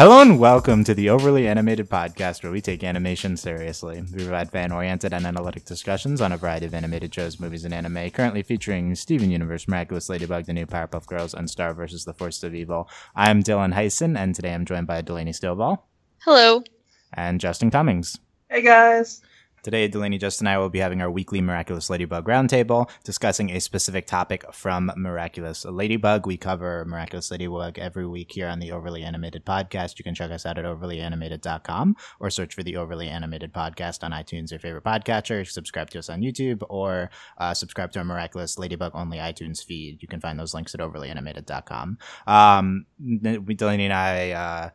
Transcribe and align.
Hello 0.00 0.22
and 0.22 0.38
welcome 0.38 0.82
to 0.84 0.94
the 0.94 1.10
Overly 1.10 1.46
Animated 1.46 1.90
Podcast, 1.90 2.42
where 2.42 2.50
we 2.50 2.62
take 2.62 2.82
animation 2.82 3.36
seriously. 3.36 4.00
We 4.00 4.22
provide 4.22 4.50
fan 4.50 4.72
oriented 4.72 5.12
and 5.12 5.26
analytic 5.26 5.66
discussions 5.66 6.22
on 6.22 6.32
a 6.32 6.38
variety 6.38 6.64
of 6.64 6.72
animated 6.72 7.14
shows, 7.14 7.38
movies, 7.38 7.66
and 7.66 7.74
anime, 7.74 8.08
currently 8.08 8.42
featuring 8.42 8.94
Steven 8.94 9.30
Universe, 9.30 9.68
Miraculous 9.68 10.08
Ladybug, 10.08 10.46
The 10.46 10.54
New 10.54 10.64
Powerpuff 10.64 11.04
Girls, 11.04 11.34
and 11.34 11.50
Star 11.50 11.74
vs. 11.74 12.06
the 12.06 12.14
Force 12.14 12.42
of 12.42 12.54
Evil. 12.54 12.88
I'm 13.14 13.42
Dylan 13.42 13.74
Heisen, 13.74 14.16
and 14.16 14.34
today 14.34 14.54
I'm 14.54 14.64
joined 14.64 14.86
by 14.86 15.02
Delaney 15.02 15.32
Stovall 15.32 15.80
Hello. 16.24 16.64
and 17.12 17.38
Justin 17.38 17.70
Cummings. 17.70 18.18
Hey 18.48 18.62
guys. 18.62 19.20
Today, 19.62 19.88
Delaney, 19.88 20.16
Justin, 20.16 20.46
and 20.46 20.54
I 20.54 20.58
will 20.58 20.70
be 20.70 20.78
having 20.78 21.02
our 21.02 21.10
weekly 21.10 21.42
Miraculous 21.42 21.90
Ladybug 21.90 22.24
Roundtable, 22.24 22.88
discussing 23.04 23.50
a 23.50 23.60
specific 23.60 24.06
topic 24.06 24.42
from 24.54 24.90
Miraculous 24.96 25.66
Ladybug. 25.66 26.26
We 26.26 26.38
cover 26.38 26.84
Miraculous 26.86 27.30
Ladybug 27.30 27.78
every 27.78 28.06
week 28.06 28.32
here 28.32 28.48
on 28.48 28.58
the 28.58 28.72
Overly 28.72 29.02
Animated 29.02 29.44
Podcast. 29.44 29.98
You 29.98 30.04
can 30.04 30.14
check 30.14 30.30
us 30.30 30.46
out 30.46 30.56
at 30.56 30.64
overlyanimated.com 30.64 31.96
or 32.20 32.30
search 32.30 32.54
for 32.54 32.62
the 32.62 32.76
Overly 32.76 33.08
Animated 33.08 33.52
Podcast 33.52 34.02
on 34.02 34.12
iTunes, 34.12 34.50
your 34.50 34.60
favorite 34.60 34.84
podcatcher. 34.84 35.46
Subscribe 35.46 35.90
to 35.90 35.98
us 35.98 36.08
on 36.08 36.22
YouTube 36.22 36.62
or 36.70 37.10
uh, 37.36 37.52
subscribe 37.52 37.92
to 37.92 37.98
our 37.98 38.04
Miraculous 38.04 38.58
Ladybug 38.58 38.92
only 38.94 39.18
iTunes 39.18 39.62
feed. 39.62 40.00
You 40.00 40.08
can 40.08 40.20
find 40.20 40.38
those 40.38 40.54
links 40.54 40.74
at 40.74 40.80
overlyanimated.com. 40.80 41.98
Um, 42.26 42.86
Delaney 42.98 43.84
and 43.84 43.92
I, 43.92 44.30
uh, 44.30 44.70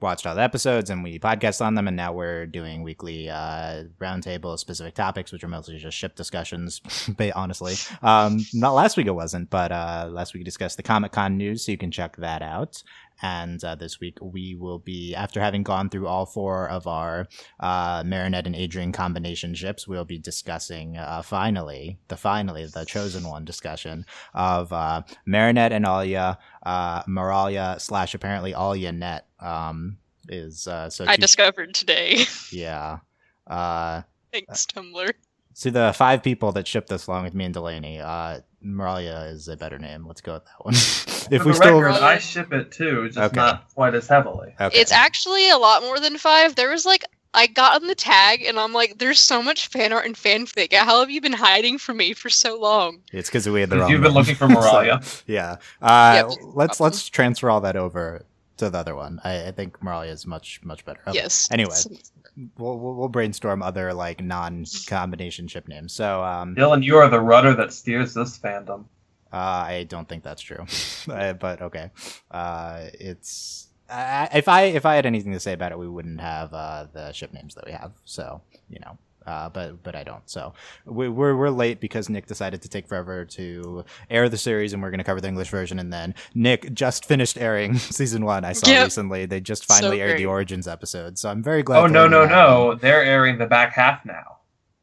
watched 0.00 0.26
all 0.26 0.34
the 0.34 0.42
episodes 0.42 0.90
and 0.90 1.02
we 1.02 1.18
podcast 1.18 1.64
on 1.64 1.74
them 1.74 1.88
and 1.88 1.96
now 1.96 2.12
we're 2.12 2.46
doing 2.46 2.82
weekly 2.82 3.30
uh 3.30 3.84
roundtable 3.98 4.58
specific 4.58 4.94
topics 4.94 5.32
which 5.32 5.42
are 5.42 5.48
mostly 5.48 5.78
just 5.78 5.96
ship 5.96 6.14
discussions 6.14 6.80
honestly. 7.34 7.74
Um 8.02 8.44
not 8.52 8.72
last 8.72 8.96
week 8.96 9.06
it 9.06 9.12
wasn't 9.12 9.50
but 9.50 9.72
uh 9.72 10.08
last 10.10 10.34
week 10.34 10.40
we 10.40 10.44
discussed 10.44 10.76
the 10.76 10.82
comic-con 10.82 11.36
news 11.36 11.64
so 11.64 11.72
you 11.72 11.78
can 11.78 11.90
check 11.90 12.16
that 12.16 12.42
out 12.42 12.82
and 13.22 13.62
uh, 13.64 13.74
this 13.74 14.00
week 14.00 14.18
we 14.20 14.54
will 14.54 14.78
be 14.78 15.14
after 15.14 15.40
having 15.40 15.62
gone 15.62 15.88
through 15.88 16.06
all 16.06 16.26
four 16.26 16.68
of 16.68 16.86
our 16.86 17.26
uh 17.60 18.02
marinette 18.04 18.46
and 18.46 18.56
adrian 18.56 18.92
combination 18.92 19.54
ships 19.54 19.86
we'll 19.86 20.04
be 20.04 20.18
discussing 20.18 20.96
uh 20.96 21.22
finally 21.22 21.98
the 22.08 22.16
finally 22.16 22.66
the 22.66 22.84
chosen 22.84 23.28
one 23.28 23.44
discussion 23.44 24.04
of 24.34 24.72
uh 24.72 25.02
marinette 25.26 25.72
and 25.72 25.84
alia 25.86 26.38
uh 26.64 27.02
moralia 27.04 27.80
slash 27.80 28.14
apparently 28.14 28.52
alia 28.52 28.90
net 28.92 29.26
um 29.40 29.96
is 30.28 30.66
uh 30.66 30.88
so 30.90 31.04
I 31.06 31.16
two- 31.16 31.20
discovered 31.20 31.74
today. 31.74 32.24
yeah 32.50 32.98
uh 33.46 34.02
Thanks, 34.32 34.66
Tumblr. 34.66 35.12
So 35.54 35.70
the 35.70 35.92
five 35.96 36.22
people 36.22 36.52
that 36.52 36.66
shipped 36.66 36.88
this 36.88 37.06
along 37.06 37.24
with 37.24 37.34
me 37.34 37.44
and 37.46 37.54
delaney 37.54 38.00
uh 38.00 38.40
moralia 38.64 39.30
is 39.32 39.48
a 39.48 39.56
better 39.56 39.78
name 39.78 40.06
let's 40.06 40.20
go 40.20 40.34
with 40.34 40.44
that 40.44 40.64
one 40.64 40.74
if 41.30 41.42
For 41.42 41.48
we 41.48 41.54
still 41.54 41.80
record, 41.80 42.02
I 42.02 42.18
ship 42.18 42.52
it 42.52 42.70
too, 42.72 43.06
just 43.08 43.18
Okay. 43.18 43.36
not 43.36 43.72
quite 43.74 43.94
as 43.94 44.06
heavily. 44.06 44.54
okay. 44.60 44.78
It's 44.78 44.92
actually 44.92 45.48
a 45.48 45.56
lot 45.56 45.82
more 45.82 45.98
than 45.98 46.18
five. 46.18 46.54
There 46.54 46.68
was 46.68 46.84
like 46.84 47.04
I 47.32 47.46
got 47.46 47.80
on 47.80 47.88
the 47.88 47.94
tag 47.94 48.42
and 48.42 48.60
I'm 48.60 48.72
like, 48.74 48.98
there's 48.98 49.18
so 49.18 49.42
much 49.42 49.66
fan 49.68 49.92
art 49.92 50.04
and 50.06 50.14
fanfic. 50.14 50.72
How 50.72 51.00
have 51.00 51.10
you 51.10 51.20
been 51.22 51.32
hiding 51.32 51.78
from 51.78 51.96
me 51.96 52.12
for 52.12 52.28
so 52.30 52.60
long? 52.60 53.00
it's 53.12 53.28
because 53.30 53.48
we 53.48 53.60
had 53.60 53.70
the 53.70 53.78
wrong 53.78 53.90
you've 53.90 54.02
been 54.02 54.12
one. 54.14 54.22
looking 54.28 54.34
for 54.36 54.46
Moralia. 54.48 55.02
So, 55.04 55.22
yeah 55.26 55.56
uh 55.80 56.28
Yep. 56.28 56.38
let's 56.54 56.78
let's 56.80 57.08
transfer 57.08 57.48
all 57.50 57.62
that 57.62 57.76
over 57.76 58.24
to 58.58 58.68
the 58.70 58.78
other 58.78 58.94
one 58.94 59.18
i, 59.24 59.48
I 59.48 59.50
think 59.50 59.78
moralia 59.80 60.10
is 60.10 60.26
much 60.26 60.60
much 60.62 60.84
better 60.84 61.00
Okay. 61.08 61.16
Yes. 61.18 61.48
anyway 61.50 61.74
It's- 61.74 62.12
we'll, 62.58 62.78
we'll 62.78 63.08
brainstorm 63.08 63.62
other 63.62 63.92
like 63.94 64.22
non-combination 64.22 65.46
ship 65.48 65.68
names 65.68 65.92
so 65.92 66.22
um 66.22 66.54
Dylan, 66.54 66.82
you 66.82 66.96
are 66.96 67.08
the 67.08 67.20
rudder 67.20 67.54
that 67.54 67.72
steers 67.72 68.14
this 68.14 68.38
fandom. 68.38 68.84
Uh, 69.32 69.66
I 69.66 69.86
don't 69.88 70.08
think 70.08 70.22
that's 70.22 70.40
true, 70.42 70.64
Uh, 71.10 71.32
but 71.32 71.60
okay. 71.60 71.90
Uh, 72.30 72.86
it's 72.94 73.66
I, 73.90 74.28
if 74.32 74.46
I 74.48 74.62
if 74.62 74.86
I 74.86 74.94
had 74.94 75.06
anything 75.06 75.32
to 75.32 75.40
say 75.40 75.52
about 75.52 75.72
it, 75.72 75.78
we 75.78 75.88
wouldn't 75.88 76.20
have 76.20 76.54
uh, 76.54 76.86
the 76.92 77.12
ship 77.12 77.32
names 77.32 77.54
that 77.56 77.66
we 77.66 77.72
have. 77.72 77.92
So 78.04 78.42
you 78.70 78.78
know, 78.80 78.96
uh, 79.26 79.48
but 79.48 79.82
but 79.82 79.94
I 79.94 80.02
don't. 80.04 80.22
So 80.28 80.52
we, 80.84 81.08
we're 81.08 81.34
we're 81.36 81.50
late 81.50 81.80
because 81.80 82.08
Nick 82.08 82.26
decided 82.26 82.62
to 82.62 82.68
take 82.68 82.86
forever 82.88 83.24
to 83.24 83.84
air 84.10 84.28
the 84.28 84.38
series, 84.38 84.72
and 84.72 84.82
we're 84.82 84.90
going 84.90 84.98
to 84.98 85.04
cover 85.04 85.20
the 85.20 85.28
English 85.28 85.48
version. 85.50 85.78
And 85.78 85.92
then 85.92 86.14
Nick 86.34 86.72
just 86.74 87.04
finished 87.06 87.38
airing 87.38 87.76
season 87.78 88.24
one. 88.24 88.44
I 88.44 88.52
saw 88.52 88.68
Yep. 88.70 88.84
recently 88.84 89.26
they 89.26 89.40
just 89.40 89.64
finally 89.66 89.98
So 89.98 90.02
aired 90.04 90.18
the. 90.18 90.26
Origins 90.26 90.66
episode. 90.68 91.18
So 91.18 91.28
I'm 91.30 91.42
very 91.42 91.62
glad. 91.62 91.78
Oh 91.78 91.86
to 91.86 91.92
no 91.92 92.08
no 92.08 92.22
that. 92.22 92.30
no! 92.30 92.74
They're 92.74 93.02
airing 93.04 93.38
the 93.38 93.46
back 93.46 93.72
half 93.72 94.04
now. 94.04 94.38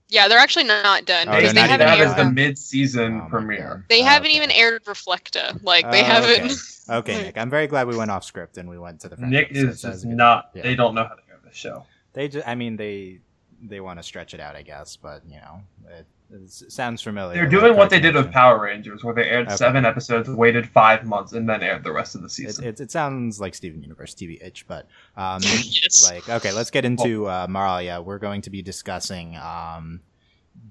yeah, 0.10 0.28
they're 0.28 0.40
actually 0.40 0.66
not 0.66 1.06
done 1.06 1.28
Oh, 1.30 1.32
because 1.36 1.54
they're 1.54 1.64
they 1.68 1.70
not 1.70 1.80
haven't 1.80 1.88
even 1.88 2.00
that 2.00 2.18
aired. 2.18 2.20
is 2.20 2.26
the 2.26 2.32
mid-season 2.32 3.22
Oh, 3.26 3.30
premiere. 3.30 3.76
God. 3.76 3.84
They 3.90 4.02
haven't 4.02 4.28
Okay. 4.28 4.36
even 4.38 4.52
aired 4.52 4.84
Reflecta. 4.86 5.58
Like 5.64 5.90
they 5.92 6.02
Oh, 6.02 6.06
haven't. 6.06 6.52
Okay. 6.90 7.14
okay, 7.14 7.24
Nick. 7.24 7.38
I'm 7.38 7.50
very 7.50 7.68
glad 7.68 7.88
we 7.88 7.96
went 7.96 8.12
off 8.12 8.24
script 8.26 8.58
and 8.58 8.70
we 8.70 8.78
went 8.78 9.00
to 9.02 9.10
the 9.10 9.16
French 9.18 9.32
Nick 9.32 9.48
episode. 9.52 9.70
is 9.70 9.82
That 9.84 9.92
just 9.94 10.06
not. 10.06 10.50
yeah. 10.54 10.64
They 10.64 10.76
don't 10.76 10.96
know 10.96 11.04
how 11.04 11.16
to 11.16 11.22
air 11.30 11.40
the 11.44 11.54
show. 11.56 11.86
They 12.14 12.28
just, 12.28 12.46
I 12.48 12.56
mean, 12.56 12.76
they 12.76 13.20
they 13.62 13.80
want 13.80 14.00
to 14.00 14.04
stretch 14.04 14.34
it 14.34 14.40
out, 14.40 14.56
I 14.56 14.62
guess, 14.64 14.96
but 14.96 15.22
you 15.28 15.38
know, 15.38 15.62
it, 15.90 16.06
it 16.34 16.50
sounds 16.72 17.02
familiar. 17.02 17.36
They're 17.36 17.48
doing 17.50 17.76
what 17.76 17.90
they 17.90 18.00
did 18.00 18.16
with 18.16 18.32
Power 18.32 18.62
Rangers, 18.62 19.04
where 19.04 19.14
they 19.14 19.26
aired 19.30 19.48
Okay. 19.48 19.56
seven 19.58 19.86
episodes, 19.86 20.30
waited 20.30 20.68
five 20.70 21.06
months, 21.06 21.34
and 21.34 21.48
then 21.48 21.62
aired 21.62 21.84
the 21.84 21.92
rest 21.92 22.16
of 22.16 22.22
the 22.22 22.30
season. 22.30 22.64
it, 22.66 22.80
it 22.80 22.90
sounds 22.92 23.40
like 23.42 23.54
Steven 23.54 23.82
Universe, 23.84 24.16
TBH, 24.16 24.64
but 24.68 24.88
um, 25.18 25.42
Yes. 25.44 26.10
like 26.10 26.28
okay, 26.30 26.52
let's 26.54 26.72
get 26.72 26.86
into 26.86 27.28
uh, 27.28 27.48
Maralia. 27.48 28.02
We're 28.04 28.18
going 28.20 28.42
to 28.44 28.50
be 28.50 28.62
discussing 28.62 29.36
um, 29.38 30.02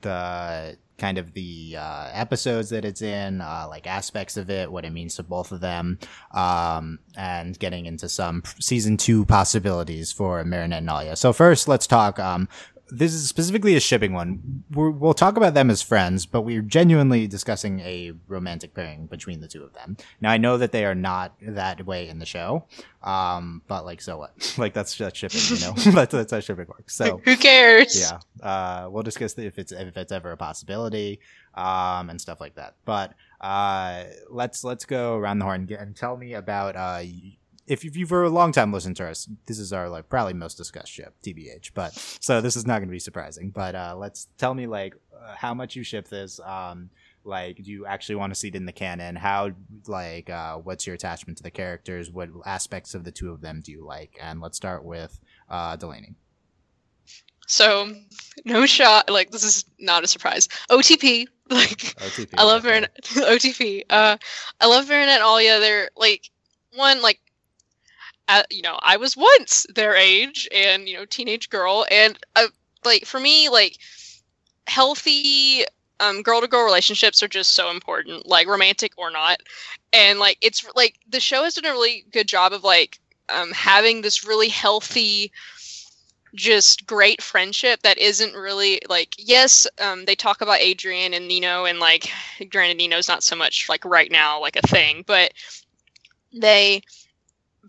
the 0.00 0.76
kind 0.98 1.16
of 1.18 1.32
the 1.32 1.76
uh, 1.78 2.10
episodes 2.12 2.68
that 2.70 2.84
it's 2.84 3.00
in, 3.00 3.40
uh, 3.40 3.66
like 3.68 3.86
aspects 3.86 4.36
of 4.36 4.50
it, 4.50 4.70
what 4.70 4.84
it 4.84 4.90
means 4.90 5.14
to 5.16 5.22
both 5.22 5.50
of 5.50 5.60
them, 5.60 5.98
um, 6.32 6.98
and 7.16 7.58
getting 7.58 7.86
into 7.86 8.06
some 8.08 8.42
season 8.58 8.96
two 8.98 9.24
possibilities 9.24 10.12
for 10.12 10.44
Marinette 10.44 10.80
and 10.80 10.90
Alia. 10.90 11.16
So 11.16 11.32
first, 11.32 11.68
let's 11.68 11.86
talk. 11.86 12.18
Um, 12.18 12.48
this 12.90 13.14
is 13.14 13.28
specifically 13.28 13.76
a 13.76 13.80
shipping 13.80 14.12
one. 14.12 14.64
We're, 14.70 14.90
we'll 14.90 15.14
talk 15.14 15.36
about 15.36 15.54
them 15.54 15.70
as 15.70 15.82
friends, 15.82 16.26
but 16.26 16.42
we're 16.42 16.62
genuinely 16.62 17.26
discussing 17.26 17.80
a 17.80 18.12
romantic 18.28 18.74
pairing 18.74 19.06
between 19.06 19.40
the 19.40 19.48
two 19.48 19.62
of 19.62 19.72
them. 19.72 19.96
Now 20.20 20.30
I 20.30 20.38
know 20.38 20.58
that 20.58 20.72
they 20.72 20.84
are 20.84 20.94
not 20.94 21.34
that 21.40 21.86
way 21.86 22.08
in 22.08 22.18
the 22.18 22.26
show, 22.26 22.64
um, 23.02 23.62
but 23.66 23.84
like 23.84 24.00
so 24.00 24.18
what? 24.18 24.54
like 24.58 24.74
that's 24.74 24.94
just 24.94 25.16
shipping, 25.16 25.40
you 25.48 25.60
know. 25.60 25.72
that's, 25.92 26.12
that's 26.12 26.32
how 26.32 26.40
shipping 26.40 26.66
works. 26.66 26.94
So 26.94 27.20
Who 27.24 27.36
cares? 27.36 27.98
yeah, 27.98 28.18
uh, 28.46 28.88
we'll 28.90 29.02
discuss 29.02 29.38
if 29.38 29.58
it's 29.58 29.72
if 29.72 29.96
it's 29.96 30.12
ever 30.12 30.32
a 30.32 30.36
possibility, 30.36 31.20
um, 31.54 32.10
and 32.10 32.20
stuff 32.20 32.40
like 32.40 32.54
that. 32.56 32.74
But 32.84 33.14
uh, 33.40 34.04
let's 34.28 34.64
let's 34.64 34.84
go 34.84 35.16
around 35.16 35.38
the 35.38 35.44
horn 35.44 35.68
and 35.78 35.96
tell 35.96 36.16
me 36.16 36.34
about 36.34 36.76
uh, 36.76 37.02
if 37.70 37.84
you- 37.84 37.90
if 37.94 38.10
you're 38.10 38.24
a 38.24 38.30
long 38.30 38.52
time 38.52 38.72
listener 38.72 38.94
to 38.94 39.08
us, 39.08 39.28
this 39.46 39.58
is 39.58 39.72
our 39.72 39.88
like 39.88 40.08
probably 40.08 40.34
most 40.34 40.56
discussed 40.56 40.90
ship, 40.92 41.14
TBH. 41.22 41.72
But 41.74 41.92
so 42.20 42.40
this 42.40 42.56
is 42.56 42.66
not 42.66 42.78
going 42.78 42.88
to 42.88 42.92
be 42.92 42.98
surprising. 42.98 43.50
But 43.50 43.74
uh, 43.74 43.94
let's 43.96 44.26
tell 44.38 44.54
me 44.54 44.66
like 44.66 44.94
uh, 45.14 45.34
how 45.36 45.54
much 45.54 45.76
you 45.76 45.82
ship 45.84 46.08
this. 46.08 46.40
Um, 46.40 46.90
like, 47.22 47.56
do 47.56 47.70
you 47.70 47.86
actually 47.86 48.14
want 48.16 48.32
to 48.32 48.38
see 48.40 48.48
it 48.48 48.54
in 48.54 48.64
the 48.66 48.72
canon? 48.72 49.14
How 49.14 49.50
like 49.86 50.28
uh, 50.30 50.56
what's 50.56 50.86
your 50.86 50.94
attachment 50.94 51.36
to 51.38 51.42
the 51.44 51.50
characters? 51.50 52.10
What 52.10 52.30
aspects 52.44 52.94
of 52.94 53.04
the 53.04 53.12
two 53.12 53.30
of 53.30 53.40
them 53.40 53.60
do 53.62 53.70
you 53.72 53.84
like? 53.84 54.18
And 54.20 54.40
let's 54.40 54.56
start 54.56 54.84
with 54.84 55.20
uh, 55.48 55.76
Delaney. 55.76 56.14
So, 57.46 57.92
no 58.44 58.64
shot. 58.64 59.10
Like 59.10 59.30
this 59.32 59.42
is 59.44 59.64
not 59.78 60.04
a 60.04 60.06
surprise. 60.08 60.48
OTP. 60.70 61.26
Like 61.50 61.78
OTP, 61.98 62.34
I 62.38 62.44
love 62.44 62.64
okay. 62.64 62.68
Marinette. 62.68 63.02
OTP. 63.04 63.82
Uh, 63.90 64.16
I 64.60 64.66
love 64.66 64.88
Marinette 64.88 65.16
and 65.20 65.24
Alia. 65.24 65.58
They're 65.58 65.90
like 65.96 66.30
one 66.76 67.02
like, 67.02 67.18
you 68.50 68.62
know, 68.62 68.78
I 68.82 68.96
was 68.96 69.16
once 69.16 69.66
their 69.74 69.94
age 69.94 70.48
and 70.52 70.88
you 70.88 70.96
know 70.96 71.04
teenage 71.04 71.48
girl, 71.50 71.86
and 71.90 72.18
uh, 72.36 72.46
like 72.84 73.04
for 73.04 73.20
me, 73.20 73.48
like 73.48 73.76
healthy 74.66 75.64
um 76.00 76.22
girl 76.22 76.40
to 76.40 76.48
girl 76.48 76.64
relationships 76.64 77.22
are 77.22 77.28
just 77.28 77.52
so 77.54 77.70
important, 77.70 78.26
like 78.26 78.46
romantic 78.46 78.92
or 78.96 79.10
not, 79.10 79.40
and 79.92 80.18
like 80.18 80.38
it's 80.40 80.64
like 80.76 80.96
the 81.08 81.20
show 81.20 81.44
has 81.44 81.54
done 81.54 81.70
a 81.70 81.74
really 81.74 82.04
good 82.12 82.28
job 82.28 82.52
of 82.52 82.64
like 82.64 82.98
um 83.28 83.50
having 83.52 84.02
this 84.02 84.26
really 84.26 84.48
healthy 84.48 85.32
just 86.34 86.86
great 86.86 87.20
friendship 87.20 87.82
that 87.82 87.98
isn't 87.98 88.34
really 88.34 88.80
like 88.88 89.14
yes 89.18 89.66
um 89.80 90.04
they 90.04 90.14
talk 90.14 90.40
about 90.40 90.60
adrian 90.60 91.12
and 91.12 91.26
nino 91.26 91.64
and 91.64 91.80
like 91.80 92.08
granted 92.50 92.76
nino's 92.76 93.08
not 93.08 93.24
so 93.24 93.34
much 93.34 93.68
like 93.68 93.84
right 93.84 94.12
now 94.12 94.40
like 94.40 94.54
a 94.54 94.62
thing 94.68 95.02
but 95.08 95.32
they 96.32 96.80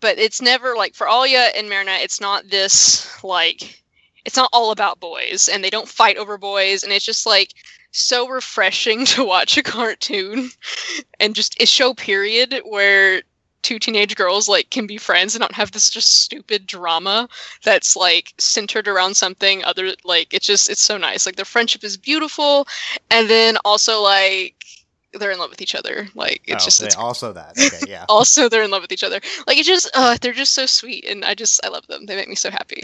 but 0.01 0.19
it's 0.19 0.42
never 0.42 0.75
like 0.75 0.94
for 0.94 1.07
alia 1.07 1.50
and 1.56 1.69
marinette 1.69 2.01
it's 2.01 2.19
not 2.21 2.50
this 2.50 3.24
like 3.24 3.81
it's 4.25 4.36
not 4.36 4.50
all 4.53 4.71
about 4.71 5.00
boys 5.00 5.50
and 5.51 5.63
they 5.63 5.69
don't 5.69 5.88
fight 5.88 6.18
over 6.18 6.38
boys 6.38 6.83
and 6.83 6.92
it's 6.92 7.06
just 7.06 7.25
like 7.25 7.53
so 7.92 8.27
refreshing 8.27 9.06
to 9.13 9.24
watch 9.24 9.57
a 9.57 9.63
cartoon 9.63 10.50
and 11.19 11.36
just 11.36 11.62
a 11.62 11.65
show 11.65 11.94
period 11.94 12.62
where 12.65 13.21
two 13.62 13.80
teenage 13.80 14.15
girls 14.15 14.50
like 14.50 14.69
can 14.69 14.88
be 14.88 14.98
friends 14.98 15.36
and 15.36 15.42
not 15.42 15.53
have 15.53 15.71
this 15.71 15.89
just 15.89 16.24
stupid 16.24 16.65
drama 16.65 17.30
that's 17.63 17.95
like 17.95 18.33
centered 18.38 18.88
around 18.88 19.15
something 19.15 19.63
other 19.63 19.94
like 20.04 20.33
it's 20.33 20.45
just 20.45 20.69
it's 20.69 20.81
so 20.81 20.97
nice. 20.97 21.25
Like 21.25 21.36
their 21.36 21.45
friendship 21.45 21.83
is 21.83 21.97
beautiful 21.97 22.68
and 23.09 23.30
then 23.30 23.57
also 23.63 24.01
like 24.01 24.65
they're 25.13 25.31
in 25.31 25.39
love 25.39 25.49
with 25.49 25.61
each 25.61 25.75
other. 25.75 26.07
Like 26.15 26.41
it's 26.45 26.63
Oh, 26.63 26.65
just 26.65 26.81
it's 26.81 26.95
also 26.95 27.33
that. 27.33 27.53
Okay, 27.59 27.79
yeah. 27.91 28.05
also 28.09 28.47
they're 28.49 28.63
in 28.63 28.71
love 28.71 28.81
with 28.81 28.91
each 28.91 29.03
other. 29.03 29.19
Like 29.47 29.57
it's 29.57 29.67
just 29.67 29.89
uh 29.93 30.17
they're 30.21 30.33
just 30.33 30.53
so 30.53 30.65
sweet 30.65 31.05
and 31.07 31.25
I 31.25 31.35
just 31.35 31.63
I 31.65 31.69
love 31.69 31.85
them. 31.87 32.05
They 32.05 32.15
make 32.15 32.29
me 32.29 32.35
so 32.35 32.49
happy. 32.51 32.83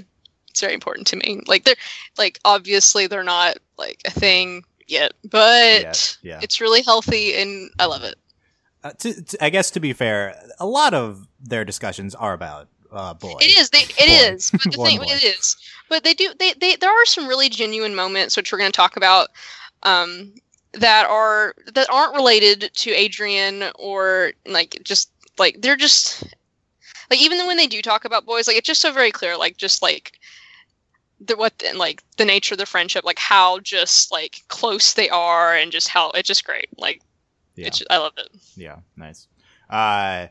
It's 0.50 0.62
very 0.62 0.74
important 0.74 1.08
to 1.08 1.16
me. 1.18 1.42
Like 1.48 1.64
they're 1.64 1.76
like 2.18 2.40
obviously 2.46 3.08
they're 3.08 3.24
not 3.24 3.58
like 3.78 4.02
a 4.06 4.12
thing 4.12 4.64
yet, 4.88 5.14
but 5.24 5.82
Yeah, 5.82 5.94
yeah. 6.34 6.40
it's 6.42 6.60
really 6.62 6.82
healthy 6.82 7.36
and 7.36 7.70
I 7.80 7.86
love 7.86 8.04
it. 8.04 8.16
Uh, 8.84 8.92
to, 8.92 9.22
to- 9.24 9.44
I 9.44 9.50
guess 9.50 9.72
to 9.72 9.80
be 9.80 9.94
fair, 9.94 10.36
a 10.60 10.66
lot 10.68 10.94
of 10.94 11.28
their 11.42 11.66
discussions 11.66 12.14
are 12.16 12.34
about 12.34 12.68
uh, 12.92 13.14
boy. 13.14 13.34
It 13.42 13.58
is. 13.58 13.70
They. 13.70 13.80
It 13.80 13.98
Boy. 13.98 14.34
is. 14.36 14.50
But 14.52 14.62
the 14.64 14.70
thing 14.86 14.98
boy. 15.00 15.06
it 15.10 15.22
is. 15.24 15.58
But 15.90 16.06
they 16.06 16.14
do. 16.14 16.32
They. 16.40 16.54
They. 16.54 16.78
There 16.78 16.90
are 16.90 17.06
some 17.06 17.28
really 17.28 17.50
genuine 17.50 17.94
moments 17.96 18.38
which 18.38 18.50
we're 18.52 18.58
going 18.60 18.72
to 18.72 18.76
talk 18.78 18.96
about. 18.96 19.28
Um, 19.84 20.34
that 20.74 21.08
are 21.10 21.54
that 21.74 21.90
aren't 21.90 22.16
related 22.16 22.70
to 22.74 22.92
Adrian 22.92 23.64
or 23.76 24.34
like 24.46 24.80
just 24.84 25.10
like 25.38 25.62
they're 25.62 25.76
just 25.76 26.24
like 27.10 27.22
even 27.22 27.46
when 27.48 27.58
they 27.58 27.68
do 27.68 27.82
talk 27.82 28.06
about 28.06 28.26
boys, 28.26 28.48
like 28.48 28.58
it's 28.58 28.68
just 28.68 28.82
so 28.82 28.92
very 28.92 29.12
clear. 29.12 29.38
Like 29.38 29.58
just 29.58 29.82
like 29.82 30.20
the 31.20 31.36
what 31.36 31.54
and 31.66 31.78
like 31.80 32.04
the 32.18 32.26
nature 32.26 32.54
of 32.54 32.60
the 32.60 32.66
friendship, 32.66 33.04
like 33.06 33.20
how 33.20 33.60
just 33.60 34.12
like 34.12 34.44
close 34.50 34.94
they 34.94 35.10
are, 35.10 35.56
and 35.56 35.72
just 35.72 35.88
how 35.90 36.12
it's 36.12 36.28
just 36.28 36.46
great. 36.46 36.68
Like 36.78 37.02
Yeah. 37.56 37.68
it's 37.68 37.82
I 37.90 37.98
love 37.98 38.14
it. 38.18 38.30
Yeah, 38.56 38.78
nice. 38.96 39.28
Uh, 39.70 40.28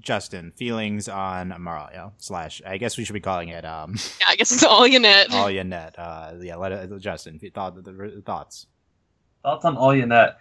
Justin, 0.00 0.52
feelings 0.56 1.06
on 1.08 1.50
Maralia 1.50 2.12
slash. 2.18 2.62
I 2.66 2.78
guess 2.78 2.96
we 2.96 3.04
should 3.04 3.12
be 3.12 3.20
calling 3.20 3.50
it 3.50 3.64
um, 3.64 3.96
Yeah, 4.20 4.26
I 4.28 4.36
guess 4.36 4.50
it's 4.52 4.64
all 4.64 4.86
you 4.86 4.98
net. 4.98 5.26
Alia 5.34 5.64
Net. 5.64 5.96
Uh, 5.98 6.32
yeah, 6.40 6.56
let 6.56 6.72
it, 6.72 6.98
Justin 6.98 7.38
thought 7.54 7.82
the, 7.84 8.22
thoughts. 8.24 8.66
Thoughts 9.42 9.64
on 9.64 9.76
All 9.76 9.94
you 9.94 10.06
Net? 10.06 10.38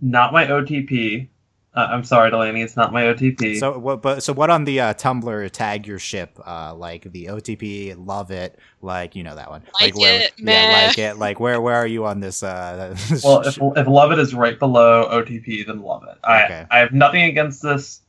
Not 0.00 0.32
my 0.32 0.46
OTP. 0.46 1.28
Uh, 1.74 1.86
I'm 1.90 2.02
sorry, 2.02 2.30
Delaney. 2.30 2.62
It's 2.62 2.76
not 2.76 2.92
my 2.92 3.04
OTP. 3.04 3.60
So 3.60 3.78
what? 3.78 4.02
But 4.02 4.22
so 4.22 4.32
what 4.32 4.50
on 4.50 4.64
the 4.64 4.80
uh, 4.80 4.94
Tumblr 4.94 5.50
tag 5.50 5.86
your 5.86 5.98
ship? 5.98 6.36
Uh, 6.44 6.74
like 6.74 7.12
the 7.12 7.26
OTP, 7.26 7.94
love 8.04 8.30
it. 8.30 8.58
Like 8.80 9.14
you 9.14 9.22
know 9.22 9.34
that 9.34 9.50
one. 9.50 9.62
Like 9.80 9.96
where, 9.96 10.22
it, 10.22 10.32
yeah, 10.38 10.86
like 10.88 10.98
it. 10.98 11.18
Like 11.18 11.38
where? 11.38 11.60
Where 11.60 11.76
are 11.76 11.86
you 11.86 12.06
on 12.06 12.20
this? 12.20 12.42
Uh, 12.42 12.96
well, 13.24 13.42
if, 13.42 13.58
if 13.76 13.86
love 13.86 14.12
it 14.12 14.18
is 14.18 14.34
right 14.34 14.58
below 14.58 15.08
OTP, 15.08 15.66
then 15.66 15.82
love 15.82 16.04
it. 16.04 16.18
I 16.24 16.44
Okay. 16.44 16.66
I 16.70 16.78
have 16.78 16.92
nothing 16.92 17.22
against 17.24 17.62
this. 17.62 18.00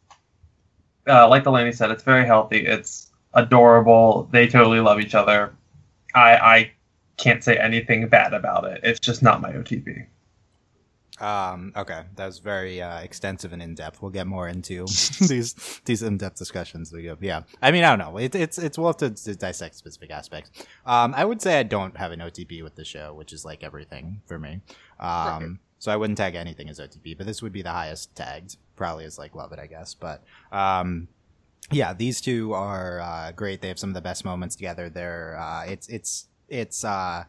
Uh, 1.08 1.28
like 1.28 1.44
Delaney 1.44 1.72
said, 1.72 1.92
it's 1.92 2.04
very 2.04 2.26
healthy. 2.26 2.66
It's 2.66 3.12
adorable. 3.34 4.30
They 4.32 4.48
totally 4.48 4.80
love 4.80 5.00
each 5.00 5.14
other. 5.16 5.54
I 6.16 6.38
I 6.38 6.72
can't 7.18 7.44
say 7.44 7.58
anything 7.58 8.08
bad 8.08 8.34
about 8.34 8.64
it. 8.64 8.80
It's 8.84 9.00
just 9.00 9.22
not 9.22 9.42
my 9.42 9.52
OTP. 9.52 10.08
Um, 11.20 11.74
okay, 11.76 12.04
that 12.16 12.26
was 12.26 12.40
very 12.40 12.82
uh, 12.82 13.00
extensive 13.00 13.52
and 13.54 13.62
in 13.62 13.76
depth. 13.76 14.02
We'll 14.02 14.12
get 14.12 14.28
more 14.28 14.48
into 14.48 14.86
these 15.28 15.54
these 15.86 16.02
in 16.04 16.18
depth 16.18 16.38
discussions. 16.38 16.92
We 16.94 17.04
go, 17.04 17.18
yeah. 17.20 17.42
I 17.62 17.72
mean, 17.72 17.84
I 17.84 17.96
don't 17.96 18.00
know. 18.00 18.18
It, 18.18 18.36
it's 18.36 18.58
it's 18.58 18.78
we'll 18.78 18.88
have 18.88 18.98
to, 18.98 19.10
to 19.10 19.36
dissect 19.36 19.76
specific 19.76 20.12
aspects. 20.12 20.52
Um, 20.86 21.14
I 21.16 21.26
would 21.26 21.42
say 21.42 21.60
I 21.60 21.64
don't 21.64 21.98
have 21.98 22.12
an 22.12 22.20
OTP 22.20 22.64
with 22.64 22.76
the 22.76 22.86
show, 22.86 23.14
which 23.14 23.34
is 23.34 23.44
like 23.46 23.64
everything 23.64 24.22
for 24.26 24.40
me. 24.40 24.62
Um, 25.00 25.10
Right. 25.10 25.50
so 25.80 25.92
I 25.92 25.96
wouldn't 25.96 26.18
tag 26.18 26.36
anything 26.36 26.70
as 26.70 26.80
OTP, 26.80 27.18
but 27.18 27.26
this 27.26 27.42
would 27.42 27.54
be 27.54 27.62
the 27.62 27.72
highest 27.72 28.16
tagged. 28.16 28.58
Probably 28.76 29.06
is 29.06 29.18
like 29.18 29.36
love 29.36 29.52
it, 29.52 29.60
I 29.60 29.68
guess. 29.68 29.94
But 29.94 30.24
um, 30.52 31.08
yeah, 31.72 31.94
these 31.94 32.22
two 32.22 32.54
are 32.54 33.00
uh, 33.02 33.32
great. 33.34 33.62
They 33.62 33.68
have 33.68 33.80
some 33.80 33.90
of 33.90 33.94
the 33.94 34.02
best 34.02 34.24
moments 34.26 34.56
together. 34.56 34.90
They're 34.90 35.38
uh, 35.40 35.66
it's 35.66 35.88
it's 35.90 36.28
it's 36.48 36.84
uh, 36.84 37.26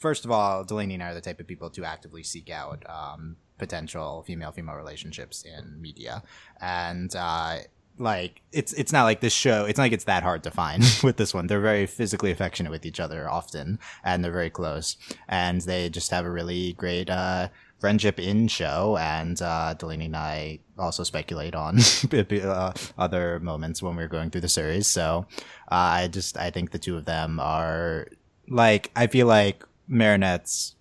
first 0.00 0.24
of 0.24 0.30
all, 0.30 0.64
Delaney 0.64 0.94
and 0.94 1.02
I 1.02 1.10
are 1.10 1.14
the 1.14 1.20
type 1.20 1.38
of 1.38 1.46
people 1.46 1.70
to 1.70 1.84
actively 1.84 2.24
seek 2.24 2.50
out 2.50 2.82
um, 2.88 3.36
potential 3.58 4.24
female 4.26 4.50
female 4.50 4.74
relationships 4.74 5.44
in 5.44 5.80
media, 5.80 6.22
and 6.60 7.14
uh, 7.14 7.58
like 7.98 8.40
it's 8.50 8.72
it's 8.72 8.92
not 8.92 9.04
like 9.04 9.20
this 9.20 9.32
show. 9.32 9.66
It's 9.66 9.76
not 9.76 9.84
like 9.84 9.92
it's 9.92 10.04
that 10.04 10.24
hard 10.24 10.42
to 10.44 10.50
find 10.50 10.82
with 11.04 11.18
this 11.18 11.32
one. 11.32 11.46
They're 11.46 11.60
very 11.60 11.86
physically 11.86 12.32
affectionate 12.32 12.70
with 12.70 12.84
each 12.84 12.98
other 12.98 13.30
often, 13.30 13.78
and 14.02 14.24
they're 14.24 14.32
very 14.32 14.50
close, 14.50 14.96
and 15.28 15.60
they 15.60 15.88
just 15.88 16.10
have 16.10 16.24
a 16.24 16.30
really 16.30 16.72
great. 16.72 17.08
Uh, 17.08 17.48
friendship 17.78 18.20
in 18.20 18.46
show 18.46 18.98
and 19.00 19.40
uh 19.40 19.72
delaney 19.72 20.04
and 20.04 20.14
i 20.14 20.58
also 20.78 21.02
speculate 21.02 21.54
on 21.54 21.78
uh, 22.12 22.72
other 22.98 23.40
moments 23.40 23.82
when 23.82 23.96
we 23.96 24.02
are 24.02 24.06
going 24.06 24.28
through 24.28 24.42
the 24.42 24.50
series 24.50 24.86
so 24.86 25.26
uh, 25.72 26.04
i 26.04 26.06
just 26.06 26.36
i 26.36 26.50
think 26.50 26.72
the 26.72 26.78
two 26.78 26.98
of 26.98 27.06
them 27.06 27.40
are 27.40 28.06
like 28.50 28.90
i 28.96 29.06
feel 29.06 29.26
like 29.26 29.64
marinette's 29.90 30.76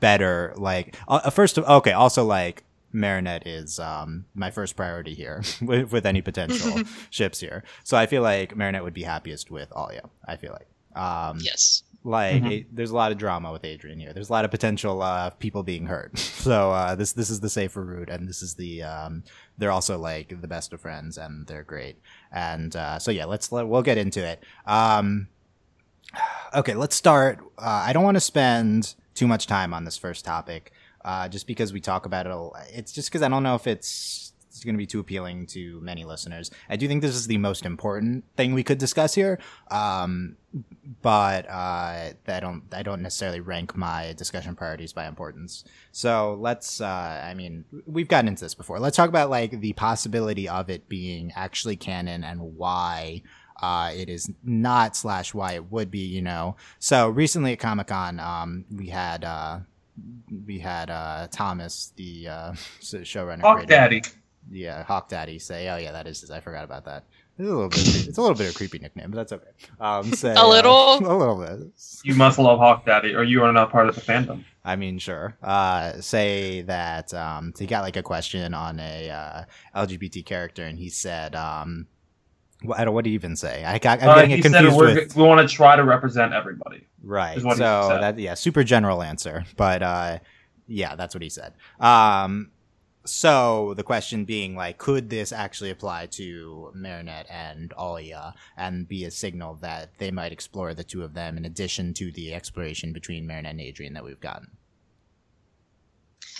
better 0.00 0.52
like 0.56 0.96
uh, 1.08 1.30
first 1.30 1.56
of 1.56 1.64
okay 1.66 1.92
also 1.92 2.24
like 2.24 2.64
marinette 2.92 3.46
is 3.46 3.78
um 3.78 4.24
my 4.34 4.50
first 4.50 4.76
priority 4.76 5.14
here 5.14 5.42
with, 5.62 5.90
with 5.92 6.04
any 6.04 6.20
potential 6.20 6.82
ships 7.10 7.40
here 7.40 7.62
so 7.84 7.96
i 7.96 8.04
feel 8.06 8.22
like 8.22 8.54
marinette 8.56 8.82
would 8.84 8.92
be 8.94 9.02
happiest 9.04 9.50
with 9.50 9.72
alia 9.76 10.02
i 10.28 10.36
feel 10.36 10.52
like 10.52 10.68
um 11.02 11.38
Yes. 11.40 11.82
like 12.04 12.42
Mhm. 12.42 12.52
it- 12.60 12.66
there's 12.76 12.90
a 12.90 12.94
lot 12.94 13.10
of 13.12 13.18
drama 13.18 13.50
with 13.50 13.64
Adrian 13.64 13.98
here. 13.98 14.12
There's 14.12 14.28
a 14.28 14.32
lot 14.32 14.44
of 14.44 14.50
potential 14.50 15.00
uh, 15.02 15.30
people 15.30 15.62
being 15.62 15.86
hurt. 15.86 16.12
So 16.44 16.70
uh, 16.70 16.94
this 16.94 17.12
this 17.14 17.30
is 17.30 17.40
the 17.40 17.48
safer 17.48 17.82
route, 17.82 18.10
and 18.10 18.28
this 18.28 18.42
is 18.42 18.54
the 18.56 18.82
um, 18.82 19.24
they're 19.56 19.72
also 19.72 19.98
like 19.98 20.28
the 20.40 20.46
best 20.46 20.74
of 20.74 20.80
friends, 20.82 21.16
and 21.16 21.46
they're 21.48 21.64
great. 21.64 21.96
And 22.30 22.76
uh, 22.76 22.98
so 22.98 23.10
yeah, 23.10 23.24
let's 23.24 23.50
let, 23.50 23.66
we'll 23.66 23.80
get 23.82 23.96
into 23.96 24.22
it. 24.22 24.44
Um, 24.66 25.28
okay, 26.54 26.74
let's 26.74 26.96
start. 26.96 27.38
Uh, 27.58 27.84
I 27.86 27.92
don't 27.92 28.04
want 28.04 28.16
to 28.16 28.20
spend 28.20 28.94
too 29.14 29.26
much 29.26 29.46
time 29.46 29.72
on 29.74 29.84
this 29.84 29.96
first 29.96 30.24
topic, 30.24 30.72
uh, 31.04 31.28
just 31.28 31.46
because 31.46 31.72
we 31.72 31.80
talk 31.80 32.06
about 32.06 32.26
it. 32.26 32.32
a 32.32 32.50
It's 32.72 32.92
just 32.92 33.10
because 33.10 33.22
I 33.22 33.28
don't 33.28 33.42
know 33.42 33.54
if 33.54 33.66
it's 33.66 34.32
it's 34.54 34.64
going 34.64 34.74
to 34.74 34.78
be 34.78 34.86
too 34.86 35.00
appealing 35.00 35.46
to 35.46 35.80
many 35.80 36.04
listeners. 36.04 36.50
I 36.70 36.76
do 36.76 36.86
think 36.86 37.02
this 37.02 37.16
is 37.16 37.26
the 37.26 37.38
most 37.38 37.66
important 37.66 38.24
thing 38.36 38.54
we 38.54 38.62
could 38.62 38.78
discuss 38.78 39.12
here. 39.12 39.40
Um, 39.68 40.36
but 41.02 41.46
uh, 41.48 42.12
I 42.28 42.40
don't 42.40 42.62
I 42.72 42.84
don't 42.84 43.02
necessarily 43.02 43.40
rank 43.40 43.76
my 43.76 44.14
discussion 44.16 44.54
priorities 44.54 44.92
by 44.92 45.08
importance. 45.08 45.64
So 45.90 46.38
let's 46.40 46.80
uh, 46.80 47.22
I 47.24 47.34
mean 47.34 47.64
we've 47.84 48.06
gotten 48.06 48.28
into 48.28 48.44
this 48.44 48.54
before. 48.54 48.78
Let's 48.78 48.96
talk 48.96 49.08
about 49.08 49.28
like 49.28 49.60
the 49.60 49.72
possibility 49.72 50.48
of 50.48 50.70
it 50.70 50.88
being 50.88 51.32
actually 51.34 51.76
canon 51.76 52.22
and 52.22 52.40
why 52.56 53.22
uh, 53.60 53.90
it 53.94 54.08
is 54.08 54.30
not 54.42 54.96
slash 54.96 55.32
why 55.34 55.52
it 55.52 55.70
would 55.70 55.90
be. 55.90 56.00
You 56.06 56.22
know. 56.22 56.56
So 56.78 57.08
recently 57.08 57.52
at 57.52 57.58
Comic 57.58 57.88
Con, 57.88 58.20
um, 58.20 58.64
we 58.74 58.88
had. 58.88 59.24
Uh, 59.24 59.60
we 60.46 60.58
had 60.58 60.90
uh, 60.90 61.28
Thomas, 61.30 61.92
the 61.94 62.26
uh, 62.28 62.52
showrunner, 62.80 63.42
Hawk 63.42 63.58
creator- 63.58 63.70
Daddy. 63.70 64.02
yeah, 64.50 64.82
Hawk 64.82 65.08
Daddy 65.08 65.38
say, 65.38 65.68
oh 65.68 65.76
yeah, 65.76 65.92
that 65.92 66.08
is 66.08 66.20
his. 66.20 66.32
I 66.32 66.40
forgot 66.40 66.64
about 66.64 66.84
that. 66.86 67.04
It's 67.38 67.48
a 67.48 67.52
little 67.52 67.68
bit. 67.68 68.08
It's 68.08 68.18
a 68.18 68.20
little 68.20 68.36
bit 68.36 68.48
of 68.48 68.54
a 68.56 68.58
creepy 68.58 68.80
nickname, 68.80 69.12
but 69.12 69.18
that's 69.18 69.32
okay. 69.32 69.50
Um, 69.78 70.12
say, 70.14 70.34
A 70.36 70.44
little? 70.48 70.72
uh, 70.74 70.98
a 71.00 71.16
little 71.16 71.36
bit. 71.36 71.68
You 72.02 72.16
must 72.16 72.40
love 72.40 72.58
Hawk 72.58 72.84
Daddy, 72.86 73.14
or 73.14 73.22
you 73.22 73.44
are 73.44 73.52
not 73.52 73.70
part 73.70 73.88
of 73.88 73.94
the 73.94 74.00
fandom. 74.00 74.42
I 74.64 74.74
mean, 74.74 74.98
sure. 74.98 75.36
Uh, 75.40 76.00
say 76.00 76.62
that 76.62 77.14
um, 77.14 77.52
he 77.56 77.66
got 77.66 77.82
like 77.82 77.96
a 77.96 78.02
question 78.02 78.52
on 78.52 78.80
a 78.80 79.10
uh, 79.10 79.44
LGBT 79.80 80.24
character, 80.26 80.64
and 80.64 80.76
he 80.76 80.88
said, 80.88 81.36
um, 81.36 81.86
what, 81.86 81.93
I 82.74 82.84
don't. 82.84 82.94
What 82.94 83.04
did 83.04 83.10
he 83.10 83.14
even 83.14 83.36
say? 83.36 83.64
I 83.64 83.78
got. 83.78 84.02
I'm 84.02 84.08
Uh, 84.08 84.14
getting 84.16 84.30
it 84.38 84.42
said 84.42 84.52
confused 84.52 84.78
with. 84.78 85.16
we 85.16 85.22
want 85.22 85.46
to 85.46 85.54
try 85.54 85.76
to 85.76 85.84
represent 85.84 86.32
everybody. 86.32 86.86
Right. 87.02 87.36
is 87.36 87.44
what 87.44 87.56
he 87.56 87.58
So 87.58 87.98
that 88.00 88.18
yeah, 88.18 88.34
super 88.34 88.64
general 88.64 89.02
answer, 89.02 89.44
but 89.56 89.82
uh, 89.82 90.18
yeah, 90.66 90.94
that's 90.96 91.14
what 91.14 91.22
he 91.22 91.28
said. 91.28 91.54
Um, 91.78 92.50
so 93.04 93.74
the 93.76 93.82
question 93.82 94.24
being 94.24 94.56
like, 94.56 94.78
could 94.78 95.10
this 95.10 95.30
actually 95.30 95.68
apply 95.70 96.06
to 96.12 96.70
Marinette 96.74 97.26
and 97.28 97.72
Alia 97.78 98.34
and 98.56 98.88
be 98.88 99.04
a 99.04 99.10
signal 99.10 99.56
that 99.60 99.90
they 99.98 100.10
might 100.10 100.32
explore 100.32 100.72
the 100.72 100.84
two 100.84 101.02
of 101.02 101.12
them 101.12 101.36
in 101.36 101.44
addition 101.44 101.92
to 101.94 102.10
the 102.10 102.32
exploration 102.32 102.94
between 102.94 103.26
Marinette 103.26 103.52
and 103.52 103.60
Adrian 103.60 103.92
that 103.94 104.04
we've 104.04 104.20
gotten? 104.20 104.52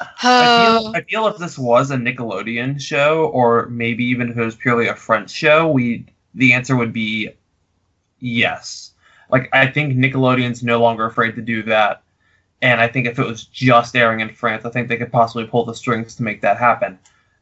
I 0.01 0.79
feel, 0.81 0.93
I 0.95 1.01
feel 1.03 1.27
if 1.27 1.39
this 1.39 1.59
was 1.59 1.91
a 1.91 1.97
Nickelodeon 1.97 2.81
show, 2.81 3.27
or 3.27 3.67
maybe 3.67 4.05
even 4.05 4.31
if 4.31 4.37
it 4.37 4.45
was 4.45 4.57
purely 4.57 4.89
a 4.89 4.95
French 4.95 5.31
show, 5.31 5.71
we 5.71 6.07
the 6.35 6.53
answer 6.53 6.77
would 6.77 6.93
be 6.93 7.31
yes. 8.19 8.93
Like 9.31 9.49
I 9.53 9.67
think 9.67 9.95
Nickelodeon's 9.95 10.63
no 10.63 10.81
longer 10.81 11.07
afraid 11.07 11.35
to 11.37 11.43
do 11.43 11.63
that, 11.65 12.03
and 12.63 12.81
I 12.81 12.89
think 12.89 13.07
if 13.07 13.19
it 13.19 13.27
was 13.27 13.45
just 13.45 13.97
airing 13.97 14.21
in 14.21 14.31
France, 14.31 14.65
I 14.65 14.71
think 14.71 14.89
they 14.89 14.97
could 14.97 15.13
possibly 15.13 15.47
pull 15.47 15.65
the 15.65 15.75
strings 15.75 16.15
to 16.17 16.23
make 16.23 16.41
that 16.43 16.59
happen. 16.59 16.99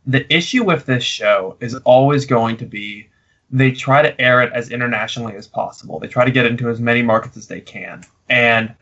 The 0.07 0.33
issue 0.35 0.65
with 0.65 0.85
this 0.85 1.05
show 1.05 1.57
is 1.61 1.75
always 1.77 2.27
going 2.27 2.57
to 2.59 2.67
be 2.67 3.09
they 3.51 3.71
try 3.71 4.01
to 4.01 4.19
air 4.19 4.41
it 4.41 4.51
as 4.55 4.71
internationally 4.71 5.37
as 5.37 5.47
possible. 5.47 5.99
They 5.99 6.09
try 6.09 6.25
to 6.25 6.31
get 6.31 6.47
into 6.47 6.71
as 6.71 6.81
many 6.81 7.03
markets 7.03 7.37
as 7.37 7.47
they 7.47 7.61
can, 7.61 8.05
and 8.29 8.75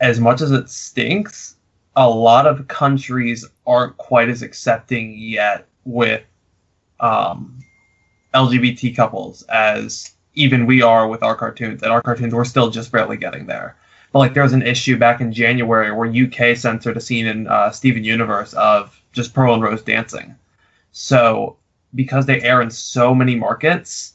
as 0.00 0.18
much 0.18 0.40
as 0.40 0.50
it 0.50 0.68
stinks, 0.68 1.56
a 1.96 2.08
lot 2.08 2.46
of 2.46 2.68
countries 2.68 3.44
aren't 3.66 3.96
quite 3.98 4.28
as 4.28 4.42
accepting 4.42 5.16
yet 5.18 5.66
with 5.84 6.22
um, 7.00 7.58
LGBT 8.34 8.96
couples 8.96 9.42
as 9.44 10.12
even 10.34 10.66
we 10.66 10.80
are 10.82 11.08
with 11.08 11.22
our 11.22 11.36
cartoons. 11.36 11.82
And 11.82 11.92
our 11.92 12.02
cartoons, 12.02 12.34
we're 12.34 12.44
still 12.44 12.70
just 12.70 12.90
barely 12.90 13.16
getting 13.16 13.46
there. 13.46 13.76
But 14.12 14.20
like 14.20 14.34
there 14.34 14.42
was 14.42 14.52
an 14.52 14.62
issue 14.62 14.96
back 14.98 15.20
in 15.20 15.32
January 15.32 15.90
where 15.92 16.08
UK 16.08 16.56
censored 16.56 16.96
a 16.96 17.00
scene 17.00 17.26
in 17.26 17.46
uh, 17.46 17.70
Steven 17.70 18.04
Universe 18.04 18.52
of 18.54 19.00
just 19.12 19.34
Pearl 19.34 19.54
and 19.54 19.62
Rose 19.62 19.82
dancing. 19.82 20.34
So 20.92 21.56
because 21.94 22.26
they 22.26 22.40
air 22.42 22.62
in 22.62 22.70
so 22.70 23.14
many 23.14 23.34
markets, 23.34 24.14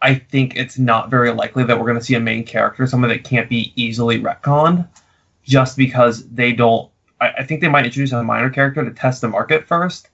I 0.00 0.14
think 0.14 0.56
it's 0.56 0.78
not 0.78 1.10
very 1.10 1.30
likely 1.30 1.64
that 1.64 1.78
we're 1.78 1.86
going 1.86 1.98
to 1.98 2.04
see 2.04 2.14
a 2.14 2.20
main 2.20 2.44
character, 2.44 2.86
someone 2.86 3.10
that 3.10 3.24
can't 3.24 3.48
be 3.48 3.72
easily 3.76 4.20
retconned, 4.20 4.88
just 5.42 5.76
because 5.76 6.28
they 6.28 6.52
don't. 6.52 6.90
I, 7.20 7.30
I 7.38 7.44
think 7.44 7.60
they 7.60 7.68
might 7.68 7.84
introduce 7.84 8.12
a 8.12 8.22
minor 8.22 8.50
character 8.50 8.84
to 8.84 8.90
test 8.90 9.20
the 9.20 9.28
market 9.28 9.66
first, 9.66 10.08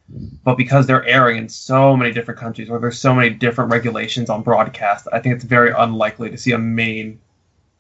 but 0.45 0.57
because 0.57 0.87
they're 0.87 1.05
airing 1.05 1.39
in 1.39 1.49
so 1.49 1.97
many 1.97 2.13
different 2.13 2.41
countries 2.41 2.69
where 2.69 2.79
there's 2.79 2.99
so 2.99 3.15
many 3.15 3.31
different 3.31 3.71
regulations 3.71 4.31
on 4.31 4.43
broadcast, 4.43 5.09
I 5.13 5.21
think 5.21 5.35
it's 5.35 5.45
very 5.45 5.73
unlikely 5.73 6.31
to 6.31 6.39
see 6.39 6.53
a 6.53 6.59
main 6.59 7.21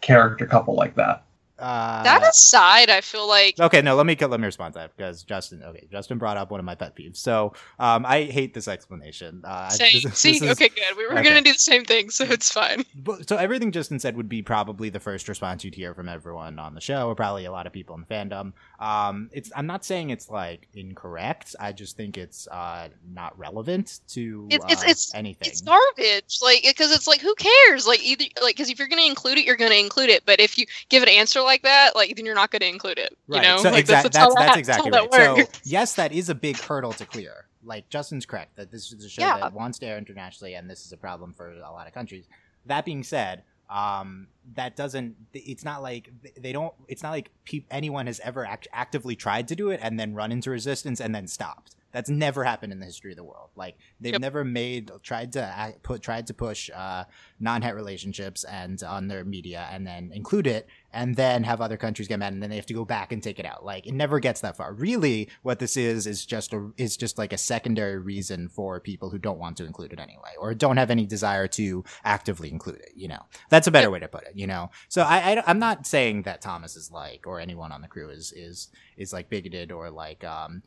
character 0.00 0.46
couple 0.46 0.74
like 0.74 0.94
that. 0.94 1.24
Uh, 1.58 2.02
that 2.04 2.22
aside, 2.22 2.88
I 2.90 3.00
feel 3.00 3.26
like 3.26 3.58
Okay, 3.58 3.82
no, 3.82 3.96
let 3.96 4.06
me 4.06 4.16
let 4.20 4.38
me 4.40 4.46
respond 4.46 4.74
to 4.74 4.80
that 4.80 4.96
because 4.96 5.22
Justin. 5.24 5.62
Okay, 5.62 5.88
Justin 5.90 6.18
brought 6.18 6.36
up 6.36 6.50
one 6.50 6.60
of 6.60 6.66
my 6.66 6.74
pet 6.74 6.94
peeves. 6.96 7.16
So, 7.16 7.52
um, 7.78 8.06
I 8.06 8.24
hate 8.24 8.54
this 8.54 8.68
explanation. 8.68 9.42
Uh, 9.44 9.68
Same. 9.68 10.00
this 10.02 10.18
See, 10.18 10.32
this 10.38 10.42
is- 10.42 10.50
okay, 10.52 10.68
good. 10.68 10.96
We 10.96 11.04
were 11.06 11.12
okay. 11.14 11.22
gonna 11.24 11.42
do 11.42 11.52
the 11.52 11.58
same 11.58 11.84
thing, 11.84 12.10
so 12.10 12.24
it's 12.24 12.52
fine. 12.52 12.84
But- 12.94 13.28
so 13.28 13.36
everything 13.36 13.72
Justin 13.72 13.98
said 13.98 14.16
would 14.16 14.28
be 14.28 14.42
probably 14.42 14.88
the 14.88 15.00
first 15.00 15.28
response 15.28 15.64
you'd 15.64 15.74
hear 15.74 15.94
from 15.94 16.08
everyone 16.08 16.58
on 16.58 16.74
the 16.74 16.80
show, 16.80 17.08
or 17.08 17.14
probably 17.14 17.44
a 17.44 17.50
lot 17.52 17.66
of 17.66 17.72
people 17.72 17.96
in 17.96 18.04
fandom. 18.04 18.52
Um, 18.78 19.28
it's 19.32 19.50
I'm 19.56 19.66
not 19.66 19.84
saying 19.84 20.10
it's 20.10 20.28
like 20.28 20.68
incorrect. 20.74 21.56
I 21.58 21.72
just 21.72 21.96
think 21.96 22.16
it's 22.16 22.46
uh 22.48 22.88
not 23.10 23.36
relevant 23.38 24.00
to 24.08 24.46
It's 24.50 24.64
it's 24.68 24.82
uh, 24.82 24.86
it's 24.88 25.14
anything. 25.14 25.48
it's 25.48 25.60
garbage. 25.62 26.38
Like 26.42 26.62
because 26.62 26.92
it's 26.92 27.06
like 27.06 27.20
who 27.20 27.34
cares? 27.34 27.86
Like 27.86 28.02
either 28.04 28.24
like 28.42 28.56
because 28.56 28.70
if 28.70 28.78
you're 28.78 28.88
gonna 28.88 29.02
include 29.02 29.38
it, 29.38 29.44
you're 29.44 29.56
gonna 29.56 29.74
include 29.74 30.10
it. 30.10 30.24
But 30.24 30.40
if 30.40 30.56
you 30.58 30.66
give 30.88 31.02
an 31.02 31.08
answer 31.08 31.42
like 31.48 31.62
that, 31.62 31.96
like 31.96 32.14
then 32.14 32.24
you're 32.26 32.34
not 32.34 32.50
gonna 32.50 32.66
include 32.66 32.98
it. 32.98 33.16
You 33.28 33.40
know, 33.40 33.56
So 33.58 33.70
like, 33.70 33.80
exactly, 33.80 34.10
that's, 34.10 34.34
that's, 34.34 34.34
that's 34.36 34.56
exactly 34.56 34.90
right. 34.90 35.10
that 35.10 35.46
So 35.52 35.60
yes, 35.64 35.94
that 35.94 36.12
is 36.12 36.28
a 36.28 36.34
big 36.34 36.56
hurdle 36.58 36.92
to 36.92 37.04
clear. 37.04 37.46
Like 37.64 37.88
Justin's 37.88 38.24
correct 38.26 38.56
that 38.56 38.70
this 38.70 38.92
is 38.92 39.04
a 39.04 39.08
show 39.08 39.22
Yeah. 39.22 39.38
that 39.40 39.52
wants 39.52 39.78
to 39.80 39.86
air 39.86 39.98
internationally, 39.98 40.54
and 40.54 40.70
this 40.70 40.86
is 40.86 40.92
a 40.92 40.96
problem 40.96 41.34
for 41.34 41.50
a 41.52 41.58
lot 41.72 41.86
of 41.88 41.92
countries. 41.94 42.26
That 42.66 42.84
being 42.84 43.02
said, 43.02 43.42
um, 43.68 44.28
that 44.54 44.76
doesn't. 44.76 45.16
It's 45.34 45.64
not 45.64 45.82
like 45.82 46.10
they 46.38 46.52
don't. 46.52 46.72
It's 46.86 47.02
not 47.02 47.10
like 47.10 47.30
peop 47.44 47.66
anyone 47.70 48.06
has 48.06 48.20
ever 48.20 48.46
act- 48.46 48.68
actively 48.72 49.16
tried 49.16 49.48
to 49.48 49.56
do 49.56 49.70
it 49.70 49.80
and 49.82 49.98
then 49.98 50.14
run 50.14 50.32
into 50.32 50.50
resistance 50.50 51.00
and 51.00 51.14
then 51.14 51.26
stopped. 51.26 51.74
That's 51.92 52.10
never 52.10 52.44
happened 52.44 52.72
in 52.72 52.80
the 52.80 52.86
history 52.86 53.12
of 53.12 53.16
the 53.16 53.24
world. 53.24 53.50
Like 53.56 53.76
they've 54.00 54.12
Yep. 54.12 54.20
never 54.20 54.44
made 54.44 54.90
tried 55.02 55.32
to 55.32 55.42
act, 55.42 55.82
put 55.82 56.02
tried 56.02 56.26
to 56.28 56.34
push 56.34 56.68
uh, 56.74 57.04
non-het 57.40 57.74
relationships 57.74 58.44
and 58.44 58.82
on 58.82 59.08
their 59.08 59.24
media 59.24 59.66
and 59.72 59.86
then 59.86 60.10
include 60.12 60.46
it 60.46 60.66
and 60.92 61.16
then 61.16 61.44
have 61.44 61.60
other 61.60 61.76
countries 61.76 62.08
get 62.08 62.18
mad 62.18 62.32
and 62.32 62.42
then 62.42 62.50
they 62.50 62.56
have 62.56 62.66
to 62.66 62.74
go 62.74 62.84
back 62.84 63.12
and 63.12 63.22
take 63.22 63.38
it 63.38 63.46
out. 63.46 63.64
Like 63.64 63.86
it 63.86 63.92
never 63.94 64.20
gets 64.20 64.40
that 64.42 64.56
far. 64.56 64.72
Really, 64.72 65.28
what 65.42 65.58
this 65.58 65.76
is 65.76 66.06
is 66.06 66.26
just 66.26 66.52
a 66.52 66.70
is 66.76 66.96
just 66.96 67.16
like 67.18 67.32
a 67.32 67.38
secondary 67.38 67.98
reason 67.98 68.48
for 68.48 68.80
people 68.80 69.10
who 69.10 69.18
don't 69.18 69.38
want 69.38 69.56
to 69.58 69.64
include 69.64 69.92
it 69.92 69.98
anyway 70.00 70.34
or 70.38 70.54
don't 70.54 70.76
have 70.76 70.90
any 70.90 71.06
desire 71.06 71.48
to 71.48 71.84
actively 72.04 72.50
include 72.50 72.80
it. 72.80 72.92
You 72.94 73.08
know, 73.08 73.22
that's 73.48 73.66
a 73.66 73.70
better 73.70 73.90
way 73.90 74.00
to 74.00 74.08
put 74.08 74.24
it. 74.24 74.32
You 74.34 74.46
know, 74.46 74.70
so 74.88 75.02
I, 75.02 75.32
I 75.36 75.42
I'm 75.46 75.58
not 75.58 75.86
saying 75.86 76.22
that 76.22 76.40
Thomas 76.42 76.76
is 76.76 76.90
like 76.92 77.26
or 77.26 77.40
anyone 77.40 77.72
on 77.72 77.80
the 77.80 77.88
crew 77.88 78.10
is 78.10 78.32
is 78.32 78.68
is 78.96 79.12
like 79.12 79.30
bigoted 79.30 79.72
or 79.72 79.90
like 79.90 80.22
um 80.24 80.62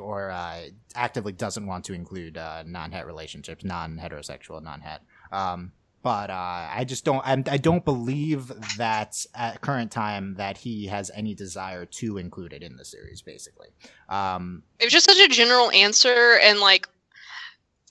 or 0.00 0.30
uh, 0.30 0.62
actively 0.94 1.32
doesn't 1.32 1.66
want 1.66 1.84
to 1.86 1.92
include 1.92 2.36
uh, 2.36 2.62
non-het 2.66 3.06
relationships, 3.06 3.64
non-heterosexual, 3.64 4.62
non-het. 4.62 5.00
Um, 5.30 5.72
but 6.02 6.30
uh, 6.30 6.68
I 6.74 6.84
just 6.84 7.04
don't. 7.04 7.22
I'm, 7.24 7.44
I 7.48 7.58
don't 7.58 7.84
believe 7.84 8.52
that 8.76 9.24
at 9.34 9.60
current 9.60 9.92
time 9.92 10.34
that 10.34 10.56
he 10.56 10.86
has 10.86 11.12
any 11.14 11.34
desire 11.34 11.86
to 11.86 12.18
include 12.18 12.52
it 12.52 12.62
in 12.62 12.76
the 12.76 12.84
series. 12.84 13.22
Basically, 13.22 13.68
um, 14.08 14.64
it 14.80 14.84
was 14.84 14.92
just 14.92 15.06
such 15.06 15.18
a 15.18 15.28
general 15.28 15.70
answer 15.70 16.38
and 16.42 16.58
like 16.58 16.88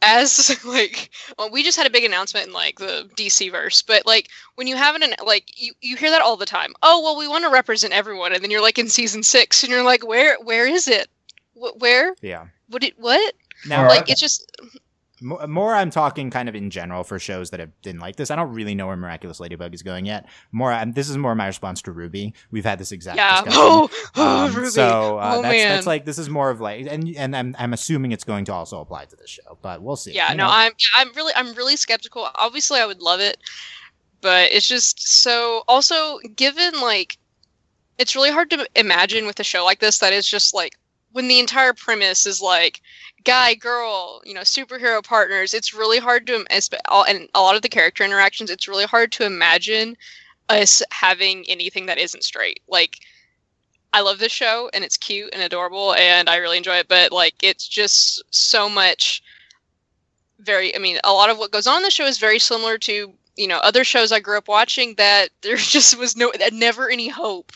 as 0.02 0.60
like 0.66 1.12
well, 1.38 1.50
we 1.52 1.64
just 1.64 1.78
had 1.78 1.88
a 1.88 1.92
big 1.92 2.04
announcement 2.04 2.48
in 2.48 2.54
like 2.54 2.80
the 2.80 3.10
DC 3.16 3.52
verse, 3.52 3.82
but 3.82 4.06
like 4.06 4.30
when 4.56 4.68
you 4.68 4.76
have 4.76 4.96
an 4.96 5.14
like 5.26 5.62
you 5.62 5.74
you 5.82 5.96
hear 5.96 6.10
that 6.10 6.22
all 6.22 6.38
the 6.38 6.46
time. 6.46 6.74
Oh 6.82 7.02
well, 7.02 7.18
we 7.18 7.28
want 7.28 7.46
to 7.46 7.52
represent 7.52 7.94
everyone, 7.94 8.34
and 8.34 8.44
then 8.44 8.52
you're 8.52 8.62
like 8.62 8.80
in 8.80 8.90
season 8.90 9.24
six, 9.24 9.64
and 9.64 9.72
you're 9.72 9.84
like, 9.84 10.06
where 10.06 10.38
where 10.42 10.68
is 10.68 10.88
it? 10.88 11.08
Wh- 11.62 11.80
where? 11.80 12.16
yeah. 12.22 12.48
What 12.70 12.84
it? 12.84 12.94
What? 12.98 13.34
Now, 13.68 13.88
Like 13.88 14.10
it's 14.10 14.20
just 14.22 14.50
More, 15.22 15.76
I'm 15.76 15.92
talking 15.92 16.32
kind 16.32 16.50
of 16.50 16.56
in 16.56 16.72
general 16.72 17.04
for 17.04 17.20
shows 17.20 17.52
that 17.52 17.60
have 17.60 17.70
been 17.84 18.00
like 18.00 18.16
this. 18.16 18.32
I 18.32 18.36
don't 18.36 18.54
really 18.54 18.74
know 18.74 18.88
where 18.88 18.96
Miraculous 18.98 19.40
Ladybug 19.40 19.74
is 19.76 19.84
going 19.84 20.06
yet. 20.08 20.26
More, 20.52 20.74
um, 20.74 20.94
this 20.94 21.10
is 21.10 21.18
more 21.18 21.36
my 21.36 21.46
response 21.46 21.82
to 21.84 21.94
RWBY. 21.94 22.34
We've 22.50 22.66
had 22.66 22.80
this 22.80 22.92
exact 22.92 23.18
yeah. 23.18 23.44
discussion. 23.44 23.62
Oh, 23.62 23.90
oh 24.16 24.46
Um, 24.46 24.52
RWBY. 24.54 24.70
So 24.72 25.20
uh, 25.20 25.34
oh 25.36 25.42
that's, 25.44 25.52
man. 25.54 25.70
that's 25.70 25.86
like 25.86 26.06
this 26.06 26.18
is 26.18 26.28
more 26.28 26.50
of 26.50 26.60
like, 26.60 26.88
and 26.90 27.08
and 27.16 27.36
I'm 27.36 27.56
I'm 27.60 27.74
assuming 27.74 28.14
it's 28.14 28.24
going 28.24 28.46
to 28.46 28.54
also 28.54 28.80
apply 28.82 29.06
to 29.06 29.16
this 29.16 29.30
show, 29.30 29.58
but 29.62 29.84
we'll 29.84 29.96
see. 29.96 30.14
yeah 30.14 30.32
You 30.32 30.38
no 30.38 30.46
know? 30.46 30.52
i'm 30.52 30.72
i'm 30.96 31.14
really 31.14 31.34
i'm 31.36 31.54
really 31.54 31.76
skeptical 31.76 32.28
obviously 32.36 32.80
i 32.80 32.86
would 32.86 33.02
love 33.02 33.20
it 33.20 33.38
but 34.22 34.52
it's 34.52 34.68
just 34.68 35.00
so 35.08 35.64
also 35.68 36.18
given 36.36 36.80
like 36.82 37.18
it's 38.00 38.16
really 38.16 38.32
hard 38.32 38.50
to 38.50 38.68
imagine 38.76 39.28
with 39.28 39.40
a 39.40 39.44
show 39.44 39.64
like 39.64 39.80
this 39.80 40.00
that 40.00 40.14
is 40.14 40.28
just 40.28 40.56
like 40.56 40.74
when 41.12 41.28
the 41.28 41.40
entire 41.40 41.74
premise 41.74 42.26
is 42.26 42.42
like 42.42 42.82
guy 43.24 43.54
girl 43.54 44.22
you 44.26 44.34
know 44.34 44.42
superhero 44.42 45.04
partners 45.04 45.54
it's 45.54 45.74
really 45.74 46.00
hard 46.00 46.26
to 46.28 46.46
and 47.08 47.30
a 47.34 47.42
lot 47.42 47.56
of 47.56 47.62
the 47.62 47.70
character 47.70 48.04
interactions 48.04 48.50
it's 48.50 48.68
really 48.68 48.86
hard 48.86 49.12
to 49.12 49.26
imagine 49.26 49.96
us 50.50 50.82
having 50.92 51.46
anything 51.48 51.86
that 51.86 51.98
isn't 52.00 52.24
straight 52.24 52.62
like 52.68 52.98
I 53.94 54.02
love 54.02 54.20
this 54.20 54.32
show 54.32 54.70
and 54.74 54.84
it's 54.84 54.98
cute 54.98 55.30
and 55.34 55.42
adorable 55.42 55.94
and 55.94 56.30
I 56.30 56.38
really 56.38 56.58
enjoy 56.58 56.78
it, 56.78 56.88
but 56.88 57.12
like 57.12 57.36
it's 57.44 57.68
just 57.68 58.24
so 58.32 58.70
much 58.70 59.22
very 60.40 60.76
I 60.76 60.80
mean, 60.80 61.00
a 61.04 61.14
lot 61.14 61.30
of 61.30 61.38
what 61.38 61.52
goes 61.52 61.68
on 61.68 61.78
in 61.78 61.84
the 61.84 61.92
show 61.92 62.06
is 62.06 62.18
very 62.18 62.40
similar 62.40 62.78
to, 62.80 63.14
you 63.36 63.48
know, 63.48 63.58
other 63.58 63.84
shows 63.84 64.12
I 64.12 64.20
grew 64.20 64.38
up 64.38 64.48
watching 64.48 64.96
that 64.96 65.30
there 65.42 65.56
just 65.58 65.98
was 65.98 66.16
no 66.16 66.32
never 66.52 66.90
any 66.90 67.10
hope 67.10 67.52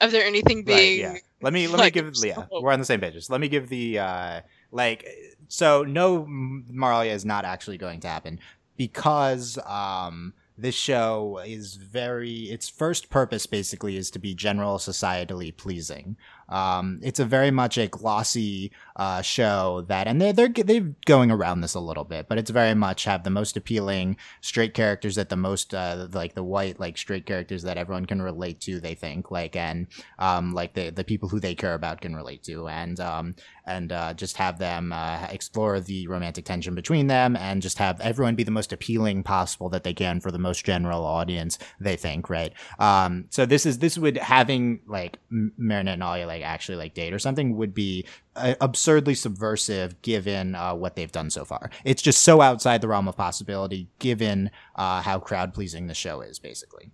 of 0.00 0.10
there 0.10 0.24
anything 0.24 0.64
Right, 0.64 0.94
being 0.94 0.98
yeah. 0.98 1.18
Let 1.42 1.52
me 1.52 1.66
let 1.68 1.78
like, 1.78 1.94
me 1.94 2.02
give 2.02 2.16
so- 2.16 2.26
yeah. 2.26 2.44
We're 2.50 2.72
on 2.72 2.78
the 2.78 2.84
same 2.84 3.00
page. 3.00 3.14
Just 3.14 3.30
let 3.30 3.40
me 3.40 3.48
give 3.48 3.68
the 3.68 3.98
uh 3.98 4.40
like 4.72 5.06
so 5.48 5.82
no 5.82 6.22
M- 6.24 6.66
Maralia 6.72 7.12
is 7.12 7.24
not 7.24 7.44
actually 7.44 7.78
going 7.78 8.00
to 8.00 8.08
happen 8.08 8.40
because 8.76 9.58
um 9.66 10.32
this 10.58 10.74
show 10.74 11.38
is 11.44 11.74
very 11.76 12.44
its 12.44 12.68
first 12.68 13.10
purpose 13.10 13.44
basically 13.46 13.96
is 13.96 14.10
to 14.12 14.18
be 14.18 14.34
general 14.34 14.78
societally 14.78 15.54
pleasing. 15.54 16.16
Um, 16.48 17.00
it's 17.02 17.20
a 17.20 17.24
very 17.24 17.50
much 17.50 17.76
a 17.76 17.88
glossy 17.88 18.72
uh, 18.94 19.22
show 19.22 19.84
that, 19.88 20.06
and 20.06 20.20
they're, 20.20 20.32
they're 20.32 20.48
they're 20.48 20.94
going 21.04 21.30
around 21.30 21.60
this 21.60 21.74
a 21.74 21.80
little 21.80 22.04
bit, 22.04 22.28
but 22.28 22.38
it's 22.38 22.50
very 22.50 22.74
much 22.74 23.04
have 23.04 23.24
the 23.24 23.30
most 23.30 23.56
appealing 23.56 24.16
straight 24.40 24.74
characters 24.74 25.16
that 25.16 25.28
the 25.28 25.36
most 25.36 25.74
uh, 25.74 26.06
like 26.12 26.34
the 26.34 26.44
white 26.44 26.78
like 26.78 26.96
straight 26.96 27.26
characters 27.26 27.62
that 27.62 27.78
everyone 27.78 28.06
can 28.06 28.22
relate 28.22 28.60
to. 28.62 28.80
They 28.80 28.94
think 28.94 29.30
like 29.30 29.56
and 29.56 29.88
um, 30.18 30.52
like 30.52 30.74
the 30.74 30.90
the 30.90 31.04
people 31.04 31.28
who 31.28 31.40
they 31.40 31.54
care 31.54 31.74
about 31.74 32.00
can 32.00 32.14
relate 32.14 32.42
to, 32.44 32.68
and 32.68 32.98
um, 33.00 33.34
and 33.66 33.92
uh, 33.92 34.14
just 34.14 34.36
have 34.36 34.58
them 34.58 34.92
uh, 34.92 35.26
explore 35.30 35.80
the 35.80 36.06
romantic 36.06 36.44
tension 36.44 36.74
between 36.74 37.08
them, 37.08 37.36
and 37.36 37.62
just 37.62 37.78
have 37.78 38.00
everyone 38.00 38.34
be 38.34 38.44
the 38.44 38.50
most 38.50 38.72
appealing 38.72 39.22
possible 39.22 39.68
that 39.70 39.84
they 39.84 39.94
can 39.94 40.20
for 40.20 40.30
the 40.30 40.38
most 40.38 40.64
general 40.64 41.04
audience. 41.04 41.58
They 41.80 41.96
think 41.96 42.30
right. 42.30 42.52
Um, 42.78 43.26
so 43.30 43.46
this 43.46 43.66
is 43.66 43.78
this 43.78 43.98
would 43.98 44.16
having 44.18 44.80
like 44.86 45.18
Marinette 45.30 45.94
and 45.94 46.02
Alia 46.02 46.26
like 46.26 46.42
actually 46.42 46.76
like 46.78 46.94
date 46.94 47.12
or 47.12 47.18
something 47.18 47.56
would 47.56 47.74
be 47.74 48.06
uh, 48.36 48.54
absurdly 48.60 49.14
subversive 49.14 50.00
given 50.02 50.54
uh, 50.54 50.74
what 50.74 50.94
they've 50.96 51.12
done 51.12 51.30
so 51.30 51.44
far. 51.44 51.70
It's 51.84 52.02
just 52.02 52.22
so 52.22 52.40
outside 52.40 52.80
the 52.80 52.88
realm 52.88 53.08
of 53.08 53.16
possibility 53.16 53.88
given 53.98 54.50
uh, 54.76 55.02
how 55.02 55.18
crowd 55.18 55.52
pleasing 55.54 55.86
the 55.86 55.94
show 55.94 56.20
is 56.20 56.38
basically. 56.38 56.90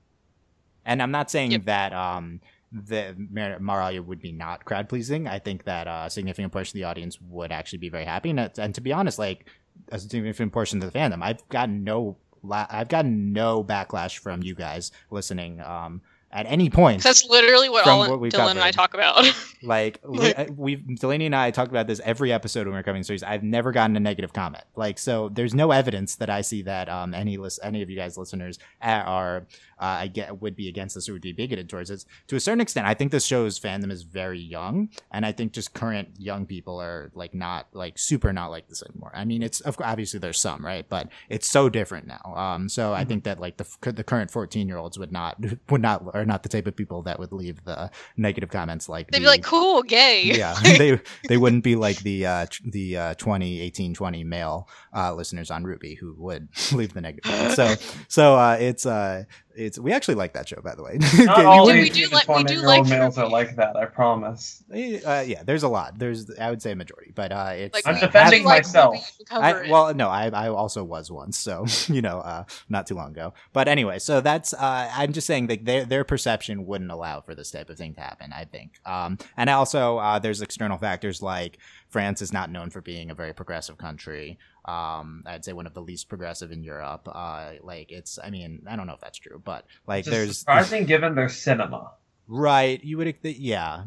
And 0.84 1.00
I'm 1.02 1.10
not 1.12 1.30
saying 1.30 1.52
Yep. 1.52 1.64
that 1.64 1.92
um, 1.92 2.40
the 2.72 3.14
Mar- 3.30 3.58
Maralia 3.58 4.04
would 4.04 4.20
be 4.20 4.32
not 4.32 4.64
crowd 4.64 4.88
pleasing. 4.88 5.28
I 5.28 5.38
think 5.38 5.64
that 5.64 5.86
uh, 5.86 6.04
a 6.06 6.10
significant 6.10 6.52
portion 6.52 6.78
of 6.78 6.80
the 6.80 6.84
audience 6.88 7.18
would 7.20 7.52
actually 7.52 7.78
be 7.80 7.88
very 7.90 8.04
happy. 8.04 8.30
And, 8.30 8.40
it- 8.40 8.58
and 8.58 8.74
to 8.74 8.80
be 8.80 8.92
honest, 8.92 9.18
like 9.18 9.46
a 9.90 9.98
significant 9.98 10.52
portion 10.52 10.82
of 10.82 10.90
the 10.92 10.98
fandom, 10.98 11.22
I've 11.22 11.46
gotten 11.48 11.84
no, 11.84 12.16
la- 12.42 12.66
I've 12.70 12.88
gotten 12.88 13.32
no 13.32 13.62
backlash 13.62 14.18
from 14.18 14.42
you 14.42 14.54
guys 14.54 14.90
listening 15.10 15.60
um, 15.60 16.02
at 16.32 16.46
any 16.46 16.70
point. 16.70 17.02
That's 17.02 17.24
literally 17.28 17.68
what 17.68 17.86
all 17.86 18.18
what 18.18 18.32
Dylan 18.32 18.52
and 18.52 18.60
I 18.60 18.70
talk 18.70 18.94
about. 18.94 19.24
Like 19.64 20.00
li- 20.04 20.34
uh, 20.34 20.46
we've 20.56 20.98
Delaney 20.98 21.26
and 21.26 21.36
I 21.36 21.52
talked 21.52 21.70
about 21.70 21.86
this 21.86 22.00
every 22.04 22.32
episode 22.32 22.66
when 22.66 22.74
we're 22.74 22.82
covering 22.82 23.04
series. 23.04 23.22
I've 23.22 23.44
never 23.44 23.70
gotten 23.70 23.96
a 23.96 24.00
negative 24.00 24.32
comment. 24.32 24.64
Like 24.74 24.98
so, 24.98 25.28
there's 25.28 25.54
no 25.54 25.70
evidence 25.70 26.16
that 26.16 26.28
I 26.28 26.40
see 26.40 26.62
that 26.62 26.88
um 26.88 27.14
any 27.14 27.36
list 27.36 27.60
any 27.62 27.80
of 27.80 27.88
you 27.88 27.96
guys 27.96 28.18
listeners 28.18 28.58
are 28.80 29.46
uh, 29.82 29.98
I 30.02 30.06
get 30.06 30.40
would 30.40 30.54
be 30.54 30.68
against 30.68 30.94
this 30.94 31.08
or 31.08 31.12
would 31.14 31.22
be 31.22 31.32
bigoted 31.32 31.68
towards 31.68 31.90
this. 31.90 32.06
To 32.28 32.36
a 32.36 32.40
certain 32.40 32.60
extent, 32.60 32.86
I 32.86 32.94
think 32.94 33.10
this 33.10 33.24
show's 33.24 33.58
fandom 33.58 33.90
is 33.90 34.02
very 34.02 34.38
young, 34.38 34.90
and 35.10 35.26
I 35.26 35.32
think 35.32 35.52
just 35.52 35.74
current 35.74 36.10
young 36.18 36.46
people 36.46 36.80
are 36.80 37.10
like 37.14 37.34
not 37.34 37.66
like 37.72 37.98
super 37.98 38.32
not 38.32 38.52
like 38.52 38.68
this 38.68 38.82
anymore. 38.88 39.10
I 39.12 39.24
mean, 39.24 39.42
it's 39.42 39.60
of 39.60 39.76
obviously 39.80 40.20
there's 40.20 40.38
some 40.38 40.64
right, 40.64 40.88
but 40.88 41.08
it's 41.28 41.50
so 41.50 41.68
different 41.68 42.06
now. 42.06 42.32
Um, 42.36 42.68
so 42.68 42.92
I 42.92 43.04
think 43.04 43.24
that 43.24 43.40
like 43.40 43.56
the 43.56 43.92
the 43.92 44.04
current 44.04 44.30
14 44.30 44.68
year 44.68 44.78
olds 44.78 45.00
would 45.00 45.10
not 45.10 45.36
would 45.70 45.82
not 45.82 46.04
or 46.14 46.21
are 46.22 46.26
not 46.26 46.42
the 46.42 46.48
type 46.48 46.66
of 46.66 46.76
people 46.76 47.02
that 47.02 47.18
would 47.18 47.32
leave 47.32 47.62
the 47.64 47.90
negative 48.16 48.50
comments 48.50 48.88
like 48.88 49.10
They'd 49.10 49.18
be 49.18 49.26
like, 49.26 49.42
"Cool, 49.42 49.82
gay." 49.82 50.22
yeah, 50.24 50.54
they 50.62 51.00
they 51.28 51.36
wouldn't 51.36 51.64
be 51.64 51.76
like 51.76 51.98
the 51.98 52.26
uh, 52.26 52.46
the 52.64 52.96
uh, 52.96 53.14
20, 53.14 53.60
18, 53.60 53.94
20 53.94 54.24
male 54.24 54.68
uh, 54.96 55.12
listeners 55.14 55.50
on 55.50 55.64
RWBY 55.64 55.98
who 55.98 56.14
would 56.18 56.48
leave 56.72 56.94
the 56.94 57.00
negative. 57.00 57.30
comments. 57.30 57.56
So 57.56 57.74
so 58.08 58.36
uh, 58.36 58.56
it's 58.58 58.86
uh 58.86 59.24
it's 59.56 59.78
we 59.78 59.92
actually 59.92 60.14
like 60.14 60.32
that 60.34 60.48
show 60.48 60.60
by 60.62 60.74
the 60.74 60.82
way. 60.82 60.98
Not 61.24 61.38
You 61.38 61.44
all 61.46 61.66
we 61.66 61.88
do 61.90 62.08
like- 62.08 62.28
we 62.28 62.44
do 62.44 62.56
like 62.62 62.78
old 62.80 62.88
males 62.90 63.18
are 63.18 63.28
like 63.28 63.56
that. 63.56 63.76
I 63.76 63.86
promise. 63.86 64.62
uh, 64.72 65.24
yeah, 65.26 65.42
there's 65.44 65.62
a 65.62 65.68
lot. 65.68 65.98
There's 65.98 66.30
I 66.38 66.50
would 66.50 66.62
say 66.62 66.72
a 66.72 66.76
majority, 66.76 67.12
but 67.14 67.32
uh, 67.32 67.50
it's 67.54 67.74
Like, 67.74 67.86
I'm 67.86 67.94
we- 67.94 68.00
defending 68.00 68.40
we 68.42 68.46
like 68.46 68.64
myself. 68.64 68.94
RWBY 68.96 69.16
to 69.18 69.24
cover 69.24 69.44
I, 69.44 69.70
well, 69.70 69.94
no, 69.94 70.08
I, 70.08 70.28
I 70.28 70.48
also 70.48 70.84
was 70.84 71.10
once, 71.10 71.38
so 71.38 71.64
you 71.88 72.02
know, 72.02 72.18
uh, 72.18 72.44
not 72.68 72.86
too 72.86 72.94
long 72.94 73.10
ago. 73.10 73.34
But 73.52 73.68
anyway, 73.68 73.98
so 73.98 74.20
that's 74.20 74.54
uh, 74.54 74.90
I'm 74.94 75.12
just 75.12 75.26
saying 75.26 75.46
that 75.48 75.64
their 75.64 75.84
their 75.84 76.04
perception 76.04 76.66
wouldn't 76.66 76.90
allow 76.90 77.20
for 77.20 77.34
this 77.34 77.50
type 77.50 77.70
of 77.70 77.76
thing 77.78 77.94
to 77.94 78.00
happen. 78.00 78.32
I 78.32 78.44
think, 78.44 78.72
um, 78.86 79.18
and 79.36 79.50
also 79.50 79.98
uh, 79.98 80.18
there's 80.18 80.40
external 80.42 80.78
factors 80.78 81.22
like 81.22 81.58
France 81.88 82.22
is 82.22 82.32
not 82.32 82.50
known 82.50 82.70
for 82.70 82.80
being 82.80 83.10
a 83.10 83.14
very 83.14 83.32
progressive 83.34 83.78
country. 83.78 84.38
Um, 84.64 85.24
I'd 85.26 85.44
say 85.44 85.52
one 85.52 85.66
of 85.66 85.74
the 85.74 85.82
least 85.82 86.08
progressive 86.08 86.52
in 86.52 86.62
Europe. 86.62 87.08
Uh, 87.12 87.52
like 87.62 87.90
it's, 87.90 88.18
I 88.22 88.30
mean, 88.30 88.62
I 88.68 88.76
don't 88.76 88.86
know 88.86 88.94
if 88.94 89.00
that's 89.00 89.18
true, 89.18 89.40
but 89.44 89.66
like 89.86 90.06
Which 90.06 90.14
is 90.14 90.18
there's 90.18 90.38
surprising 90.38 90.84
given 90.86 91.14
their 91.14 91.28
cinema. 91.28 91.92
right. 92.28 92.82
You 92.82 92.98
would, 92.98 93.16
yeah, 93.22 93.84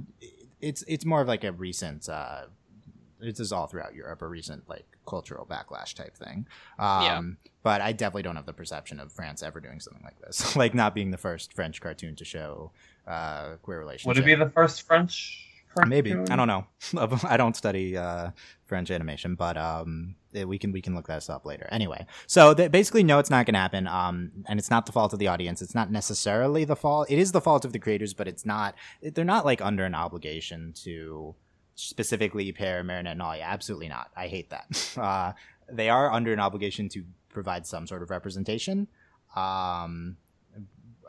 it's 0.62 0.84
it's 0.88 1.06
more 1.06 1.22
of 1.22 1.28
like 1.28 1.44
a 1.44 1.52
recent. 1.52 2.10
Uh, 2.10 2.44
this 3.20 3.40
is 3.40 3.52
all 3.52 3.68
throughout 3.68 3.96
Europe, 3.96 4.22
a 4.22 4.28
recent 4.28 4.68
like 4.70 4.86
cultural 5.08 5.46
backlash 5.46 5.94
type 5.94 6.16
thing. 6.16 6.46
Um, 6.78 7.04
Yeah. 7.04 7.22
But 7.64 7.82
I 7.82 7.94
definitely 7.94 8.22
don't 8.22 8.36
have 8.36 8.46
the 8.46 8.54
perception 8.54 9.00
of 9.00 9.12
France 9.12 9.42
ever 9.42 9.60
doing 9.60 9.80
something 9.80 10.04
like 10.04 10.20
this, 10.22 10.56
like 10.62 10.76
not 10.76 10.94
being 10.94 11.10
the 11.10 11.18
first 11.18 11.54
French 11.54 11.82
cartoon 11.82 12.16
to 12.18 12.26
show 12.26 12.72
uh, 13.08 13.56
queer 13.64 13.80
relationship. 13.80 14.08
Would 14.08 14.18
it 14.18 14.26
be 14.26 14.36
the 14.36 14.52
first 14.52 14.84
French? 14.84 15.48
Maybe? 15.88 16.14
I 16.14 16.36
don't 16.36 16.48
know. 16.48 16.68
I 17.24 17.38
don't 17.38 17.56
study 17.56 17.98
uh, 17.98 18.32
French 18.66 18.92
animation, 18.92 19.34
but 19.36 19.58
um, 19.58 20.16
we 20.44 20.58
can 20.58 20.72
we 20.72 20.82
can 20.82 20.96
look 20.96 21.08
this 21.08 21.30
up 21.30 21.46
later. 21.46 21.68
Anyway, 21.72 22.06
so 22.28 22.54
basically, 22.54 23.04
no, 23.04 23.20
it's 23.20 23.30
not 23.30 23.46
going 23.46 23.54
to 23.54 23.60
happen. 23.60 23.88
Um, 23.88 24.32
and 24.48 24.60
it's 24.60 24.70
not 24.70 24.86
the 24.86 24.92
fault 24.92 25.14
of 25.14 25.20
the 25.20 25.28
audience. 25.28 25.62
It's 25.62 25.76
not 25.76 25.92
necessarily 25.92 26.66
the 26.66 26.76
fault. 26.76 27.10
It 27.10 27.20
is 27.20 27.32
the 27.32 27.42
fault 27.42 27.64
of 27.66 27.72
the 27.72 27.80
creators, 27.80 28.14
but 28.14 28.28
it's 28.28 28.46
not. 28.46 28.76
They're 29.02 29.24
not 29.24 29.46
like 29.46 29.62
under 29.62 29.86
an 29.86 29.96
obligation 29.96 30.74
to 30.84 31.36
specifically 31.76 32.52
pair 32.52 32.84
Marinette 32.84 33.14
and 33.14 33.22
Alia. 33.22 33.44
Absolutely 33.44 33.90
not. 33.90 34.10
I 34.16 34.28
hate 34.28 34.50
that. 34.50 34.66
Uh, 35.06 35.34
they 35.70 35.90
are 35.90 36.12
under 36.12 36.32
an 36.32 36.40
obligation 36.40 36.90
to 36.90 37.04
provide 37.30 37.66
some 37.68 37.86
sort 37.86 38.02
of 38.02 38.10
representation. 38.10 38.88
Um, 39.36 40.18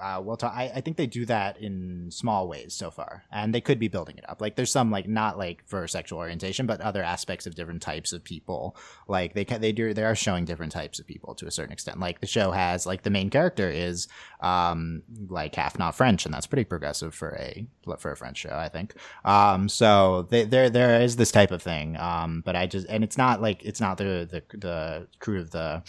uh, 0.00 0.21
we'll 0.23 0.37
talk. 0.37 0.53
I, 0.55 0.71
I 0.75 0.81
think 0.81 0.97
they 0.97 1.07
do 1.07 1.26
that 1.26 1.59
in 1.61 2.11
small 2.11 2.49
ways 2.49 2.75
so 2.75 2.91
far, 2.91 3.25
and 3.31 3.55
they 3.55 3.61
could 3.61 3.79
be 3.79 3.88
building 3.88 4.19
it 4.19 4.29
up. 4.29 4.41
Like 4.41 4.57
there's 4.57 4.71
some 4.71 4.91
like 4.91 5.09
not 5.09 5.38
like 5.38 5.62
for 5.67 5.87
sexual 5.88 6.19
orientation, 6.19 6.67
but 6.67 6.81
other 6.81 7.03
aspects 7.03 7.47
of 7.47 7.55
different 7.55 7.83
types 7.83 8.12
of 8.12 8.25
people. 8.25 8.76
Like 9.09 9.35
they 9.35 9.45
ca- 9.45 9.59
they 9.59 9.73
do 9.73 9.95
they 9.95 10.05
are 10.05 10.15
showing 10.15 10.45
different 10.45 10.73
types 10.73 10.99
of 10.99 11.07
people 11.07 11.35
to 11.37 11.47
a 11.47 11.50
certain 11.50 11.73
extent. 11.73 12.00
Like 12.00 12.21
the 12.21 12.26
show 12.26 12.50
has 12.50 12.87
like 12.87 13.03
the 13.03 13.11
main 13.11 13.31
character 13.31 13.71
is 13.71 14.09
um 14.41 15.03
like 15.29 15.55
half 15.55 15.79
not 15.79 15.95
French, 15.95 16.25
and 16.25 16.35
that's 16.35 16.47
pretty 16.47 16.65
progressive 16.65 17.15
for 17.15 17.37
a 17.37 17.67
for 17.99 18.12
a 18.12 18.17
French 18.17 18.38
show, 18.38 18.55
I 18.55 18.69
think. 18.69 18.95
Um, 19.25 19.69
so 19.69 20.26
they, 20.31 20.45
there 20.45 20.71
there 20.71 21.00
is 21.00 21.17
this 21.17 21.31
type 21.31 21.50
of 21.50 21.62
thing. 21.62 21.97
Um, 21.97 22.43
but 22.45 22.57
I 22.57 22.67
just 22.67 22.87
and 22.88 23.05
it's 23.05 23.19
not 23.19 23.41
like 23.41 23.65
it's 23.65 23.81
not 23.81 23.99
the 23.99 24.29
the 24.31 24.57
the 24.57 25.07
crew 25.19 25.41
of 25.41 25.50
the 25.50 25.83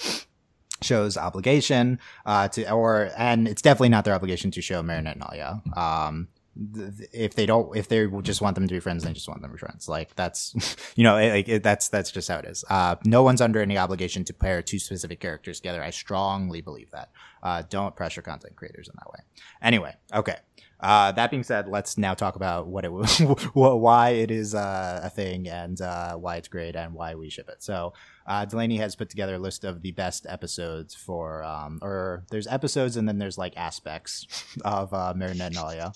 show's 0.81 1.17
obligation 1.17 1.99
uh, 2.25 2.47
to 2.49 2.69
or 2.71 3.11
and 3.17 3.47
it's 3.47 3.61
definitely 3.61 3.89
not 3.89 4.05
their 4.05 4.13
obligation 4.13 4.51
to 4.51 4.61
show 4.61 4.81
Marinette 4.83 5.15
and 5.15 5.25
Alia. 5.29 5.61
Um, 5.75 6.27
th- 6.73 7.09
if 7.13 7.35
they 7.35 7.45
don't, 7.45 7.75
if 7.75 7.87
they 7.87 8.07
just 8.21 8.41
want 8.41 8.55
them 8.55 8.67
to 8.67 8.73
be 8.73 8.79
friends, 8.79 9.03
they 9.03 9.13
just 9.13 9.27
want 9.27 9.41
them 9.41 9.51
to 9.51 9.55
be 9.55 9.59
friends. 9.59 9.87
Like 9.87 10.15
that's, 10.15 10.75
you 10.95 11.03
know, 11.03 11.17
it, 11.17 11.29
like 11.29 11.49
it, 11.49 11.63
that's 11.63 11.89
that's 11.89 12.11
just 12.11 12.27
how 12.27 12.37
it 12.37 12.45
is. 12.45 12.63
Uh, 12.69 12.95
no 13.05 13.23
one's 13.23 13.41
under 13.41 13.61
any 13.61 13.77
obligation 13.77 14.23
to 14.25 14.33
pair 14.33 14.61
two 14.61 14.79
specific 14.79 15.19
characters 15.19 15.59
together. 15.59 15.83
I 15.83 15.91
strongly 15.91 16.61
believe 16.61 16.91
that. 16.91 17.09
Uh, 17.41 17.63
don't 17.69 17.95
pressure 17.95 18.21
content 18.21 18.55
creators 18.55 18.87
in 18.87 18.93
that 18.97 19.11
way. 19.11 19.19
Anyway, 19.61 19.95
okay. 20.13 20.37
Uh, 20.79 21.11
that 21.13 21.31
being 21.31 21.43
said, 21.43 21.67
let's 21.67 21.97
now 21.97 22.13
talk 22.13 22.35
about 22.35 22.67
what 22.67 22.85
it 22.85 22.91
was, 22.93 23.19
why 23.53 24.09
it 24.09 24.29
is 24.29 24.53
uh, 24.53 25.01
a 25.03 25.09
thing 25.09 25.47
and 25.47 25.81
uh, 25.81 26.15
why 26.15 26.35
it's 26.35 26.47
great 26.47 26.75
and 26.75 26.93
why 26.93 27.15
we 27.15 27.29
ship 27.29 27.49
it. 27.49 27.63
So 27.63 27.93
uh, 28.27 28.43
Delaney 28.45 28.77
has 28.77 28.95
put 28.95 29.09
together 29.09 29.35
a 29.35 29.39
list 29.39 29.63
of 29.63 29.81
the 29.81 29.91
best 29.91 30.25
episodes 30.27 30.93
for, 30.93 31.43
um, 31.43 31.79
or 31.81 32.25
there's 32.29 32.45
episodes 32.47 32.97
and 32.97 33.07
then 33.07 33.17
there's 33.17 33.37
like 33.37 33.55
aspects 33.55 34.27
of 34.65 34.93
uh, 34.93 35.13
Marinette 35.15 35.55
and 35.55 35.57
Alia. 35.57 35.93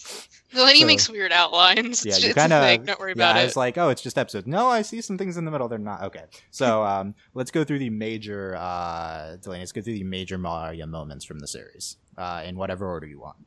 Delaney 0.53 0.79
so- 0.79 0.85
makes 0.85 1.09
weird 1.09 1.33
outlines. 1.33 2.05
Yeah, 2.05 2.13
it's, 2.13 2.23
you 2.23 2.33
kind 2.33 2.53
of. 2.53 2.85
Don't 2.85 2.99
worry 2.99 3.11
yeah, 3.11 3.31
about 3.31 3.35
I 3.35 3.41
it. 3.41 3.45
was 3.45 3.57
like, 3.57 3.77
oh, 3.77 3.89
it's 3.89 4.01
just 4.01 4.17
episodes. 4.17 4.47
No, 4.47 4.67
I 4.67 4.81
see 4.81 5.01
some 5.01 5.17
things 5.17 5.35
in 5.35 5.43
the 5.43 5.51
middle. 5.51 5.67
They're 5.67 5.77
not 5.77 6.03
okay. 6.03 6.23
So 6.51 6.83
um, 6.85 7.15
let's 7.33 7.51
go 7.51 7.63
through 7.63 7.79
the 7.79 7.89
major 7.89 8.55
uh, 8.55 9.35
Delaney. 9.41 9.61
Let's 9.61 9.73
go 9.73 9.81
through 9.81 9.95
the 9.95 10.03
major 10.03 10.37
Maria 10.37 10.87
moments 10.87 11.25
from 11.25 11.39
the 11.39 11.47
series 11.47 11.97
uh, 12.17 12.43
in 12.45 12.55
whatever 12.55 12.87
order 12.87 13.07
you 13.07 13.19
want. 13.19 13.37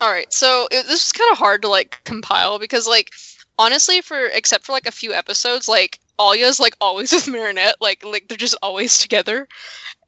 All 0.00 0.10
right, 0.10 0.32
so 0.32 0.66
it, 0.70 0.86
this 0.86 1.06
is 1.06 1.12
kind 1.12 1.30
of 1.30 1.38
hard 1.38 1.62
to 1.62 1.68
like 1.68 2.00
compile 2.04 2.58
because 2.58 2.86
like 2.86 3.10
honestly, 3.58 4.00
for 4.00 4.26
except 4.26 4.64
for 4.64 4.72
like 4.72 4.86
a 4.86 4.92
few 4.92 5.12
episodes, 5.12 5.68
like 5.68 6.00
Alia's 6.18 6.60
like 6.60 6.76
always 6.80 7.12
with 7.12 7.28
Marinette, 7.28 7.76
like 7.80 8.04
like 8.04 8.28
they're 8.28 8.36
just 8.38 8.56
always 8.62 8.98
together, 8.98 9.48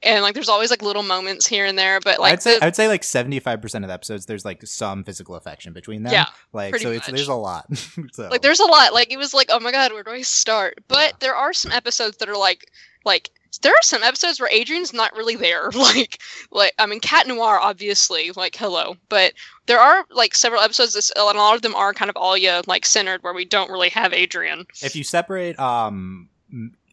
and 0.03 0.23
like 0.23 0.35
there's 0.35 0.49
always 0.49 0.71
like 0.71 0.83
little 0.83 1.03
moments 1.03 1.47
here 1.47 1.66
and 1.66 1.79
there. 1.79 1.99
But 2.01 2.21
like 2.21 2.35
I'd 2.35 2.42
say 2.42 2.59
the- 2.59 2.64
I'd 2.64 2.77
say 2.77 2.88
like 2.88 3.03
seventy 3.05 3.40
five 3.40 3.61
percent 3.61 3.85
of 3.85 3.88
the 3.88 3.95
episodes 3.95 4.27
there's 4.27 4.45
like 4.45 4.64
some 4.66 5.05
physical 5.05 5.35
affection 5.35 5.73
between 5.73 6.03
them. 6.03 6.12
Yeah, 6.12 6.27
like 6.53 6.77
so 6.77 6.90
it's 6.90 7.07
there's 7.07 7.29
a 7.29 7.35
lot. 7.35 7.66
so 8.12 8.29
like 8.29 8.42
there's 8.42 8.61
a 8.61 8.66
lot. 8.66 8.92
Like 8.95 9.12
it 9.12 9.16
was 9.19 9.35
like 9.35 9.49
oh 9.51 9.61
my 9.61 9.73
god, 9.73 9.92
where 9.92 10.03
do 10.03 10.11
I 10.11 10.23
start? 10.23 10.79
But 10.88 11.11
Yeah. 11.12 11.16
there 11.21 11.35
are 11.37 11.53
some 11.53 11.73
episodes 11.73 12.19
that 12.19 12.29
are 12.29 12.37
like 12.38 12.71
like 13.05 13.31
there 13.62 13.73
are 13.73 13.83
some 13.83 14.03
episodes 14.03 14.38
where 14.40 14.51
Adrian's 14.51 14.92
not 14.92 15.14
really 15.14 15.37
there. 15.37 15.71
Like 15.75 16.21
like 16.51 16.73
I 16.79 16.87
mean 16.87 17.01
Cat 17.01 17.27
Noir 17.27 17.59
obviously 17.61 18.33
like 18.33 18.57
hello, 18.57 18.97
but 19.09 19.33
there 19.66 19.79
are 19.81 20.05
like 20.11 20.35
several 20.35 20.61
episodes 20.62 20.92
this, 20.95 21.11
and 21.11 21.23
a 21.23 21.40
lot 21.40 21.55
of 21.57 21.62
them 21.62 21.75
are 21.75 21.92
kind 21.95 22.11
of 22.11 22.16
Alia 22.16 22.62
like 22.66 22.85
centered 22.87 23.23
where 23.23 23.35
we 23.35 23.45
don't 23.45 23.71
really 23.71 23.88
have 23.90 24.12
Adrian. 24.12 24.66
if 24.83 24.95
you 24.97 25.05
separate 25.05 25.59
um 25.59 26.29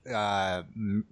uh, 0.10 0.64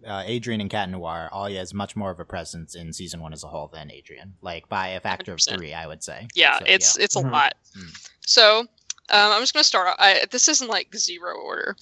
uh 0.05 0.23
Adrian 0.25 0.59
and 0.61 0.69
Cat 0.69 0.89
Noir, 0.89 1.29
Alia 1.33 1.59
has 1.59 1.73
much 1.73 1.95
more 1.95 2.11
of 2.11 2.19
a 2.19 2.25
presence 2.25 2.75
in 2.75 2.91
season 2.91 3.21
one 3.21 3.31
as 3.33 3.43
a 3.43 3.47
whole 3.47 3.67
than 3.73 3.89
Adrian. 3.91 4.33
Like 4.41 4.67
by 4.69 4.89
a 4.89 4.99
factor 4.99 5.31
of 5.33 5.39
100%. 5.39 5.57
three, 5.57 5.73
I 5.73 5.87
would 5.87 6.03
say. 6.03 6.27
Yeah, 6.35 6.59
So, 6.59 6.65
it's 6.67 6.97
it's 6.97 7.15
a 7.15 7.19
Mhm. 7.21 7.31
lot. 7.31 7.53
Mm. 7.77 8.07
So 8.25 8.59
um, 8.59 8.67
I'm 9.09 9.41
just 9.41 9.53
gonna 9.53 9.63
start. 9.63 9.87
off- 9.87 9.95
I, 9.99 10.25
this 10.31 10.47
isn't 10.49 10.67
like 10.69 10.93
zero 10.95 11.35
order, 11.39 11.75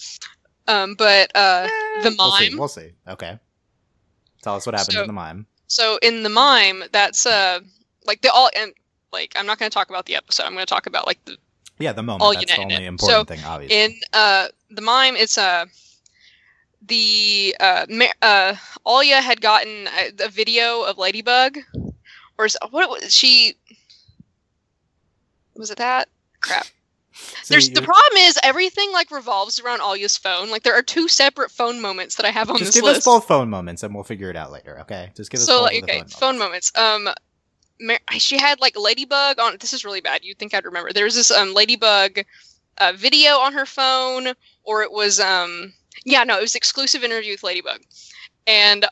um, 0.68 0.96
but 0.96 1.32
uh, 1.36 1.68
the 2.04 2.16
We'll 2.18 2.32
see. 2.32 2.50
mime. 2.50 2.60
We'll 2.60 2.68
see. 2.68 2.92
Okay. 3.08 3.40
Tell 4.42 4.56
us 4.56 4.66
what 4.66 4.76
happens 4.76 4.96
So- 4.96 5.02
in 5.02 5.08
the 5.08 5.14
mime. 5.14 5.46
So 5.68 6.00
in 6.02 6.24
the 6.24 6.30
mime, 6.30 6.84
that's 6.92 7.26
uh 7.28 7.60
like 8.06 8.22
they 8.22 8.30
all 8.30 8.50
and 8.56 8.74
like 9.14 9.34
I'm 9.36 9.46
not 9.46 9.60
going 9.60 9.70
to 9.70 9.74
talk 9.74 9.90
about 9.90 10.06
the 10.08 10.16
episode. 10.16 10.44
I'm 10.44 10.54
going 10.54 10.66
to 10.66 10.74
talk 10.74 10.88
about 10.88 11.06
like 11.06 11.24
the 11.26 11.38
Yeah, 11.78 11.94
the 11.94 12.02
moment. 12.02 12.24
all 12.24 12.34
That's 12.34 12.46
the 12.56 12.60
only 12.60 12.86
important 12.86 13.28
thing, 13.28 13.44
obviously. 13.46 13.78
in 13.78 13.96
uh 14.14 14.48
the 14.72 14.82
mime. 14.82 15.16
It's 15.16 15.38
uh 15.38 15.66
the 16.88 17.56
uh, 17.60 17.86
uh 18.24 18.56
Alia 18.88 19.22
had 19.22 19.42
gotten 19.42 19.88
a, 19.88 20.26
a 20.26 20.30
video 20.30 20.82
of 20.84 20.98
Ladybug, 20.98 21.60
or 22.38 22.46
is, 22.46 22.58
what 22.72 22.90
was 22.90 23.14
she? 23.14 23.54
Was 25.56 25.70
it 25.70 25.78
that? 25.78 26.08
Crap. 26.42 26.66
There's 27.48 27.70
the 27.70 27.82
problem 27.82 28.18
is 28.18 28.38
everything 28.44 28.92
like 28.92 29.12
revolves 29.12 29.60
around 29.60 29.82
Alia's 29.82 30.18
phone. 30.18 30.50
Like 30.50 30.64
there 30.64 30.76
are 30.76 30.84
two 30.84 31.08
separate 31.08 31.52
phone 31.52 31.82
moments 31.82 32.16
that 32.16 32.26
I 32.26 32.30
have 32.30 32.50
on 32.50 32.58
just 32.58 32.70
this 32.70 32.76
give 32.76 32.84
list. 32.84 33.00
us 33.00 33.06
both 33.06 33.28
phone 33.28 33.50
moments 33.50 33.84
and 33.84 33.94
we'll 33.94 34.04
figure 34.04 34.30
it 34.30 34.36
out 34.36 34.52
later. 34.52 34.80
Okay, 34.82 35.12
just 35.16 35.32
give 35.32 35.40
us 35.40 35.48
so 35.48 35.60
both 35.60 35.64
like 35.64 35.84
okay, 35.84 36.00
phone, 36.00 36.08
phone 36.08 36.38
moments. 36.38 36.72
moments. 36.76 37.08
Um, 37.10 37.14
she 38.12 38.38
had 38.38 38.60
like 38.60 38.78
Ladybug 38.78 39.40
on. 39.40 39.58
This 39.60 39.74
is 39.74 39.86
really 39.86 40.02
bad. 40.02 40.24
You'd 40.24 40.38
think 40.38 40.54
I'd 40.54 40.66
remember. 40.66 40.94
There's 40.94 41.16
this 41.16 41.32
um 41.32 41.54
Ladybug 41.54 42.20
uh, 42.78 42.94
video 42.96 43.32
on 43.38 43.54
her 43.54 43.66
phone, 43.66 44.34
or 44.64 44.84
it 44.84 44.92
was 44.92 45.20
um 45.20 45.74
yeah 46.06 46.24
no, 46.24 46.38
it 46.38 46.42
was 46.42 46.56
exclusive 46.56 47.04
interview 47.04 47.34
with 47.34 47.44
Ladybug, 47.44 47.82
and 48.46 48.86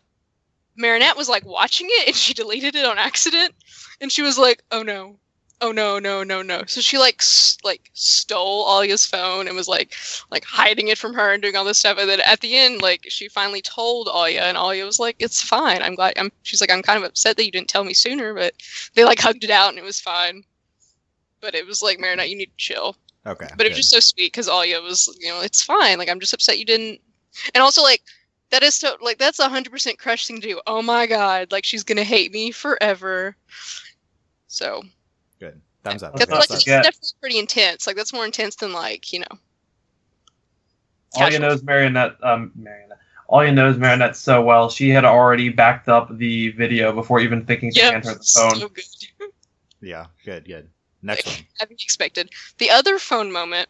Marinette 0.75 1.17
was 1.17 1.29
like 1.29 1.45
watching 1.45 1.87
it 1.89 2.07
and 2.07 2.15
she 2.15 2.33
deleted 2.33 2.75
it 2.75 2.85
on 2.85 2.97
accident, 2.97 3.53
and 4.01 4.11
she 4.11 4.21
was 4.21 4.37
like, 4.37 4.63
oh 4.71 4.83
no. 4.83 5.17
Oh 5.59 5.71
no 5.71 5.97
no 5.97 6.21
no 6.23 6.43
no! 6.43 6.63
So 6.67 6.81
she 6.81 6.99
like 6.99 7.15
s- 7.19 7.57
like 7.63 7.89
stole 7.93 8.65
Alia's 8.67 9.05
phone 9.05 9.47
and 9.47 9.55
was 9.55 9.67
like 9.67 9.95
like 10.29 10.43
hiding 10.45 10.89
it 10.89 10.99
from 10.99 11.15
her 11.15 11.33
and 11.33 11.41
doing 11.41 11.55
all 11.55 11.65
this 11.65 11.79
stuff. 11.79 11.97
And 11.97 12.07
then 12.07 12.21
at 12.21 12.41
the 12.41 12.55
end, 12.55 12.81
like 12.83 13.05
she 13.09 13.27
finally 13.27 13.61
told 13.63 14.07
Alia, 14.07 14.43
and 14.43 14.55
Alia 14.55 14.85
was 14.85 14.99
like, 14.99 15.15
"It's 15.19 15.41
fine. 15.41 15.81
I'm 15.81 15.95
glad." 15.95 16.13
I'm. 16.17 16.31
She's 16.43 16.61
like, 16.61 16.71
"I'm 16.71 16.83
kind 16.83 16.97
of 16.97 17.03
upset 17.09 17.37
that 17.37 17.45
you 17.45 17.51
didn't 17.51 17.69
tell 17.69 17.83
me 17.83 17.93
sooner," 17.93 18.35
but 18.35 18.53
they 18.93 19.03
like 19.03 19.19
hugged 19.19 19.43
it 19.43 19.49
out 19.49 19.69
and 19.69 19.79
it 19.79 19.83
was 19.83 19.99
fine. 19.99 20.43
But 21.41 21.55
it 21.55 21.65
was 21.65 21.81
like, 21.81 21.99
Marinette, 21.99 22.29
you 22.29 22.37
need 22.37 22.47
to 22.51 22.57
chill. 22.57 22.95
Okay, 23.25 23.47
But 23.57 23.65
it 23.65 23.69
was 23.69 23.77
just 23.77 23.89
so 23.89 23.99
sweet 23.99 24.31
because 24.31 24.47
Alia 24.47 24.79
was, 24.81 25.15
you 25.19 25.29
know, 25.29 25.41
it's 25.41 25.63
fine. 25.63 25.97
Like 25.97 26.09
I'm 26.09 26.19
just 26.19 26.33
upset 26.33 26.59
you 26.59 26.65
didn't. 26.65 27.01
And 27.55 27.63
also 27.63 27.81
like 27.81 28.01
that 28.51 28.63
is 28.63 28.75
so 28.75 28.95
like 29.01 29.17
that's 29.17 29.39
a 29.39 29.49
hundred 29.49 29.71
percent 29.71 29.97
crush 29.99 30.27
thing 30.27 30.39
to 30.39 30.47
do. 30.47 30.61
Oh 30.67 30.83
my 30.83 31.07
god, 31.07 31.51
like 31.51 31.65
she's 31.65 31.83
gonna 31.83 32.03
hate 32.03 32.31
me 32.31 32.51
forever. 32.51 33.35
So 34.47 34.83
good. 35.39 35.61
Thumbs 35.83 36.03
up. 36.03 36.15
That's 36.15 36.29
Okay. 36.29 36.37
like 36.39 36.47
so- 36.49 36.55
it's 36.55 36.67
Yeah. 36.67 36.81
definitely 36.81 37.09
pretty 37.21 37.39
intense. 37.39 37.87
Like 37.87 37.95
that's 37.95 38.13
more 38.13 38.25
intense 38.25 38.55
than 38.55 38.73
like 38.73 39.11
you 39.13 39.19
know. 39.19 39.25
All 41.15 41.23
you 41.23 41.25
casual. 41.31 41.41
know 41.41 41.53
is 41.53 41.63
Marionette. 41.63 42.15
Um, 42.23 42.51
Marionette. 42.55 42.97
All 43.27 43.43
you 43.45 43.51
know 43.51 43.69
is 43.69 43.77
Marinette 43.77 44.15
so 44.15 44.41
well. 44.41 44.69
She 44.69 44.89
had 44.89 45.03
already 45.05 45.49
backed 45.49 45.89
up 45.89 46.15
the 46.17 46.49
video 46.51 46.93
before 46.93 47.19
even 47.19 47.45
thinking 47.45 47.71
to 47.73 47.79
Yeah, 47.79 47.91
enter 47.91 48.13
the 48.13 48.15
phone. 48.15 48.55
so 48.59 48.69
good. 48.69 48.83
Yeah, 49.81 50.05
good, 50.25 50.45
good. 50.45 50.69
Next 51.01 51.25
one. 51.27 51.35
As 51.61 51.67
expected. 51.71 52.29
The 52.57 52.69
other 52.69 52.97
phone 52.99 53.31
moment 53.31 53.69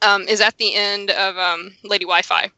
um, 0.00 0.22
is 0.22 0.40
at 0.40 0.56
the 0.58 0.74
end 0.74 1.10
of 1.10 1.36
um, 1.36 1.76
Lady 1.84 2.04
Wi-Fi, 2.04 2.50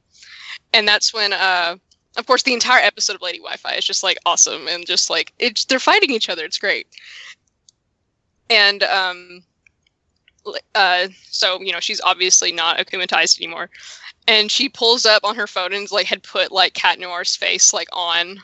and 0.73 0.87
that's 0.87 1.13
when, 1.13 1.33
uh, 1.33 1.77
of 2.17 2.27
course, 2.27 2.43
the 2.43 2.55
entire 2.55 2.83
episode 2.83 3.17
of 3.17 3.23
Lady 3.23 3.39
Wi-Fi 3.39 3.75
is 3.75 3.85
just 3.85 4.03
like 4.03 4.17
awesome 4.25 4.69
and 4.69 4.87
just 4.87 5.11
like 5.11 5.33
it's 5.39 5.65
they're 5.65 5.79
fighting 5.81 6.11
each 6.11 6.29
other. 6.29 6.45
It's 6.45 6.59
great. 6.59 6.87
And 8.51 8.83
um, 8.83 9.43
uh, 10.75 11.09
so 11.31 11.61
you 11.63 11.73
know 11.73 11.81
she's 11.81 12.01
obviously 12.03 12.53
not 12.53 12.79
akumatized 12.79 13.39
anymore, 13.41 13.71
and 14.29 14.51
she 14.51 14.69
pulls 14.69 15.07
up 15.07 15.25
on 15.25 15.35
her 15.37 15.47
phone 15.47 15.73
and 15.73 15.91
like 15.91 16.07
had 16.07 16.23
put 16.23 16.53
like 16.53 16.75
Cat 16.75 16.99
Noir's 16.99 17.35
face 17.37 17.73
like 17.73 17.89
on 17.93 18.39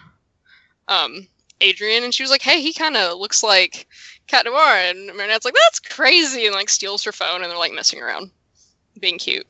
um 0.88 1.26
Adrian, 1.60 2.02
and 2.04 2.14
she 2.14 2.22
was 2.22 2.30
like, 2.30 2.42
"Hey, 2.42 2.62
he 2.62 2.72
kind 2.72 2.96
of 2.96 3.18
looks 3.18 3.42
like." 3.42 3.86
Cat 4.26 4.44
Noir, 4.44 4.54
and 4.62 5.10
Marinette's 5.16 5.44
like, 5.44 5.54
that's 5.64 5.80
crazy, 5.80 6.46
and 6.46 6.54
like 6.54 6.68
steals 6.68 7.02
her 7.02 7.10
phone, 7.10 7.42
and 7.42 7.50
they're 7.50 7.58
like 7.58 7.72
messing 7.72 8.00
around, 8.00 8.30
being 9.00 9.18
cute 9.18 9.44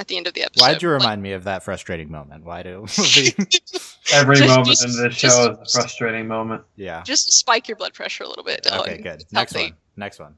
at 0.00 0.08
the 0.08 0.16
end 0.16 0.26
of 0.26 0.34
the 0.34 0.42
episode. 0.42 0.64
Why'd 0.66 0.82
you 0.82 0.88
Like, 0.90 0.98
remind 1.00 1.22
me 1.22 1.30
of 1.30 1.44
that 1.44 1.62
frustrating 1.62 2.10
moment? 2.10 2.42
Why 2.42 2.64
do? 2.64 2.86
Every 4.12 4.34
Just- 4.34 4.48
moment 4.48 4.66
just- 4.66 4.84
in 4.84 4.90
this 5.00 5.16
just- 5.16 5.20
show 5.36 5.52
is 5.62 5.74
a 5.76 5.80
frustrating 5.80 6.26
moment. 6.26 6.64
yeah. 6.74 7.04
just 7.04 7.26
to 7.26 7.30
spike 7.32 7.68
your 7.68 7.76
blood 7.76 7.94
pressure 7.94 8.24
a 8.24 8.28
little 8.28 8.42
bit. 8.42 8.64
Dylan. 8.64 8.80
Okay, 8.80 8.98
good. 9.00 9.22
Next 9.30 9.54
one. 9.54 9.76
Next 9.96 10.18
one. 10.18 10.34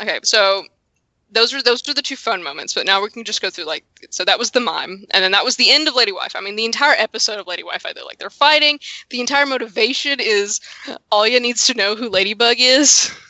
Okay, 0.00 0.20
so 0.22 0.64
those 1.30 1.52
are 1.52 1.62
those 1.62 1.86
are 1.88 1.94
the 1.94 2.02
two 2.02 2.16
fun 2.16 2.42
moments, 2.42 2.74
but 2.74 2.86
now 2.86 3.02
we 3.02 3.10
can 3.10 3.24
just 3.24 3.42
go 3.42 3.50
through 3.50 3.64
like 3.64 3.84
so 4.10 4.24
that 4.24 4.38
was 4.38 4.52
the 4.52 4.60
mime, 4.60 5.04
and 5.10 5.22
then 5.22 5.32
that 5.32 5.44
was 5.44 5.56
the 5.56 5.70
end 5.70 5.88
of 5.88 5.94
Lady 5.94 6.12
Wi-Fi. 6.12 6.38
I 6.38 6.42
mean, 6.42 6.56
the 6.56 6.64
entire 6.64 6.94
episode 6.96 7.38
of 7.38 7.46
Lady 7.46 7.62
Wi-Fi, 7.62 7.92
they're 7.92 8.04
like 8.04 8.18
they're 8.18 8.30
fighting. 8.30 8.78
The 9.10 9.20
entire 9.20 9.46
motivation 9.46 10.20
is 10.20 10.60
Alia 11.12 11.40
needs 11.40 11.66
to 11.66 11.74
know 11.74 11.94
who 11.94 12.08
Ladybug 12.08 12.56
is. 12.58 13.10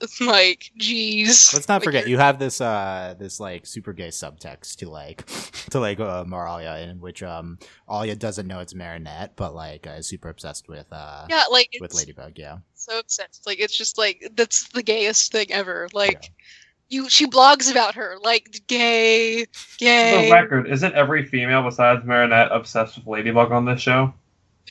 It's 0.00 0.20
like, 0.20 0.70
jeez. 0.80 1.52
Let's 1.52 1.68
not 1.68 1.76
Like, 1.80 1.84
forget 1.84 2.02
you're- 2.02 2.12
you 2.12 2.18
have 2.18 2.38
this 2.38 2.60
uh 2.60 3.14
this 3.18 3.38
like 3.40 3.66
super 3.66 3.92
gay 3.92 4.08
subtext 4.08 4.76
to 4.76 4.88
like 4.90 5.26
to 5.70 5.80
like 5.80 6.00
uh, 6.00 6.24
Moralia 6.24 6.88
in 6.88 7.00
which 7.00 7.22
um 7.22 7.58
Alia 7.90 8.16
doesn't 8.16 8.46
know 8.46 8.60
it's 8.60 8.74
Marinette 8.74 9.36
but 9.36 9.54
like 9.54 9.86
uh, 9.86 9.90
is 9.90 10.06
super 10.06 10.28
obsessed 10.28 10.68
with 10.68 10.86
uh 10.92 11.26
Yeah, 11.28 11.44
like 11.50 11.68
with 11.80 11.94
Ladybug. 11.94 12.38
Yeah. 12.38 12.58
so 12.74 12.98
obsessed. 12.98 13.46
Like 13.46 13.60
it's 13.60 13.76
just 13.76 13.98
like 13.98 14.32
that's 14.34 14.68
the 14.68 14.82
gayest 14.82 15.32
thing 15.32 15.52
ever. 15.52 15.88
Like 15.92 16.22
Yeah. 16.22 17.02
you, 17.02 17.08
she 17.08 17.26
blogs 17.26 17.70
about 17.70 17.94
her 17.96 18.16
like 18.22 18.62
gay, 18.66 19.44
For 19.52 19.78
gay. 19.78 20.26
the 20.26 20.32
record, 20.32 20.66
isn't 20.68 20.94
every 20.94 21.24
female 21.26 21.62
besides 21.62 22.04
Marinette 22.04 22.48
obsessed 22.52 22.96
with 22.96 23.06
Ladybug 23.06 23.52
on 23.52 23.64
this 23.64 23.80
show? 23.80 24.12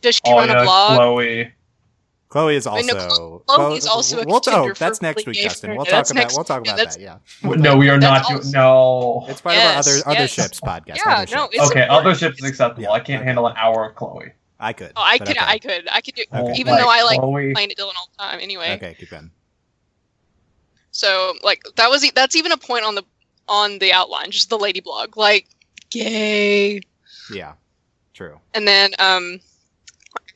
Does 0.02 0.16
she 0.16 0.32
run 0.32 0.50
a 0.50 0.54
Alia, 0.54 0.64
blog? 0.64 0.98
Chloe. 0.98 1.52
Chloe 2.30 2.56
is 2.56 2.68
I 2.68 2.82
know 2.82 2.94
also 2.94 3.44
Chloe 3.48 3.78
is 3.78 3.88
also 3.88 4.22
a 4.22 4.26
we'll, 4.26 4.40
contender 4.40 4.72
oh, 4.72 4.74
for 4.76 4.80
that's 4.80 5.02
next 5.02 5.26
week, 5.26 5.38
Justin. 5.38 5.76
We'll 5.76 5.86
talk 5.86 6.06
about 6.06 6.16
next 6.16 6.36
we'll 6.36 6.44
talk 6.44 6.62
about 6.62 6.78
that. 6.78 7.00
Yeah. 7.00 7.18
No, 7.44 7.76
we 7.76 7.90
are 7.90 7.98
not. 7.98 8.24
also- 8.24 8.42
doing 8.42 8.52
no. 8.52 9.26
It's 9.28 9.42
part 9.42 9.56
Yes, 9.56 9.88
of 9.88 9.94
our 9.94 9.98
other 9.98 10.10
other 10.12 10.20
yes. 10.22 10.30
ships 10.32 10.60
podcast. 10.62 10.98
Yeah, 10.98 11.04
other 11.08 11.36
no, 11.36 11.46
it's 11.52 11.72
okay, 11.72 11.82
important. 11.82 11.90
other 11.90 12.14
ships 12.16 12.44
is 12.44 12.48
acceptable. 12.50 12.84
Yeah, 12.84 12.92
I 12.92 13.00
can't 13.00 13.22
okay. 13.22 13.26
handle 13.26 13.48
an 13.48 13.56
hour 13.58 13.90
of 13.90 13.96
Chloe. 13.96 14.32
I 14.60 14.74
could. 14.74 14.92
Oh, 14.96 15.02
I 15.04 15.18
could, 15.18 15.30
okay. 15.30 15.40
I 15.42 15.58
could, 15.58 15.88
I 15.90 16.02
could, 16.02 16.16
do. 16.16 16.24
Okay. 16.32 16.54
Even 16.60 16.76
though 16.76 16.90
I 16.90 17.02
like 17.02 17.20
Chloe. 17.20 17.54
playing 17.54 17.72
it 17.72 17.78
Dylan 17.78 17.94
all 17.98 18.10
the 18.16 18.24
time. 18.24 18.40
Anyway, 18.42 18.74
Okay, 18.76 18.96
keep 19.00 19.10
going. 19.10 19.32
so 20.92 21.34
like 21.44 21.64
that 21.78 21.90
was 21.90 22.04
e- 22.04 22.12
that's 22.14 22.36
even 22.36 22.52
a 22.52 22.58
point 22.58 22.86
on 22.86 22.94
the 22.94 23.04
on 23.48 23.80
the 23.80 23.92
outline, 23.92 24.30
just 24.30 24.50
the 24.52 24.60
lady 24.60 24.82
blog, 24.82 25.18
like 25.18 25.48
gay. 25.90 26.82
Yeah. 27.34 27.54
True. 28.14 28.40
and 28.54 28.68
then 28.68 28.92
um 29.00 29.40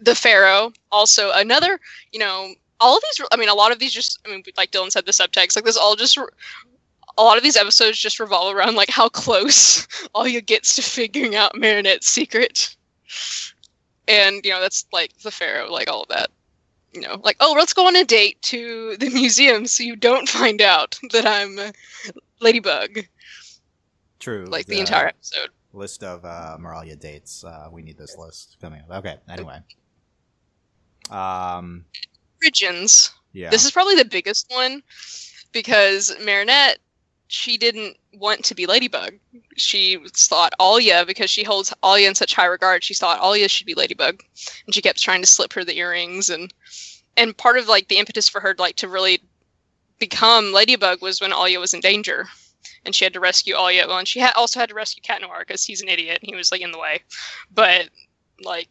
the 0.04 0.16
pharaoh 0.16 0.72
also 0.92 1.32
another 1.34 1.80
you 2.12 2.20
know 2.20 2.54
all 2.80 2.98
of 2.98 3.04
these 3.04 3.28
i 3.32 3.38
mean 3.38 3.50
a 3.50 3.54
lot 3.54 3.72
of 3.72 3.80
these 3.80 3.94
just 3.94 4.20
i 4.26 4.30
mean 4.30 4.44
like 4.58 4.72
dylan 4.72 4.92
said 4.92 5.06
the 5.06 5.12
subtext 5.12 5.56
like 5.56 5.66
this 5.66 5.78
all 5.78 5.96
just 5.96 6.18
a 7.18 7.24
lot 7.24 7.38
of 7.38 7.44
these 7.44 7.58
episodes 7.58 7.98
just 7.98 8.20
revolve 8.20 8.56
around 8.56 8.76
like 8.76 8.90
how 8.90 9.10
close 9.10 9.88
Alia 10.18 10.42
gets 10.42 10.76
to 10.76 10.82
figuring 10.82 11.36
out 11.36 11.56
Marinette's 11.56 12.08
secret. 12.08 12.76
And 14.08 14.44
you 14.44 14.52
know, 14.52 14.62
that's 14.62 14.86
like 14.92 15.18
the 15.20 15.32
Pharaoh, 15.32 15.72
like 15.72 15.90
all 15.90 16.04
of 16.04 16.10
that. 16.10 16.30
You 16.94 17.02
know, 17.02 17.20
like, 17.24 17.38
oh, 17.40 17.56
let's 17.58 17.74
go 17.74 17.88
on 17.88 17.96
a 17.96 18.04
date 18.04 18.42
to 18.44 18.98
the 18.98 19.10
museum 19.10 19.66
so 19.66 19.84
you 19.84 19.96
don't 19.96 20.30
find 20.30 20.62
out 20.62 21.00
that 21.12 21.26
I'm 21.26 21.72
Ladybug. 22.40 23.00
True. 24.20 24.46
Like 24.46 24.68
the 24.68 24.80
entire 24.80 25.08
episode. 25.08 25.50
list 25.74 26.04
of 26.04 26.24
uh, 26.24 26.58
Moralia 26.60 27.00
dates. 27.00 27.44
Uh, 27.44 27.68
we 27.72 27.82
need 27.82 27.98
this 27.98 28.18
list 28.18 28.58
coming 28.62 28.82
up. 28.82 29.00
Okay. 29.00 29.18
Anyway. 29.28 29.60
Um. 31.10 31.86
Origins. 32.44 33.12
Yeah. 33.34 33.50
This 33.50 33.66
is 33.66 33.72
probably 33.72 33.96
the 33.96 34.06
biggest 34.06 34.52
one 34.52 34.84
because 35.52 36.14
Marinette, 36.24 36.78
she 37.28 37.58
didn't 37.58 37.98
want 38.14 38.44
to 38.46 38.56
be 38.56 38.66
Ladybug. 38.66 39.14
She 39.56 39.98
thought 40.14 40.54
Alia, 40.62 41.06
because 41.06 41.30
she 41.30 41.44
holds 41.44 41.74
Alia 41.84 42.10
in 42.10 42.16
such 42.16 42.34
high 42.34 42.46
regard, 42.46 42.84
she 42.84 42.94
thought 42.94 43.24
Alia 43.24 43.48
should 43.48 43.66
be 43.66 43.74
Ladybug, 43.74 44.22
and 44.66 44.76
she 44.76 44.82
kept 44.82 45.02
trying 45.02 45.22
to 45.22 45.28
slip 45.28 45.54
her 45.54 45.64
the 45.64 45.78
earrings 45.78 46.30
and 46.30 46.54
and 47.16 47.38
part 47.38 47.58
of 47.58 47.68
like 47.68 47.88
the 47.88 47.98
impetus 47.98 48.28
for 48.28 48.42
her 48.42 48.56
like 48.58 48.76
to 48.78 48.88
really 48.88 49.22
become 50.00 50.52
Ladybug 50.52 51.02
was 51.02 51.22
when 51.22 51.32
Alia 51.34 51.60
was 51.60 51.74
in 51.74 51.80
danger. 51.80 52.28
And 52.86 52.94
she 52.94 53.06
had 53.06 53.14
to 53.14 53.22
rescue 53.22 53.56
Alia. 53.56 53.88
Well, 53.88 53.98
and 53.98 54.08
she 54.08 54.20
had 54.20 54.34
also 54.36 54.60
had 54.60 54.68
to 54.70 54.76
rescue 54.76 55.02
Cat 55.02 55.22
Noir 55.22 55.46
because 55.48 55.64
he's 55.64 55.82
an 55.82 55.88
idiot 55.88 56.20
and 56.22 56.30
he 56.30 56.36
was 56.36 56.52
like 56.52 56.60
in 56.60 56.72
the 56.72 56.78
way. 56.78 57.02
But 57.50 57.90
like, 58.44 58.68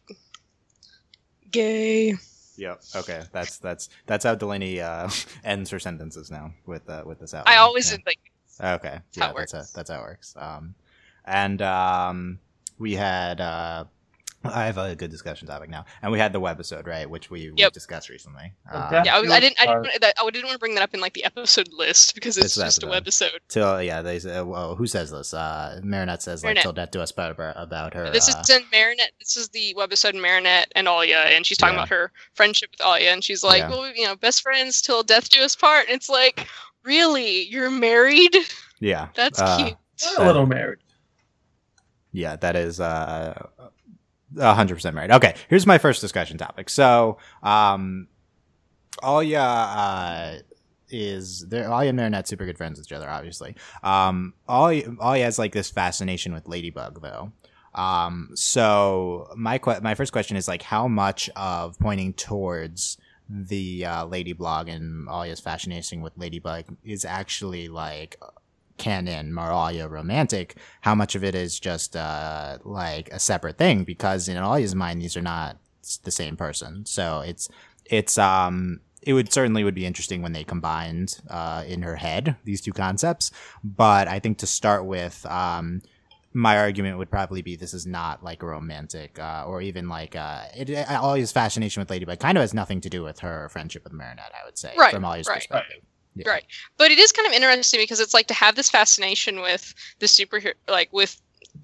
gay. 1.53 2.15
Yep. 2.57 2.81
Okay. 2.97 3.23
That's 3.31 3.57
that's 3.57 3.89
that's 4.05 4.25
how 4.25 4.35
Delaney 4.35 4.81
uh, 4.81 5.09
ends 5.43 5.69
her 5.71 5.79
sentences 5.79 6.29
now 6.29 6.51
with 6.65 6.87
uh, 6.89 7.03
with 7.05 7.19
this 7.19 7.33
out. 7.33 7.47
I 7.47 7.55
always 7.57 7.89
Yeah. 7.91 7.97
like 8.05 8.19
Okay. 8.61 8.99
That's 9.15 9.17
how 9.17 9.25
Yeah, 9.25 9.31
it 9.31 9.35
that's 9.37 9.53
works. 9.53 9.71
how, 9.73 9.77
that's 9.77 9.89
how 9.89 9.99
it 9.99 10.01
works. 10.03 10.35
Um, 10.37 10.75
and 11.25 11.61
um, 11.61 12.39
we 12.77 12.93
had 12.93 13.39
uh, 13.41 13.85
I 14.45 14.65
have 14.65 14.77
a 14.77 14.95
good 14.95 15.09
discussion 15.09 15.47
topic 15.47 15.69
now, 15.69 15.85
and 16.01 16.11
we 16.11 16.19
had 16.19 16.33
the 16.33 16.41
webisode 16.41 16.85
right, 16.85 17.09
which 17.09 17.29
we, 17.31 17.51
we 17.51 17.69
discussed 17.69 18.09
recently. 18.09 18.51
Okay. 18.69 18.97
Um, 18.97 19.05
Yeah, 19.05 19.15
I, 19.15 19.21
was, 19.21 19.31
I 19.31 19.39
didn't. 19.39 19.59
I 19.59 19.65
didn't, 19.65 20.01
that, 20.01 20.13
I 20.21 20.29
didn't 20.29 20.45
want 20.45 20.53
to 20.55 20.59
bring 20.59 20.75
that 20.75 20.83
up 20.83 20.93
in 20.93 20.99
like 20.99 21.13
the 21.13 21.23
episode 21.23 21.69
list 21.71 22.13
because 22.13 22.37
it's 22.37 22.47
It's 22.47 22.55
the 22.55 22.63
just 22.63 22.83
a 22.83 22.87
episode. 22.93 23.31
webisode. 23.31 23.39
Till 23.47 23.81
yeah, 23.81 24.01
they 24.01 24.19
say, 24.19 24.41
well, 24.41 24.75
who 24.75 24.85
says 24.87 25.11
this? 25.11 25.33
Uh, 25.33 25.79
Marinette 25.83 26.21
says 26.21 26.43
like 26.43 26.49
Marinette. 26.55 26.63
till 26.63 26.73
death 26.73 26.91
do 26.91 26.99
us 27.01 27.11
part 27.11 27.31
about, 27.31 27.55
about 27.57 27.93
her. 27.93 28.09
This 28.09 28.33
uh, 28.33 28.39
is 28.41 28.49
in 28.49 28.63
Marinette. 28.71 29.11
This 29.19 29.37
is 29.37 29.47
the 29.49 29.73
webisode 29.77 30.19
Marinette 30.19 30.71
and 30.75 30.87
Alia, 30.87 31.19
and 31.27 31.45
she's 31.45 31.57
talking 31.57 31.75
Yeah. 31.75 31.81
about 31.81 31.89
her 31.89 32.11
friendship 32.33 32.69
with 32.71 32.85
Alia, 32.85 33.11
and 33.13 33.23
she's 33.23 33.43
like, 33.43 33.59
Yeah. 33.59 33.69
"Well, 33.69 33.93
you 33.95 34.05
know, 34.05 34.15
best 34.15 34.41
friends 34.41 34.81
till 34.81 35.03
death 35.03 35.29
do 35.29 35.41
us 35.41 35.55
part." 35.55 35.87
And 35.87 35.95
it's 35.95 36.09
like, 36.09 36.47
really, 36.83 37.43
you're 37.43 37.71
married? 37.71 38.35
yeah, 38.79 39.07
That's 39.15 39.39
uh, 39.39 39.57
cute. 39.57 39.77
A 40.17 40.25
little 40.25 40.45
married. 40.45 40.79
Yeah, 42.11 42.35
that 42.37 42.55
is 42.55 42.79
uh, 42.79 43.47
a 43.57 43.69
hundred 44.39 44.75
percent 44.75 44.95
right. 44.95 45.11
Okay, 45.11 45.35
here's 45.49 45.65
my 45.65 45.77
first 45.77 46.01
discussion 46.01 46.37
topic. 46.37 46.69
So, 46.69 47.17
um, 47.41 48.07
Alia 49.03 49.39
uh, 49.41 50.35
is 50.89 51.47
there. 51.47 51.65
Alia 51.65 51.89
and 51.89 51.97
Marinette 51.97 52.27
super 52.27 52.45
good 52.45 52.57
friends 52.57 52.79
with 52.79 52.87
each 52.87 52.93
other, 52.93 53.09
obviously. 53.09 53.55
Um, 53.83 54.33
Alia, 54.49 54.95
Alia 55.01 55.25
has 55.25 55.39
like 55.39 55.51
this 55.53 55.69
fascination 55.69 56.33
with 56.33 56.47
Ladybug, 56.47 57.01
though. 57.01 57.31
Um, 57.75 58.29
so 58.35 59.31
my 59.35 59.57
que- 59.57 59.81
my 59.81 59.95
first 59.95 60.11
question 60.11 60.37
is 60.37 60.47
like, 60.47 60.61
how 60.61 60.87
much 60.87 61.29
of 61.35 61.77
pointing 61.79 62.13
towards 62.13 62.97
the 63.29 63.85
uh, 63.85 64.05
Lady 64.05 64.33
blog 64.33 64.67
and 64.67 65.07
Alia's 65.09 65.39
fascination 65.39 66.01
with 66.01 66.13
Ladybug 66.17 66.65
is 66.83 67.05
actually 67.05 67.69
like 67.69 68.17
canon 68.77 69.31
Moralia 69.31 69.89
romantic 69.89 70.55
how 70.81 70.95
much 70.95 71.15
of 71.15 71.23
it 71.23 71.35
is 71.35 71.59
just 71.59 71.95
uh 71.95 72.57
like 72.63 73.09
a 73.11 73.19
separate 73.19 73.57
thing? 73.57 73.83
Because 73.83 74.27
in 74.27 74.37
Alia's 74.37 74.75
mind 74.75 75.01
these 75.01 75.15
are 75.17 75.21
not 75.21 75.57
the 76.03 76.11
same 76.11 76.35
person. 76.37 76.85
So 76.85 77.21
it's 77.21 77.49
it's 77.85 78.17
um 78.17 78.79
it 79.01 79.13
would 79.13 79.33
certainly 79.33 79.63
would 79.63 79.75
be 79.75 79.85
interesting 79.85 80.21
when 80.21 80.31
they 80.33 80.43
combined 80.43 81.19
uh 81.29 81.63
in 81.67 81.81
her 81.81 81.95
head 81.97 82.35
these 82.45 82.61
two 82.61 82.73
concepts. 82.73 83.31
But 83.63 84.07
I 84.07 84.19
think 84.19 84.37
to 84.39 84.47
start 84.47 84.85
with 84.85 85.25
um 85.25 85.81
my 86.35 86.57
argument 86.57 86.97
would 86.97 87.11
probably 87.11 87.43
be 87.43 87.55
this 87.55 87.75
is 87.75 87.85
not 87.85 88.23
like 88.23 88.41
a 88.41 88.47
romantic 88.47 89.19
uh, 89.19 89.43
or 89.45 89.61
even 89.61 89.87
like 89.87 90.15
uh, 90.15 90.41
it, 90.55 90.67
Alia's 90.67 91.31
fascination 91.31 91.79
with 91.79 91.91
Ladybug 91.91 92.19
kind 92.19 92.39
of 92.39 92.41
has 92.41 92.55
nothing 92.55 92.81
to 92.81 92.89
do 92.89 93.03
with 93.03 93.19
her 93.19 93.49
friendship 93.49 93.83
with 93.83 93.93
Marinette 93.93 94.31
I 94.33 94.43
would 94.43 94.57
say 94.57 94.73
Right, 94.75 94.91
from 94.91 95.05
Alia's 95.05 95.27
right. 95.27 95.35
perspective 95.35 95.83
Yeah. 96.15 96.29
Right. 96.29 96.45
But 96.77 96.91
it 96.91 96.99
is 96.99 97.11
kind 97.11 97.27
of 97.27 97.33
interesting 97.33 97.79
because 97.79 97.99
it's 97.99 98.13
like 98.13 98.27
to 98.27 98.33
have 98.33 98.55
this 98.55 98.69
fascination 98.69 99.41
with 99.41 99.73
the 99.99 100.05
superhero, 100.05 100.53
like 100.67 100.91
with 100.91 101.19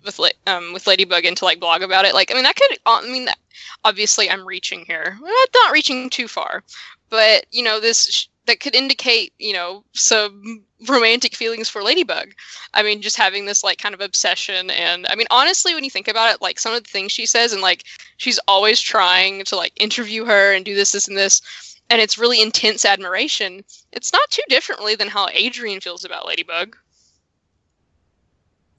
with 0.05 0.19
um 0.47 0.73
with 0.73 0.87
Ladybug, 0.87 1.25
and 1.25 1.37
to 1.37 1.45
like 1.45 1.59
blog 1.59 1.81
about 1.81 2.05
it. 2.05 2.13
Like, 2.13 2.31
I 2.31 2.33
mean, 2.33 2.43
that 2.43 2.55
could. 2.55 2.77
I 2.85 3.01
mean, 3.07 3.25
that, 3.25 3.37
obviously, 3.83 4.29
I'm 4.29 4.47
reaching 4.47 4.85
here. 4.85 5.17
Well, 5.21 5.45
not 5.53 5.73
reaching 5.73 6.09
too 6.09 6.27
far, 6.27 6.63
but 7.09 7.45
you 7.51 7.63
know, 7.63 7.79
this 7.79 8.27
that 8.49 8.59
could 8.59 8.73
indicate, 8.73 9.31
you 9.37 9.53
know, 9.53 9.83
some 9.93 10.63
romantic 10.87 11.35
feelings 11.35 11.69
for 11.69 11.83
Ladybug. 11.83 12.33
I 12.73 12.81
mean, 12.81 12.99
just 13.01 13.15
having 13.15 13.45
this 13.45 13.63
like 13.63 13.77
kind 13.77 13.93
of 13.93 14.01
obsession 14.01 14.71
and 14.71 15.05
I 15.07 15.15
mean, 15.15 15.27
honestly, 15.29 15.75
when 15.75 15.83
you 15.83 15.91
think 15.91 16.07
about 16.07 16.33
it, 16.33 16.41
like 16.41 16.59
some 16.59 16.73
of 16.73 16.83
the 16.83 16.89
things 16.89 17.11
she 17.11 17.27
says 17.27 17.53
and 17.53 17.61
like 17.61 17.83
she's 18.17 18.39
always 18.47 18.81
trying 18.81 19.43
to 19.45 19.55
like 19.55 19.73
interview 19.81 20.25
her 20.25 20.51
and 20.53 20.65
do 20.65 20.73
this, 20.73 20.93
this, 20.93 21.07
and 21.07 21.15
this, 21.15 21.68
and 21.89 22.01
it's 22.01 22.17
really 22.17 22.41
intense 22.41 22.85
admiration. 22.85 23.63
It's 23.91 24.13
not 24.13 24.29
too 24.29 24.43
differently 24.49 24.95
than 24.95 25.07
how 25.07 25.27
Adrian 25.31 25.81
feels 25.81 26.05
about 26.05 26.27
Ladybug. 26.27 26.75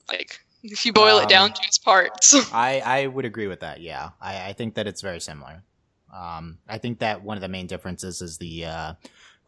Like, 0.08 0.40
if 0.62 0.84
you 0.84 0.92
boil 0.92 1.18
Um, 1.18 1.24
it 1.24 1.28
down 1.28 1.52
to 1.52 1.62
its 1.64 1.78
parts. 1.78 2.34
I, 2.52 2.80
I 2.80 3.06
would 3.06 3.24
agree 3.24 3.46
with 3.46 3.60
that. 3.60 3.80
Yeah, 3.80 4.10
I, 4.20 4.48
I 4.48 4.52
think 4.52 4.74
that 4.74 4.86
it's 4.86 5.00
very 5.00 5.20
similar. 5.20 5.62
Um, 6.12 6.58
I 6.68 6.78
think 6.78 6.98
that 6.98 7.22
one 7.22 7.36
of 7.36 7.40
the 7.40 7.48
main 7.48 7.66
differences 7.66 8.20
is 8.20 8.38
the 8.38 8.64
uh, 8.64 8.94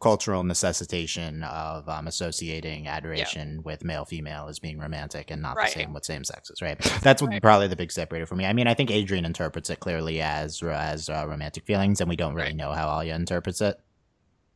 cultural 0.03 0.43
necessitation 0.43 1.41
of 1.43 1.89
um, 1.89 2.07
associating 2.07 2.87
adoration 2.87 3.63
with 3.63 3.83
male 3.83 4.05
female 4.05 4.47
as 4.49 4.59
being 4.59 4.77
romantic 4.77 5.31
and 5.31 5.41
not 5.41 5.55
Right. 5.57 5.73
the 5.73 5.79
same 5.79 5.93
with 5.93 6.05
same 6.05 6.23
sexes. 6.23 6.61
Right. 6.61 6.77
That's 7.01 7.21
Right. 7.23 7.41
probably 7.41 7.67
the 7.67 7.75
big 7.75 7.91
separator 7.91 8.25
for 8.27 8.35
me. 8.35 8.45
I 8.45 8.53
mean, 8.53 8.67
I 8.67 8.73
think 8.75 8.91
Adrian 8.91 9.25
interprets 9.25 9.69
it 9.71 9.79
clearly 9.79 10.21
as 10.21 10.61
as 10.61 11.09
uh, 11.09 11.25
romantic 11.27 11.65
feelings, 11.65 12.01
and 12.01 12.09
we 12.09 12.15
don't 12.15 12.35
really 12.35 12.49
Right. 12.49 12.55
know 12.55 12.73
how 12.73 12.93
Alia 12.99 13.15
interprets 13.15 13.61
it. 13.61 13.79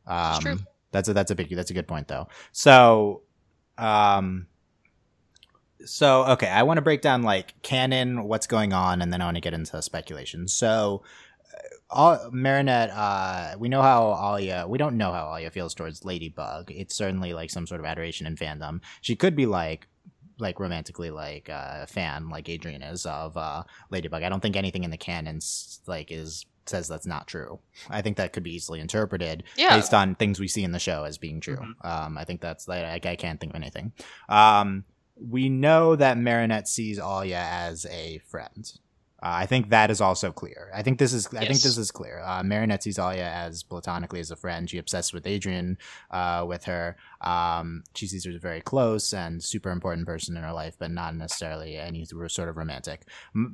Um, 0.06 0.40
true. 0.40 0.58
That's 0.92 1.08
a 1.08 1.12
that's 1.14 1.30
a 1.30 1.34
big 1.34 1.54
that's 1.54 1.70
a 1.70 1.74
good 1.74 1.88
point 1.88 2.08
though. 2.08 2.28
So, 2.52 3.22
um, 3.76 4.46
so 5.84 6.24
okay, 6.32 6.48
I 6.48 6.62
want 6.64 6.78
to 6.78 6.82
break 6.82 7.02
down 7.02 7.22
like 7.22 7.54
canon, 7.62 8.24
what's 8.24 8.46
going 8.46 8.72
on, 8.72 9.00
and 9.02 9.12
then 9.12 9.20
I 9.20 9.24
want 9.26 9.36
to 9.36 9.40
get 9.40 9.54
into 9.54 9.80
speculation. 9.82 10.48
So, 10.48 11.02
all 11.90 12.30
Marinette, 12.32 12.90
uh, 12.90 13.56
we 13.58 13.68
know 13.68 13.82
how 13.82 14.12
Alia. 14.12 14.66
We 14.68 14.78
don't 14.78 14.96
know 14.96 15.12
how 15.12 15.34
Alia 15.34 15.50
feels 15.50 15.74
towards 15.74 16.04
Ladybug. 16.04 16.70
It's 16.70 16.94
certainly 16.94 17.32
like 17.32 17.50
some 17.50 17.66
sort 17.66 17.80
of 17.80 17.86
adoration 17.86 18.26
and 18.26 18.38
fandom. 18.38 18.80
She 19.00 19.16
could 19.16 19.36
be 19.36 19.46
like. 19.46 19.86
Like 20.40 20.60
romantically, 20.60 21.10
like 21.10 21.50
uh, 21.50 21.78
a 21.82 21.86
fan, 21.88 22.28
like 22.28 22.48
Adrian 22.48 22.80
is 22.80 23.04
of 23.06 23.36
uh, 23.36 23.64
Ladybug. 23.90 24.22
I 24.22 24.28
don't 24.28 24.38
think 24.38 24.54
anything 24.54 24.84
in 24.84 24.92
the 24.92 24.96
canon 24.96 25.40
like 25.88 26.12
is 26.12 26.46
says 26.68 26.86
that's 26.86 27.06
not 27.06 27.26
true. 27.26 27.58
I 27.90 28.02
think 28.02 28.16
that 28.18 28.32
could 28.32 28.42
be 28.42 28.54
easily 28.54 28.78
interpreted 28.80 29.44
yeah. 29.56 29.74
based 29.74 29.94
on 29.94 30.14
things 30.14 30.38
we 30.38 30.48
see 30.48 30.62
in 30.62 30.72
the 30.72 30.78
show 30.78 31.04
as 31.04 31.18
being 31.18 31.40
true. 31.40 31.56
Mhm. 31.56 31.84
Um, 31.84 32.18
I 32.18 32.24
think 32.24 32.40
that's 32.40 32.68
like 32.68 33.04
I 33.04 33.16
can't 33.16 33.40
think 33.40 33.52
of 33.52 33.56
anything. 33.56 33.92
Um, 34.28 34.84
we 35.16 35.48
know 35.48 35.96
that 35.96 36.18
Marinette 36.18 36.68
sees 36.68 36.98
Alia 36.98 37.44
as 37.50 37.86
a 37.86 38.18
friend. 38.18 38.70
Uh, 39.20 39.42
I 39.42 39.46
think 39.46 39.70
that 39.70 39.90
is 39.90 40.00
also 40.00 40.30
clear. 40.30 40.70
I 40.72 40.82
think 40.82 41.00
this 41.00 41.12
is. 41.12 41.26
I 41.34 41.40
think 41.40 41.60
this 41.60 41.76
is 41.76 41.90
clear. 41.90 42.20
Uh, 42.24 42.42
Marinette 42.44 42.84
sees 42.84 43.00
Alia 43.00 43.26
as 43.26 43.64
platonically 43.64 44.20
as 44.20 44.30
a 44.30 44.36
friend. 44.36 44.70
She 44.70 44.78
obsessed 44.78 45.12
with 45.12 45.26
Adrian, 45.26 45.76
uh, 46.12 46.44
with 46.46 46.64
her. 46.64 46.96
Um, 47.20 47.82
she 47.96 48.06
sees 48.06 48.24
her 48.24 48.30
as 48.30 48.36
a 48.36 48.38
very 48.38 48.60
close 48.60 49.12
and 49.12 49.42
super 49.42 49.70
important 49.70 50.06
person 50.06 50.36
in 50.36 50.44
her 50.44 50.52
life, 50.52 50.76
but 50.78 50.92
not 50.92 51.16
necessarily 51.16 51.76
any 51.76 52.04
sort 52.04 52.48
of 52.48 52.56
romantic. 52.56 53.02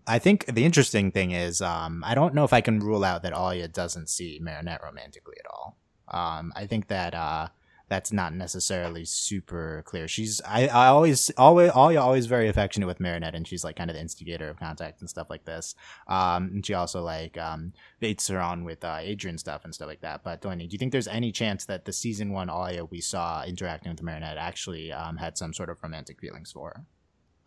I 0.07 0.19
think 0.19 0.45
the 0.47 0.67
interesting 0.67 1.11
thing 1.11 1.31
is, 1.31 1.63
um, 1.63 2.05
I 2.05 2.15
don't 2.15 2.35
know 2.35 2.45
if 2.45 2.53
I 2.53 2.61
can 2.61 2.81
rule 2.81 3.03
out 3.03 3.23
that 3.23 3.33
Alia 3.33 3.69
doesn't 3.69 4.11
see 4.11 4.39
Marinette 4.43 4.83
romantically 4.83 5.37
at 5.41 5.51
all. 5.51 5.79
Um, 6.09 6.53
I 6.55 6.67
think 6.67 6.89
that 6.89 7.15
uh, 7.15 7.49
that's 7.89 8.13
not 8.13 8.35
necessarily 8.35 9.05
super 9.05 9.83
clear. 9.85 10.09
She's 10.09 10.41
I, 10.47 10.69
I 10.69 10.87
always 10.87 11.31
always 11.37 11.71
Alia 11.77 12.01
always 12.01 12.27
very 12.27 12.49
affectionate 12.49 12.87
with 12.87 13.01
Marinette, 13.01 13.35
and 13.35 13.47
she's 13.47 13.63
like 13.65 13.77
kind 13.77 13.91
of 13.91 13.95
the 13.97 14.01
instigator 14.01 14.49
of 14.49 14.59
contact 14.59 15.01
and 15.01 15.11
stuff 15.11 15.29
like 15.31 15.45
this. 15.45 15.75
Um, 16.09 16.45
and 16.55 16.67
she 16.67 16.75
also 16.75 17.03
like 17.03 17.37
um 17.37 17.73
baits 18.01 18.29
her 18.29 18.41
on 18.41 18.65
with 18.65 18.85
uh, 18.85 18.99
Adrian 19.01 19.39
stuff 19.39 19.65
and 19.65 19.75
stuff 19.75 19.89
like 19.89 20.01
that. 20.01 20.25
But 20.25 20.41
Delaney, 20.41 20.67
do 20.67 20.73
you 20.73 20.79
think 20.79 20.93
there's 20.93 21.09
any 21.09 21.31
chance 21.33 21.67
that 21.67 21.85
the 21.85 21.93
season 21.93 22.33
one 22.33 22.49
Alia 22.51 22.85
we 22.85 23.01
saw 23.01 23.45
interacting 23.45 23.93
with 23.93 24.03
Marinette 24.03 24.39
actually 24.39 24.91
um, 24.93 25.17
had 25.17 25.37
some 25.37 25.53
sort 25.53 25.69
of 25.71 25.77
romantic 25.83 26.21
feelings 26.21 26.53
for 26.53 26.71
her? 26.71 26.85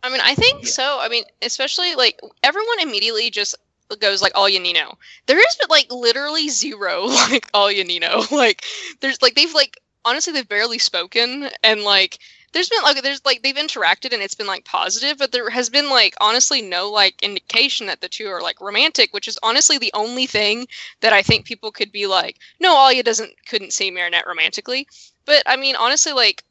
I 0.02 0.10
mean, 0.10 0.20
I 0.22 0.34
think 0.36 0.62
Yeah. 0.62 0.70
so. 0.70 0.98
I 1.00 1.08
mean, 1.08 1.24
especially 1.42 1.96
like 1.96 2.20
everyone 2.44 2.80
immediately 2.80 3.30
just 3.30 3.56
goes 4.00 4.22
like 4.22 4.32
all 4.36 4.48
you 4.48 4.60
need 4.60 4.74
know. 4.74 4.92
There 5.26 5.38
is 5.38 5.56
but 5.60 5.70
like 5.70 5.90
literally 5.90 6.48
zero 6.48 7.04
like 7.06 7.48
all 7.52 7.72
you 7.72 7.84
need 7.84 8.02
know. 8.02 8.24
Like 8.30 8.62
there's 9.00 9.20
like 9.22 9.34
they've 9.34 9.52
like 9.54 9.76
honestly 10.04 10.32
they've 10.32 10.48
barely 10.48 10.78
spoken 10.78 11.48
and 11.62 11.82
like 11.82 12.18
there's 12.52 12.68
been 12.70 12.82
like 12.82 13.02
there's 13.02 13.24
like 13.24 13.42
they've 13.42 13.54
interacted 13.56 14.12
and 14.14 14.22
it's 14.22 14.34
been 14.34 14.46
like 14.46 14.64
positive, 14.64 15.18
but 15.18 15.32
there 15.32 15.50
has 15.50 15.68
been 15.68 15.90
like 15.90 16.14
honestly 16.20 16.62
no 16.62 16.90
like 16.90 17.22
indication 17.22 17.86
that 17.88 18.00
the 18.00 18.08
two 18.08 18.26
are 18.28 18.40
like 18.40 18.60
romantic, 18.60 19.12
which 19.12 19.28
is 19.28 19.38
honestly 19.42 19.76
the 19.78 19.92
only 19.94 20.26
thing 20.26 20.66
that 21.00 21.12
I 21.12 21.22
think 21.22 21.44
people 21.44 21.70
could 21.70 21.92
be 21.92 22.06
like, 22.06 22.38
no, 22.58 22.74
Alia 22.86 23.02
doesn't 23.02 23.32
couldn't 23.46 23.72
see 23.74 23.90
Marinette 23.90 24.26
romantically. 24.26 24.88
But 25.26 25.42
I 25.46 25.56
mean, 25.56 25.76
honestly, 25.76 26.12
like 26.12 26.42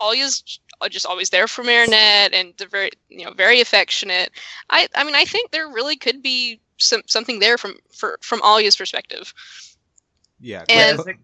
Alia's 0.00 0.40
j- 0.40 0.58
uh, 0.80 0.88
just 0.88 1.06
always 1.06 1.30
there 1.30 1.46
for 1.46 1.62
Marinette 1.62 2.34
and 2.34 2.52
they're 2.58 2.66
very 2.66 2.90
you 3.08 3.24
know 3.24 3.32
very 3.32 3.60
affectionate. 3.60 4.30
I 4.68 4.88
I 4.96 5.04
mean 5.04 5.14
I 5.14 5.24
think 5.24 5.52
there 5.52 5.68
really 5.68 5.96
could 5.96 6.22
be 6.22 6.60
some 6.78 7.02
something 7.06 7.38
there 7.38 7.56
from 7.56 7.76
for 7.92 8.18
from 8.20 8.40
Alia's 8.42 8.74
perspective. 8.76 9.32
Yeah, 10.40 10.64
And- 10.68 10.98
Is 10.98 11.06
it- 11.06 11.16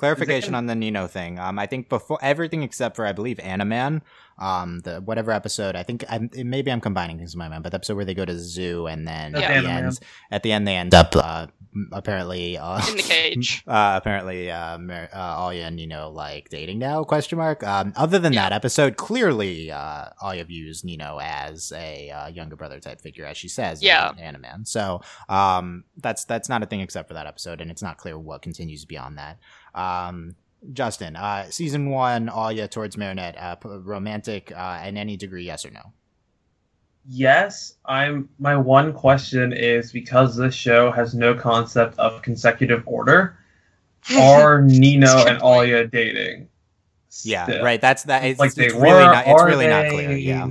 clarification 0.00 0.54
on 0.54 0.66
the 0.66 0.74
Nino 0.74 1.06
thing. 1.06 1.38
Um, 1.38 1.58
I 1.58 1.66
think 1.66 1.88
before 1.88 2.18
everything 2.22 2.62
except 2.62 2.96
for 2.96 3.04
I 3.06 3.12
believe 3.12 3.36
Animan, 3.36 4.00
um, 4.38 4.80
the 4.80 5.00
whatever 5.02 5.30
episode. 5.30 5.76
I 5.76 5.82
think 5.82 6.04
I'm, 6.08 6.30
maybe 6.34 6.72
I'm 6.72 6.80
combining 6.80 7.18
things 7.18 7.34
in 7.34 7.38
my 7.38 7.48
mind, 7.48 7.62
but 7.62 7.70
the 7.72 7.76
episode 7.76 7.96
where 7.96 8.06
they 8.06 8.14
go 8.14 8.24
to 8.24 8.32
the 8.32 8.38
zoo 8.38 8.86
and 8.86 9.06
then 9.06 9.32
That's 9.32 9.44
at 9.44 9.62
the 9.62 9.68
end, 9.68 9.98
at 10.30 10.42
the 10.42 10.52
end 10.52 10.66
they 10.66 10.76
end 10.76 10.94
up 10.94 11.14
uh, 11.14 11.46
apparently 11.92 12.56
uh, 12.56 12.80
In 12.88 12.96
the 12.96 13.02
cage. 13.02 13.62
Uh, 13.70 13.94
apparently, 14.00 14.50
uh, 14.50 14.78
Mar- 14.78 15.08
uh, 15.12 15.36
Alia 15.46 15.66
and 15.66 15.76
Nino 15.76 16.08
like 16.10 16.48
dating 16.48 16.78
now? 16.78 17.04
Question 17.04 17.38
mark. 17.38 17.62
Um, 17.62 17.92
other 17.96 18.18
than 18.18 18.32
Yeah. 18.32 18.48
that 18.48 18.52
episode, 18.54 18.96
clearly, 18.96 19.70
uh, 19.70 20.06
Alia 20.24 20.44
views 20.44 20.82
Nino 20.82 21.18
as 21.22 21.72
a 21.76 22.10
uh, 22.10 22.26
younger 22.28 22.56
brother 22.56 22.80
type 22.80 23.00
figure, 23.00 23.26
as 23.26 23.36
she 23.36 23.48
says. 23.48 23.82
Yeah. 23.82 24.10
in 24.18 24.34
Animan. 24.34 24.66
So, 24.66 25.02
um, 25.28 25.84
that's 25.98 26.24
that's 26.24 26.48
not 26.48 26.62
a 26.62 26.66
thing 26.66 26.80
except 26.80 27.06
for 27.08 27.14
that 27.14 27.26
episode, 27.26 27.60
and 27.60 27.70
it's 27.70 27.82
not 27.82 27.98
clear 27.98 28.18
what 28.18 28.40
continues 28.42 28.84
beyond 28.86 29.18
that. 29.18 29.38
Um, 29.74 30.36
Justin, 30.72 31.16
uh, 31.16 31.50
season 31.50 31.90
one, 31.90 32.28
Alia 32.28 32.68
towards 32.68 32.96
Marinette, 32.96 33.36
uh, 33.38 33.54
p- 33.54 33.68
romantic, 33.68 34.52
uh, 34.54 34.82
in 34.84 34.96
any 34.98 35.16
degree, 35.16 35.44
yes 35.44 35.64
or 35.64 35.70
no? 35.70 35.92
yes, 37.06 37.76
I'm. 37.86 38.28
My 38.38 38.56
one 38.56 38.92
question 38.92 39.52
is 39.52 39.92
because 39.92 40.36
this 40.36 40.54
show 40.54 40.90
has 40.92 41.14
no 41.14 41.34
concept 41.34 41.98
of 41.98 42.22
consecutive 42.22 42.82
order. 42.86 43.36
Are 44.18 44.62
Nino 44.62 45.06
That's 45.06 45.20
a 45.22 45.24
good 45.24 45.32
and 45.32 45.40
point. 45.40 45.68
Alia 45.68 45.86
dating? 45.86 46.48
Yeah, 47.22 47.44
still? 47.44 47.64
right. 47.64 47.80
That's 47.80 48.04
that. 48.04 48.24
It's, 48.24 48.38
like 48.38 48.48
it's 48.48 48.56
they 48.56 48.68
really 48.68 48.82
were, 48.92 49.00
not. 49.00 49.26
It's 49.26 49.40
are 49.40 49.46
really 49.46 49.66
not 49.66 49.82
they? 49.82 49.90
clear. 49.90 50.10
Yeah. 50.16 50.48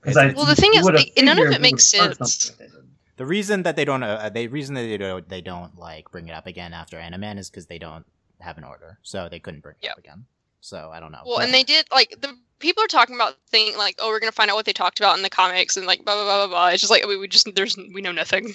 Because 0.00 0.16
I 0.16 0.32
Well, 0.32 0.46
the 0.46 0.56
thing 0.56 0.72
is, 0.74 0.82
would've 0.84 1.00
like, 1.00 1.12
none 1.22 1.38
of 1.38 1.52
it 1.52 1.60
makes 1.60 1.90
they 1.92 2.00
would've 2.00 2.18
heard 2.18 2.26
sense. 2.26 2.44
something 2.44 2.66
they 2.66 2.72
did. 2.72 2.86
The 3.16 3.26
reason 3.26 3.62
that 3.64 3.76
they 3.76 3.84
don't, 3.84 4.02
uh, 4.02 4.30
the 4.30 4.48
reason 4.48 4.74
that 4.74 4.82
they 4.82 4.96
don't, 4.96 5.28
they 5.28 5.42
don't 5.42 5.78
like 5.78 6.10
bring 6.10 6.28
it 6.28 6.32
up 6.32 6.46
again 6.46 6.72
after 6.72 6.96
Animan 6.98 7.38
is 7.38 7.50
because 7.50 7.66
they 7.66 7.78
don't 7.78 8.06
have 8.40 8.58
an 8.58 8.64
order, 8.64 8.98
so 9.02 9.28
they 9.28 9.38
couldn't 9.38 9.60
bring 9.60 9.76
it 9.80 9.86
Yeah. 9.86 9.92
up 9.92 9.98
again. 9.98 10.24
So 10.60 10.90
I 10.92 11.00
don't 11.00 11.12
know. 11.12 11.22
Well, 11.24 11.36
But- 11.38 11.44
and 11.46 11.54
they 11.54 11.62
did 11.62 11.86
like 11.90 12.20
the 12.20 12.36
people 12.58 12.82
are 12.84 12.88
talking 12.88 13.14
about 13.14 13.36
thing 13.48 13.76
like, 13.78 13.96
oh, 13.98 14.08
we're 14.08 14.20
gonna 14.20 14.32
find 14.32 14.50
out 14.50 14.56
what 14.56 14.66
they 14.66 14.72
talked 14.74 15.00
about 15.00 15.16
in 15.16 15.22
the 15.22 15.30
comics 15.30 15.76
and 15.76 15.86
like 15.86 16.04
blah 16.04 16.14
blah 16.14 16.24
blah 16.24 16.46
blah 16.46 16.48
blah. 16.48 16.68
It's 16.68 16.80
just 16.82 16.90
like 16.90 17.06
we, 17.06 17.16
we 17.16 17.28
just 17.28 17.54
there's 17.54 17.76
we 17.76 18.00
know 18.02 18.12
nothing. 18.12 18.52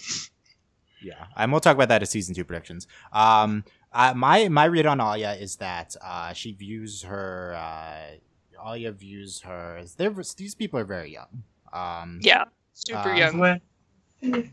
yeah, 1.02 1.26
and 1.36 1.52
we'll 1.52 1.62
talk 1.62 1.76
about 1.76 1.90
that 1.90 2.02
as 2.02 2.10
season 2.10 2.36
two 2.36 2.44
predictions. 2.46 2.88
Um, 3.12 3.64
uh, 3.92 4.14
my 4.16 4.48
my 4.50 4.66
read 4.66 4.86
on 4.86 5.00
Alia 5.02 5.34
is 5.34 5.56
that 5.58 5.96
uh, 6.04 6.34
she 6.34 6.52
views 6.54 7.04
her. 7.04 7.56
Uh, 7.56 8.18
Alia 8.68 8.92
views 8.92 9.42
her. 9.42 9.78
as 9.78 9.96
They're 9.96 10.14
these 10.38 10.56
people 10.56 10.80
are 10.80 10.86
very 10.86 11.12
young. 11.12 11.44
Um, 11.74 12.20
Yeah, 12.22 12.46
super 12.74 13.12
Uh, 13.12 13.16
young. 13.16 13.60
What? 14.32 14.46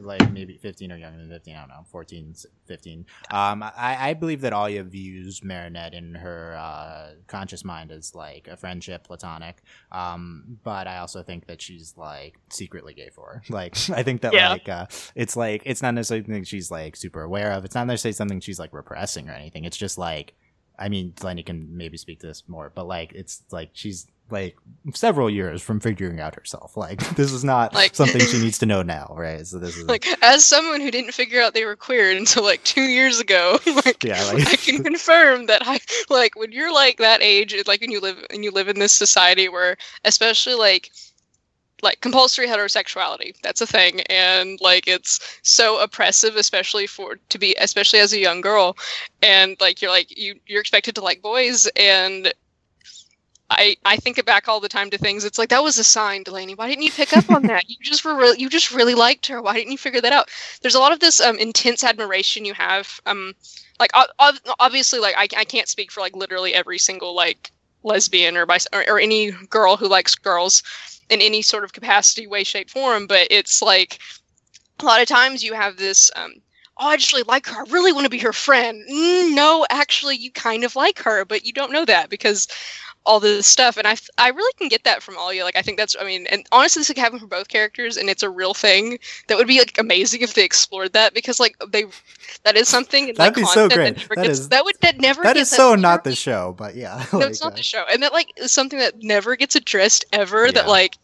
like 0.00 0.32
maybe 0.32 0.58
15 0.58 0.92
or 0.92 0.96
younger 0.96 1.18
than 1.18 1.28
15 1.30 1.54
i 1.56 1.60
don't 1.60 1.68
know 1.70 1.84
14 1.90 2.34
15 2.66 3.06
um 3.30 3.62
i 3.62 3.96
i 4.10 4.14
believe 4.14 4.40
that 4.42 4.52
alia 4.52 4.82
views 4.82 5.42
marinette 5.42 5.94
in 5.94 6.14
her 6.14 6.54
uh 6.58 7.12
conscious 7.26 7.64
mind 7.64 7.90
as 7.90 8.14
like 8.14 8.48
a 8.48 8.56
friendship 8.56 9.04
platonic. 9.06 9.62
Um 9.90 10.58
but 10.62 10.86
i 10.86 10.98
also 10.98 11.22
think 11.22 11.46
that 11.46 11.62
she's 11.62 11.94
like 11.96 12.36
secretly 12.50 12.92
gay 12.94 13.10
for 13.14 13.26
her. 13.34 13.42
Like 13.50 13.76
i 13.90 14.02
think 14.02 14.20
that 14.22 14.34
Yeah. 14.34 14.50
like 14.50 14.68
uh 14.68 14.86
it's 15.14 15.36
like 15.36 15.62
it's 15.64 15.80
not 15.82 15.94
necessarily 15.94 16.24
something 16.24 16.44
she's 16.44 16.70
like 16.70 16.96
super 16.96 17.22
aware 17.22 17.52
of. 17.52 17.64
It's 17.64 17.74
not 17.74 17.86
necessarily 17.86 18.14
something 18.14 18.40
she's 18.40 18.58
like 18.58 18.72
repressing 18.74 19.28
or 19.28 19.32
anything. 19.32 19.64
It's 19.64 19.76
just 19.76 19.96
like 19.98 20.34
i 20.78 20.88
mean 20.88 21.12
lenny 21.22 21.42
can 21.42 21.76
maybe 21.76 21.98
speak 21.98 22.18
to 22.18 22.26
this 22.26 22.44
more 22.48 22.72
but 22.74 22.86
like 22.86 23.12
it's 23.12 23.42
like 23.52 23.68
she's 23.74 24.06
like 24.32 24.56
several 24.94 25.30
years 25.30 25.62
from 25.62 25.78
figuring 25.78 26.18
out 26.18 26.34
herself. 26.34 26.76
Like 26.76 26.98
this 27.16 27.30
is 27.32 27.44
not 27.44 27.72
Like- 27.74 27.94
something 27.94 28.20
she 28.20 28.38
needs 28.42 28.58
to 28.58 28.66
know 28.66 28.82
now 28.82 29.14
right? 29.16 29.46
So 29.46 29.58
this 29.58 29.76
is 29.76 29.84
Like 29.86 30.06
as 30.22 30.44
someone 30.44 30.80
who 30.80 30.90
didn't 30.90 31.12
figure 31.12 31.40
out 31.40 31.54
they 31.54 31.64
were 31.64 31.76
queer 31.76 32.10
until 32.10 32.42
like 32.42 32.64
two 32.64 32.82
years 32.82 33.20
ago, 33.20 33.58
like, 33.84 34.02
Yeah, 34.02 34.22
like- 34.32 34.48
I 34.48 34.56
can 34.56 34.82
confirm 34.82 35.46
that 35.46 35.62
I 35.64 35.78
like 36.10 36.34
when 36.34 36.50
you're 36.50 36.72
like 36.74 36.96
that 36.98 37.22
age, 37.22 37.52
it's 37.54 37.68
like 37.68 37.80
when 37.82 37.92
you 37.92 38.00
live 38.00 38.24
and 38.30 38.42
you 38.42 38.50
live 38.50 38.68
in 38.68 38.78
this 38.80 38.92
society 38.92 39.48
where, 39.48 39.76
especially 40.04 40.54
like 40.54 40.90
like 41.84 42.00
compulsory 42.00 42.46
heterosexuality 42.46 43.34
that's 43.42 43.60
a 43.60 43.66
thing 43.66 44.02
and 44.02 44.60
like 44.60 44.86
it's 44.86 45.18
so 45.42 45.80
oppressive 45.82 46.36
especially 46.36 46.86
for 46.86 47.16
to 47.28 47.38
be 47.40 47.56
especially 47.60 47.98
as 47.98 48.12
a 48.12 48.20
young 48.20 48.40
girl 48.40 48.76
and 49.20 49.56
like 49.60 49.82
you're 49.82 49.90
like 49.90 50.16
you 50.16 50.38
you're 50.46 50.60
expected 50.60 50.94
to 50.94 51.00
like 51.00 51.20
boys 51.22 51.68
and 51.74 52.32
I, 53.56 53.76
I 53.84 53.96
think 53.96 54.18
it 54.18 54.26
back 54.26 54.48
all 54.48 54.60
the 54.60 54.68
time 54.68 54.90
to 54.90 54.98
things. 54.98 55.24
It's 55.24 55.38
like 55.38 55.50
that 55.50 55.62
was 55.62 55.78
a 55.78 55.84
sign, 55.84 56.22
Delaney. 56.22 56.54
Why 56.54 56.68
didn't 56.68 56.84
you 56.84 56.90
pick 56.90 57.16
up 57.16 57.30
on 57.30 57.42
that? 57.44 57.68
You 57.68 57.76
just 57.82 58.04
were 58.04 58.16
re- 58.16 58.36
you 58.38 58.48
just 58.48 58.72
really 58.72 58.94
liked 58.94 59.26
her. 59.28 59.40
Why 59.40 59.54
didn't 59.54 59.72
you 59.72 59.78
figure 59.78 60.00
that 60.00 60.12
out? 60.12 60.30
There's 60.60 60.74
a 60.74 60.80
lot 60.80 60.92
of 60.92 61.00
this 61.00 61.20
um, 61.20 61.38
intense 61.38 61.84
admiration 61.84 62.44
you 62.44 62.54
have. 62.54 63.00
Um, 63.06 63.34
like 63.80 63.90
o- 63.94 64.32
obviously, 64.60 65.00
like 65.00 65.14
I, 65.16 65.28
I 65.36 65.44
can't 65.44 65.68
speak 65.68 65.90
for 65.90 66.00
like 66.00 66.16
literally 66.16 66.54
every 66.54 66.78
single 66.78 67.14
like 67.14 67.52
lesbian 67.82 68.36
or, 68.36 68.46
bis- 68.46 68.68
or 68.72 68.84
or 68.88 69.00
any 69.00 69.32
girl 69.32 69.76
who 69.76 69.88
likes 69.88 70.14
girls 70.14 70.62
in 71.10 71.20
any 71.20 71.42
sort 71.42 71.64
of 71.64 71.72
capacity, 71.72 72.26
way, 72.26 72.44
shape, 72.44 72.70
form. 72.70 73.06
But 73.06 73.28
it's 73.30 73.62
like 73.62 73.98
a 74.80 74.84
lot 74.84 75.02
of 75.02 75.08
times 75.08 75.42
you 75.42 75.54
have 75.54 75.76
this. 75.76 76.10
Um, 76.16 76.34
oh, 76.78 76.88
I 76.88 76.96
just 76.96 77.12
really 77.12 77.24
like 77.24 77.46
her. 77.46 77.60
I 77.60 77.70
really 77.70 77.92
want 77.92 78.04
to 78.04 78.10
be 78.10 78.18
her 78.18 78.32
friend. 78.32 78.82
Mm, 78.90 79.34
no, 79.34 79.66
actually, 79.70 80.16
you 80.16 80.30
kind 80.30 80.64
of 80.64 80.76
like 80.76 80.98
her, 81.00 81.24
but 81.24 81.44
you 81.44 81.52
don't 81.52 81.72
know 81.72 81.84
that 81.84 82.10
because 82.10 82.48
all 83.04 83.20
this 83.20 83.46
stuff 83.46 83.76
and 83.76 83.86
i 83.86 83.96
i 84.18 84.28
really 84.28 84.52
can 84.58 84.68
get 84.68 84.84
that 84.84 85.02
from 85.02 85.16
all 85.16 85.32
you 85.32 85.42
like 85.44 85.56
i 85.56 85.62
think 85.62 85.78
that's 85.78 85.96
i 86.00 86.04
mean 86.04 86.26
and 86.30 86.46
honestly 86.52 86.80
this 86.80 86.88
could 86.88 86.98
happen 86.98 87.18
for 87.18 87.26
both 87.26 87.48
characters 87.48 87.96
and 87.96 88.08
it's 88.08 88.22
a 88.22 88.30
real 88.30 88.54
thing 88.54 88.98
that 89.28 89.36
would 89.36 89.46
be 89.46 89.58
like 89.58 89.76
amazing 89.78 90.20
if 90.20 90.34
they 90.34 90.44
explored 90.44 90.92
that 90.92 91.14
because 91.14 91.40
like 91.40 91.56
they 91.68 91.84
that 92.44 92.56
is 92.56 92.68
something 92.68 93.06
that'd 93.06 93.18
like, 93.18 93.34
be 93.34 93.44
so 93.44 93.68
great 93.68 93.96
that, 93.96 94.08
that, 94.08 94.16
gets, 94.16 94.38
is, 94.38 94.48
that 94.48 94.64
would 94.64 94.76
that 94.80 94.98
never 94.98 95.22
that 95.22 95.36
is 95.36 95.50
so 95.50 95.74
not 95.74 96.04
the 96.04 96.14
show 96.14 96.54
but 96.56 96.74
yeah 96.74 97.04
no 97.12 97.20
like, 97.20 97.30
it's 97.30 97.42
not 97.42 97.52
uh, 97.52 97.56
the 97.56 97.62
show 97.62 97.84
and 97.92 98.02
that 98.02 98.12
like 98.12 98.28
is 98.36 98.52
something 98.52 98.78
that 98.78 99.02
never 99.02 99.36
gets 99.36 99.56
addressed 99.56 100.04
ever 100.12 100.46
yeah. 100.46 100.52
that 100.52 100.68
like 100.68 100.96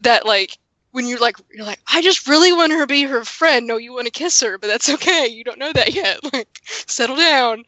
that 0.00 0.26
like 0.26 0.58
when 0.92 1.06
you're 1.06 1.18
like 1.18 1.36
you're 1.52 1.64
like 1.64 1.80
I 1.92 2.02
just 2.02 2.26
really 2.26 2.52
want 2.52 2.72
her 2.72 2.80
to 2.80 2.86
be 2.86 3.04
her 3.04 3.24
friend. 3.24 3.66
No, 3.66 3.76
you 3.76 3.92
want 3.92 4.06
to 4.06 4.12
kiss 4.12 4.40
her, 4.40 4.58
but 4.58 4.66
that's 4.66 4.88
okay. 4.88 5.26
You 5.26 5.44
don't 5.44 5.58
know 5.58 5.72
that 5.72 5.94
yet. 5.94 6.20
Like 6.32 6.60
settle 6.64 7.16
down. 7.16 7.64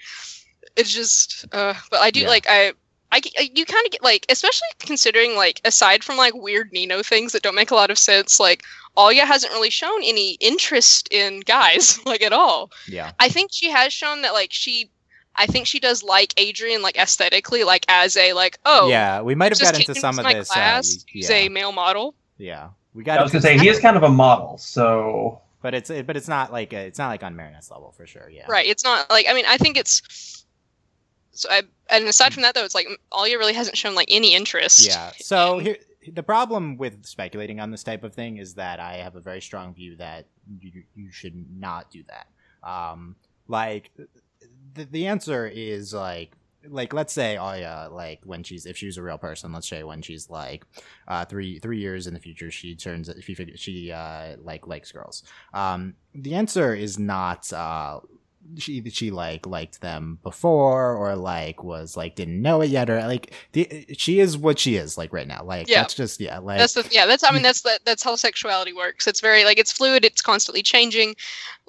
It's 0.77 0.93
just 0.93 1.47
uh 1.53 1.75
but 1.91 2.01
I 2.01 2.11
do 2.11 2.21
yeah. 2.21 2.29
like 2.29 2.47
I 2.49 2.73
I, 3.13 3.21
you 3.55 3.67
kind 3.67 3.85
of 3.85 3.93
get 3.93 4.03
like, 4.03 4.25
especially 4.31 4.69
considering 4.79 5.37
like 5.37 5.61
aside 5.65 6.03
from 6.03 6.17
like 6.17 6.35
weird 6.35 6.73
Nino 6.73 7.03
things 7.03 7.33
that 7.33 7.43
don't 7.43 7.55
make 7.55 7.71
a 7.71 7.75
lot 7.75 7.91
of 7.91 7.99
sense, 7.99 8.41
like 8.41 8.65
Alya 8.97 9.25
hasn't 9.25 9.53
really 9.53 9.71
shown 9.71 10.03
any 10.03 10.33
interest 10.41 11.09
in 11.13 11.41
guys 11.41 12.01
like 12.07 12.23
at 12.23 12.33
all. 12.33 12.71
Yeah, 12.89 13.13
I 13.21 13.29
think 13.29 13.51
she 13.53 13.71
has 13.71 13.93
shown 13.93 14.23
that 14.23 14.33
like 14.33 14.53
she, 14.53 14.91
I 15.37 15.47
think 15.47 15.67
she 15.67 15.79
does 15.79 16.03
like 16.03 16.33
Adrien 16.41 16.81
like 16.81 16.97
aesthetically, 16.97 17.65
like 17.65 17.85
as 17.89 18.17
a 18.17 18.33
like 18.33 18.59
oh 18.65 18.89
yeah, 18.89 19.21
we 19.21 19.35
might 19.35 19.53
have 19.53 19.61
got 19.61 19.79
into 19.79 19.95
some 19.95 20.19
of 20.19 20.25
this. 20.25 20.51
Uh, 20.51 20.55
class, 20.55 20.97
uh, 20.97 21.05
he's 21.07 21.31
a 21.31 21.51
male 21.51 21.73
model. 21.73 22.15
Yeah, 22.39 22.71
we 22.95 23.05
got. 23.05 23.19
I 23.19 23.23
was 23.23 23.31
gonna 23.31 23.43
say 23.43 23.59
he 23.59 23.69
is 23.69 23.79
kind 23.79 23.97
of 23.97 24.03
a 24.03 24.11
model, 24.11 24.57
so. 24.57 25.41
But 25.61 25.75
it's 25.75 25.91
but 25.91 26.17
it's 26.17 26.27
not 26.27 26.51
like 26.51 26.73
a, 26.73 26.87
it's 26.87 26.99
not 26.99 27.07
like 27.07 27.23
on 27.23 27.37
Marinette's 27.37 27.71
level 27.71 27.93
for 27.93 28.05
sure. 28.05 28.29
Yeah. 28.29 28.47
Right. 28.49 28.67
It's 28.67 28.83
not 28.83 29.09
like 29.11 29.27
I 29.29 29.33
mean 29.33 29.45
I 29.47 29.59
think 29.59 29.77
it's 29.77 30.42
so 31.33 31.49
I, 31.51 31.63
and 31.91 32.05
aside 32.07 32.33
from 32.33 32.43
that 32.43 32.55
though, 32.55 32.65
it's 32.65 32.75
like 32.75 32.89
Alya 33.13 33.39
really 33.39 33.55
hasn't 33.55 33.77
shown 33.77 33.95
like 33.95 34.09
any 34.11 34.35
interest. 34.35 34.87
Yeah. 34.87 35.13
So 35.19 35.59
here, 35.59 35.77
the 36.13 36.23
problem 36.23 36.77
with 36.77 37.05
speculating 37.07 37.61
on 37.61 37.71
this 37.71 37.83
type 37.83 38.05
of 38.05 38.15
thing 38.15 38.39
is 38.39 38.55
that 38.55 38.81
I 38.81 38.95
have 38.97 39.17
a 39.17 39.21
very 39.21 39.41
strong 39.41 39.75
view 39.75 39.97
that 39.97 40.27
you, 40.61 40.83
you 40.95 41.11
should 41.11 41.47
not 41.59 41.91
do 41.91 42.03
that. 42.09 42.27
Um, 42.69 43.17
like 43.49 43.91
the, 44.75 44.85
the 44.85 45.07
answer 45.07 45.47
is 45.47 45.95
like 45.95 46.33
like 46.69 46.93
let's 46.93 47.13
say 47.13 47.35
yeah 47.35 47.89
like 47.91 48.21
when 48.25 48.43
she's 48.45 48.67
if 48.67 48.77
she's 48.77 48.97
a 48.97 49.03
real 49.03 49.19
person 49.19 49.53
let's 49.53 49.69
say 49.69 49.83
when 49.83 50.01
she's 50.01 50.31
like 50.31 50.65
uh 51.09 51.25
three 51.25 51.59
three 51.59 51.81
years 51.81 52.07
in 52.07 52.15
the 52.15 52.21
future 52.21 52.53
she 52.53 52.77
turns 52.77 53.09
if 53.09 53.25
she 53.25 53.35
she 53.57 53.91
uh 53.91 54.37
like 54.43 54.67
likes 54.69 54.93
girls 54.93 55.25
um 55.55 55.95
the 56.15 56.35
answer 56.35 56.73
is 56.73 57.01
not 57.01 57.53
uh 57.53 57.99
she 58.59 58.89
she 58.91 59.11
like 59.11 59.47
liked 59.47 59.81
them 59.81 60.19
before 60.23 60.95
or 60.97 61.17
like 61.17 61.63
was 61.63 61.97
like 61.97 62.15
didn't 62.15 62.41
know 62.41 62.61
it 62.61 62.71
yet 62.71 62.91
or 62.91 63.01
like 63.03 63.33
the, 63.53 63.87
she 63.97 64.21
is 64.21 64.37
what 64.37 64.59
she 64.59 64.77
is 64.77 64.99
like 64.99 65.13
right 65.13 65.27
now 65.27 65.43
like 65.43 65.69
yeah. 65.69 65.81
that's 65.81 65.95
just 65.95 66.21
yeah 66.21 66.39
like 66.39 66.59
that's 66.59 66.75
the 66.75 66.87
yeah 66.91 67.07
that's 67.07 67.25
i 67.25 67.31
mean 67.31 67.43
that's 67.43 67.65
that's 67.85 68.03
how 68.03 68.15
sexuality 68.17 68.73
works 68.73 69.07
it's 69.07 69.21
very 69.21 69.45
like 69.45 69.59
it's 69.59 69.73
fluid 69.73 70.05
it's 70.05 70.21
constantly 70.21 70.63
changing 70.63 71.15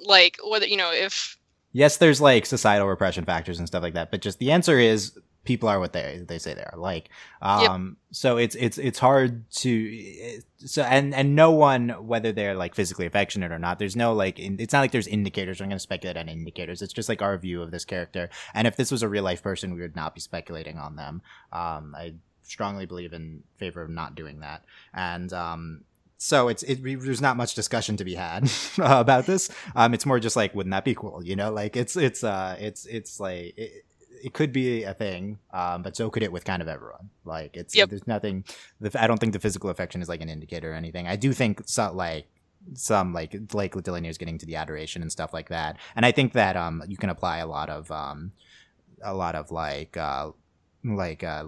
like 0.00 0.38
whether 0.48 0.66
you 0.66 0.76
know 0.76 0.90
if 0.92 1.38
yes 1.72 1.96
there's 1.96 2.20
like 2.20 2.44
societal 2.44 2.88
repression 2.88 3.24
factors 3.24 3.58
and 3.58 3.68
stuff 3.68 3.82
like 3.82 3.94
that 3.94 4.10
but 4.10 4.20
just 4.20 4.38
the 4.38 4.50
answer 4.50 4.78
is 4.78 5.18
people 5.44 5.68
are 5.68 5.78
what 5.78 5.92
they 5.92 6.22
they 6.26 6.38
say 6.38 6.54
they 6.54 6.62
are 6.62 6.78
like 6.78 7.10
um 7.42 7.96
yep. 8.00 8.16
so 8.16 8.36
it's 8.36 8.54
it's 8.56 8.78
it's 8.78 8.98
hard 8.98 9.48
to 9.50 10.40
so 10.58 10.82
and 10.82 11.14
and 11.14 11.36
no 11.36 11.50
one 11.50 11.90
whether 12.06 12.32
they're 12.32 12.54
like 12.54 12.74
physically 12.74 13.06
affectionate 13.06 13.52
or 13.52 13.58
not 13.58 13.78
there's 13.78 13.96
no 13.96 14.12
like 14.12 14.38
in, 14.38 14.58
it's 14.58 14.72
not 14.72 14.80
like 14.80 14.92
there's 14.92 15.06
indicators 15.06 15.60
i'm 15.60 15.68
going 15.68 15.76
to 15.76 15.80
speculate 15.80 16.16
on 16.16 16.28
indicators 16.28 16.82
it's 16.82 16.92
just 16.92 17.08
like 17.08 17.22
our 17.22 17.36
view 17.36 17.62
of 17.62 17.70
this 17.70 17.84
character 17.84 18.30
and 18.54 18.66
if 18.66 18.76
this 18.76 18.90
was 18.90 19.02
a 19.02 19.08
real 19.08 19.24
life 19.24 19.42
person 19.42 19.74
we 19.74 19.80
would 19.80 19.96
not 19.96 20.14
be 20.14 20.20
speculating 20.20 20.78
on 20.78 20.96
them 20.96 21.22
um 21.52 21.94
i 21.96 22.12
strongly 22.42 22.86
believe 22.86 23.12
in 23.12 23.42
favor 23.56 23.82
of 23.82 23.90
not 23.90 24.14
doing 24.14 24.40
that 24.40 24.64
and 24.92 25.32
um 25.32 25.84
so 26.16 26.48
it's 26.48 26.62
it, 26.62 26.82
there's 26.82 27.20
not 27.20 27.36
much 27.36 27.54
discussion 27.54 27.98
to 27.98 28.04
be 28.04 28.14
had 28.14 28.50
about 28.78 29.26
this. 29.26 29.50
Um, 29.76 29.92
it's 29.92 30.06
more 30.06 30.18
just 30.18 30.36
like, 30.36 30.54
wouldn't 30.54 30.70
that 30.70 30.84
be 30.84 30.94
cool? 30.94 31.22
You 31.22 31.36
know, 31.36 31.52
like 31.52 31.76
it's 31.76 31.96
it's 31.96 32.24
uh 32.24 32.56
it's 32.58 32.86
it's 32.86 33.20
like 33.20 33.52
it, 33.58 33.84
it 34.24 34.32
could 34.32 34.52
be 34.52 34.84
a 34.84 34.94
thing, 34.94 35.38
um, 35.52 35.82
but 35.82 35.94
so 35.94 36.08
could 36.08 36.22
it 36.22 36.32
with 36.32 36.46
kind 36.46 36.62
of 36.62 36.66
everyone. 36.66 37.10
Like 37.26 37.58
it's 37.58 37.76
yep. 37.76 37.90
there's 37.90 38.06
nothing. 38.06 38.44
The, 38.80 38.90
I 39.00 39.06
don't 39.06 39.18
think 39.18 39.34
the 39.34 39.38
physical 39.38 39.68
affection 39.68 40.00
is 40.00 40.08
like 40.08 40.22
an 40.22 40.30
indicator 40.30 40.72
or 40.72 40.74
anything. 40.74 41.06
I 41.06 41.16
do 41.16 41.34
think 41.34 41.60
so, 41.66 41.92
like 41.92 42.26
some 42.72 43.12
like 43.12 43.36
like 43.52 43.74
Delaney 43.82 44.08
is 44.08 44.16
getting 44.16 44.38
to 44.38 44.46
the 44.46 44.56
adoration 44.56 45.02
and 45.02 45.12
stuff 45.12 45.34
like 45.34 45.50
that, 45.50 45.76
and 45.94 46.06
I 46.06 46.10
think 46.10 46.32
that 46.32 46.56
um 46.56 46.82
you 46.88 46.96
can 46.96 47.10
apply 47.10 47.38
a 47.38 47.46
lot 47.46 47.68
of 47.68 47.90
um 47.90 48.32
a 49.02 49.12
lot 49.12 49.34
of 49.34 49.50
like 49.50 49.94
uh 49.98 50.30
like 50.84 51.24
uh 51.24 51.46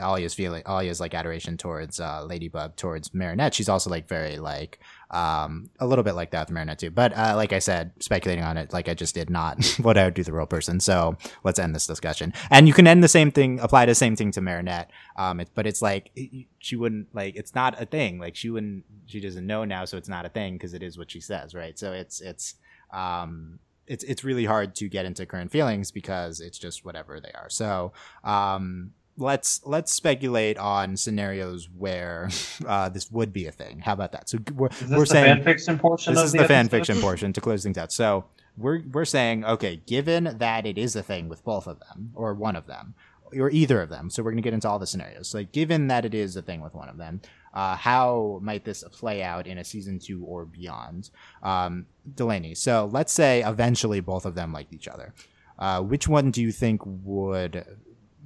Alya's 0.00 0.34
feeling 0.34 0.62
Alya's 0.66 1.00
like 1.00 1.14
adoration 1.14 1.56
towards 1.56 1.98
uh 2.00 2.24
Ladybug 2.24 2.76
towards 2.76 3.14
Marinette. 3.14 3.54
She's 3.54 3.68
also 3.68 3.88
like 3.88 4.06
very 4.08 4.38
like 4.38 4.78
um 5.10 5.70
a 5.80 5.86
little 5.86 6.04
bit 6.04 6.14
like 6.14 6.32
that 6.32 6.46
with 6.46 6.50
Marinette 6.54 6.80
too. 6.80 6.90
But 6.90 7.16
uh 7.16 7.32
like 7.34 7.52
I 7.52 7.60
said 7.60 7.92
speculating 8.00 8.44
on 8.44 8.58
it 8.58 8.72
like 8.72 8.88
I 8.88 8.94
just 8.94 9.14
did 9.14 9.30
not 9.30 9.64
what 9.80 9.96
I 9.96 10.04
would 10.04 10.14
do 10.14 10.22
the 10.22 10.32
real 10.32 10.46
person. 10.46 10.80
So 10.80 11.16
let's 11.44 11.58
end 11.58 11.74
this 11.74 11.86
discussion. 11.86 12.34
And 12.50 12.68
you 12.68 12.74
can 12.74 12.86
end 12.86 13.02
the 13.02 13.08
same 13.08 13.30
thing 13.30 13.58
apply 13.60 13.86
the 13.86 13.94
same 13.94 14.16
thing 14.16 14.30
to 14.32 14.42
Marinette. 14.42 14.90
Um 15.16 15.40
it, 15.40 15.48
but 15.54 15.66
it's 15.66 15.80
like 15.80 16.10
it, 16.14 16.46
she 16.58 16.76
wouldn't 16.76 17.14
like 17.14 17.36
it's 17.36 17.54
not 17.54 17.80
a 17.80 17.86
thing. 17.86 18.18
Like 18.18 18.36
she 18.36 18.50
wouldn't 18.50 18.84
she 19.06 19.20
doesn't 19.20 19.46
know 19.46 19.64
now 19.64 19.86
so 19.86 19.96
it's 19.96 20.08
not 20.10 20.26
a 20.26 20.30
thing 20.30 20.54
because 20.54 20.74
it 20.74 20.82
is 20.82 20.98
what 20.98 21.10
she 21.10 21.20
says 21.20 21.54
right? 21.54 21.78
So 21.78 21.92
it's 21.92 22.20
it's 22.20 22.56
um 22.92 23.60
it's 23.86 24.04
it's 24.04 24.24
really 24.24 24.44
hard 24.44 24.74
to 24.76 24.88
get 24.88 25.04
into 25.04 25.26
current 25.26 25.50
feelings 25.50 25.90
because 25.90 26.40
it's 26.40 26.58
just 26.58 26.84
whatever 26.84 27.20
they 27.20 27.32
are. 27.32 27.48
So 27.50 27.92
um, 28.22 28.92
let's 29.16 29.60
let's 29.64 29.92
speculate 29.92 30.58
on 30.58 30.96
scenarios 30.96 31.68
where 31.76 32.30
uh, 32.66 32.88
this 32.88 33.10
would 33.10 33.32
be 33.32 33.46
a 33.46 33.52
thing. 33.52 33.80
How 33.80 33.92
about 33.92 34.12
that? 34.12 34.28
So 34.28 34.38
we're, 34.54 34.70
we're 34.90 35.06
saying 35.06 35.36
fan 35.36 35.44
fiction 35.44 35.78
portion. 35.78 36.14
This 36.14 36.24
is 36.24 36.32
the, 36.32 36.38
the 36.38 36.48
fan 36.48 36.68
fiction 36.68 37.00
portion 37.00 37.32
to 37.32 37.40
close 37.40 37.62
things 37.62 37.78
out. 37.78 37.92
So 37.92 38.24
we're 38.56 38.82
we're 38.92 39.04
saying 39.04 39.44
okay, 39.44 39.82
given 39.86 40.36
that 40.38 40.66
it 40.66 40.78
is 40.78 40.96
a 40.96 41.02
thing 41.02 41.28
with 41.28 41.44
both 41.44 41.66
of 41.66 41.80
them 41.80 42.10
or 42.14 42.34
one 42.34 42.56
of 42.56 42.66
them 42.66 42.94
or 43.38 43.50
either 43.50 43.82
of 43.82 43.88
them. 43.88 44.10
So 44.10 44.22
we're 44.22 44.30
going 44.30 44.42
to 44.42 44.46
get 44.46 44.54
into 44.54 44.68
all 44.68 44.78
the 44.78 44.86
scenarios. 44.86 45.28
So 45.28 45.38
like, 45.38 45.52
given 45.52 45.88
that 45.88 46.04
it 46.04 46.14
is 46.14 46.36
a 46.36 46.42
thing 46.42 46.60
with 46.60 46.74
one 46.74 46.88
of 46.88 46.98
them, 46.98 47.20
uh, 47.54 47.76
how 47.76 48.40
might 48.42 48.64
this 48.64 48.84
play 48.92 49.22
out 49.22 49.46
in 49.46 49.58
a 49.58 49.64
season 49.64 49.98
two 49.98 50.24
or 50.24 50.44
beyond? 50.44 51.10
Um, 51.42 51.86
Delaney. 52.14 52.54
So 52.54 52.90
let's 52.92 53.12
say 53.12 53.42
eventually 53.44 54.00
both 54.00 54.26
of 54.26 54.34
them 54.34 54.52
liked 54.52 54.72
each 54.74 54.88
other. 54.88 55.14
Uh, 55.58 55.80
which 55.80 56.08
one 56.08 56.32
do 56.32 56.42
you 56.42 56.50
think 56.50 56.82
would 56.84 57.64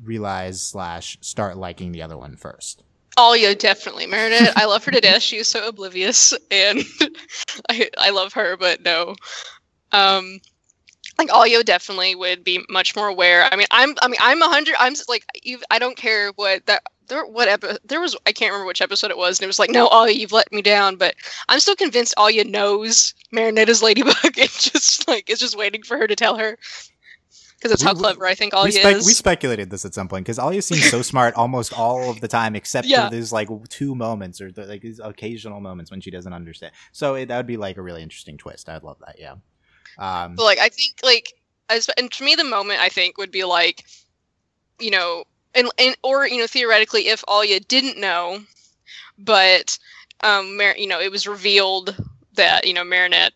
realize 0.02 0.62
slash 0.62 1.18
start 1.20 1.58
liking 1.58 1.92
the 1.92 2.02
other 2.02 2.16
one 2.16 2.36
first? 2.36 2.82
Oh 3.18 3.34
yeah, 3.34 3.52
definitely 3.52 4.06
Marinette. 4.06 4.56
I 4.56 4.64
love 4.64 4.84
her 4.84 4.92
to 4.92 5.00
death. 5.00 5.22
She's 5.22 5.48
so 5.48 5.68
oblivious, 5.68 6.32
and 6.50 6.82
I 7.68 7.90
I 7.98 8.10
love 8.10 8.32
her, 8.34 8.56
but 8.56 8.82
no. 8.82 9.14
Um, 9.92 10.40
like 11.18 11.28
Alya 11.28 11.64
definitely 11.64 12.14
would 12.14 12.44
be 12.44 12.64
much 12.70 12.94
more 12.94 13.08
aware. 13.08 13.48
I 13.50 13.56
mean, 13.56 13.66
I'm 13.70 13.94
I 14.00 14.08
mean 14.08 14.20
I'm 14.20 14.40
a 14.40 14.48
hundred. 14.48 14.76
I'm 14.78 14.94
like 15.08 15.26
I 15.70 15.78
don't 15.78 15.96
care 15.96 16.30
what 16.36 16.64
that 16.66 16.84
there 17.08 17.24
what 17.26 17.48
epi- 17.48 17.78
there 17.84 18.00
was 18.00 18.16
I 18.26 18.32
can't 18.32 18.52
remember 18.52 18.66
which 18.66 18.82
episode 18.82 19.10
it 19.10 19.18
was, 19.18 19.38
and 19.38 19.44
it 19.44 19.48
was 19.48 19.58
like, 19.58 19.70
no, 19.70 19.88
Alya, 19.88 20.14
you've 20.14 20.32
let 20.32 20.52
me 20.52 20.62
down. 20.62 20.96
But 20.96 21.14
I'm 21.48 21.60
still 21.60 21.76
convinced 21.76 22.14
Alya 22.16 22.46
knows 22.46 23.14
Marinette 23.32 23.68
is 23.68 23.82
Ladybug, 23.82 24.14
and 24.24 24.50
just 24.50 25.08
like 25.08 25.28
is 25.28 25.40
just 25.40 25.56
waiting 25.56 25.82
for 25.82 25.96
her 25.96 26.06
to 26.06 26.16
tell 26.16 26.36
her. 26.36 26.58
Because 27.56 27.72
that's 27.72 27.82
we, 27.82 27.88
how 27.88 27.94
clever 27.94 28.24
I 28.24 28.34
think 28.34 28.52
Alya 28.52 28.64
we 28.64 28.70
spe- 28.70 28.84
is. 28.86 29.06
We 29.06 29.12
speculated 29.12 29.70
this 29.70 29.84
at 29.84 29.92
some 29.92 30.06
point 30.06 30.24
because 30.24 30.38
Alya 30.38 30.62
seems 30.62 30.88
so 30.88 31.02
smart 31.02 31.34
almost 31.34 31.76
all 31.76 32.08
of 32.08 32.20
the 32.20 32.28
time, 32.28 32.54
except 32.54 32.86
yeah. 32.86 33.08
for 33.08 33.14
these 33.14 33.32
like 33.32 33.48
two 33.68 33.96
moments 33.96 34.40
or 34.40 34.52
the, 34.52 34.64
like 34.66 34.82
these 34.82 35.00
occasional 35.00 35.60
moments 35.60 35.90
when 35.90 36.00
she 36.00 36.12
doesn't 36.12 36.32
understand. 36.32 36.72
So 36.92 37.16
it, 37.16 37.26
that 37.26 37.36
would 37.36 37.48
be 37.48 37.56
like 37.56 37.76
a 37.76 37.82
really 37.82 38.02
interesting 38.02 38.38
twist. 38.38 38.68
I'd 38.68 38.84
love 38.84 38.98
that. 39.04 39.16
Yeah. 39.18 39.34
Um, 39.98 40.36
but 40.36 40.44
like 40.44 40.58
I 40.60 40.68
think 40.68 41.00
like 41.02 41.32
as 41.68 41.90
and 41.98 42.10
to 42.12 42.24
me 42.24 42.36
the 42.36 42.44
moment 42.44 42.80
I 42.80 42.88
think 42.88 43.18
would 43.18 43.32
be 43.32 43.42
like, 43.42 43.84
you 44.78 44.92
know, 44.92 45.24
and, 45.54 45.68
and 45.78 45.96
or 46.02 46.26
you 46.26 46.38
know 46.38 46.46
theoretically 46.46 47.08
if 47.08 47.24
Alya 47.26 47.66
didn't 47.66 47.98
know, 47.98 48.40
but 49.18 49.78
um, 50.22 50.56
Mar- 50.56 50.76
you 50.76 50.86
know, 50.86 51.00
it 51.00 51.10
was 51.10 51.26
revealed 51.26 51.96
that 52.34 52.66
you 52.66 52.74
know 52.74 52.84
Marinette 52.84 53.32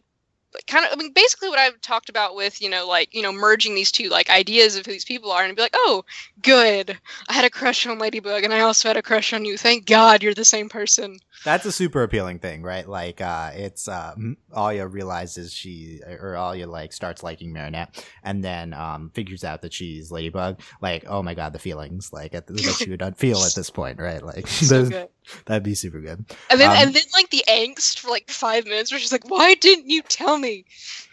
kind 0.66 0.84
of 0.84 0.92
I 0.92 0.96
mean 0.96 1.12
basically 1.12 1.48
what 1.48 1.58
I've 1.58 1.80
talked 1.80 2.08
about 2.08 2.34
with 2.36 2.60
you 2.60 2.68
know 2.68 2.86
like 2.86 3.14
you 3.14 3.22
know 3.22 3.32
merging 3.32 3.74
these 3.74 3.90
two 3.92 4.08
like 4.08 4.30
ideas 4.30 4.76
of 4.76 4.84
who 4.84 4.92
these 4.92 5.04
people 5.04 5.30
are 5.30 5.44
and 5.44 5.56
be 5.56 5.62
like 5.62 5.74
oh 5.74 6.04
good. 6.42 6.98
I 7.28 7.32
had 7.32 7.44
a 7.44 7.50
crush 7.50 7.86
on 7.86 7.98
Ladybug 7.98 8.44
and 8.44 8.52
I 8.52 8.60
also 8.60 8.88
had 8.88 8.96
a 8.96 9.02
crush 9.02 9.32
on 9.32 9.44
you. 9.44 9.56
Thank 9.56 9.86
God 9.86 10.22
you're 10.22 10.34
the 10.34 10.44
same 10.44 10.68
person 10.68 11.18
That's 11.44 11.64
a 11.66 11.72
super 11.72 12.02
appealing 12.02 12.38
thing, 12.38 12.62
right? 12.62 12.88
Like, 12.88 13.20
uh, 13.20 13.50
it's, 13.54 13.88
uh, 13.88 14.12
M- 14.16 14.36
Alya 14.52 14.92
realizes 14.92 15.52
she, 15.52 16.00
or 16.06 16.34
Alya, 16.34 16.66
like, 16.68 16.92
starts 16.92 17.22
liking 17.22 17.52
Marinette, 17.52 18.04
and 18.22 18.44
then, 18.44 18.72
um, 18.74 19.10
figures 19.14 19.42
out 19.42 19.62
that 19.62 19.72
she's 19.72 20.10
Ladybug. 20.12 20.60
Like, 20.80 21.04
oh 21.08 21.22
my 21.22 21.34
god, 21.34 21.52
the 21.52 21.58
feelings, 21.58 22.12
like, 22.12 22.34
at, 22.34 22.46
that 22.46 22.58
she 22.78 22.90
would 22.90 23.16
feel 23.16 23.38
at 23.44 23.54
this 23.54 23.70
point, 23.70 23.98
right? 23.98 24.22
Like, 24.22 24.46
so 24.46 25.08
that'd 25.46 25.62
be 25.62 25.74
super 25.74 26.00
good. 26.00 26.24
and 26.50 26.60
then 26.60 26.70
Um, 26.70 26.76
and 26.76 26.94
then 26.94 27.02
like 27.14 27.30
the 27.30 27.44
angst 27.48 27.98
for 28.00 28.08
like 28.10 28.28
five 28.30 28.64
minutes 28.64 28.90
where 28.90 28.98
she's 28.98 29.12
like 29.12 29.28
why 29.30 29.54
didn't 29.54 29.88
you 29.88 30.02
tell 30.02 30.36
me 30.36 30.64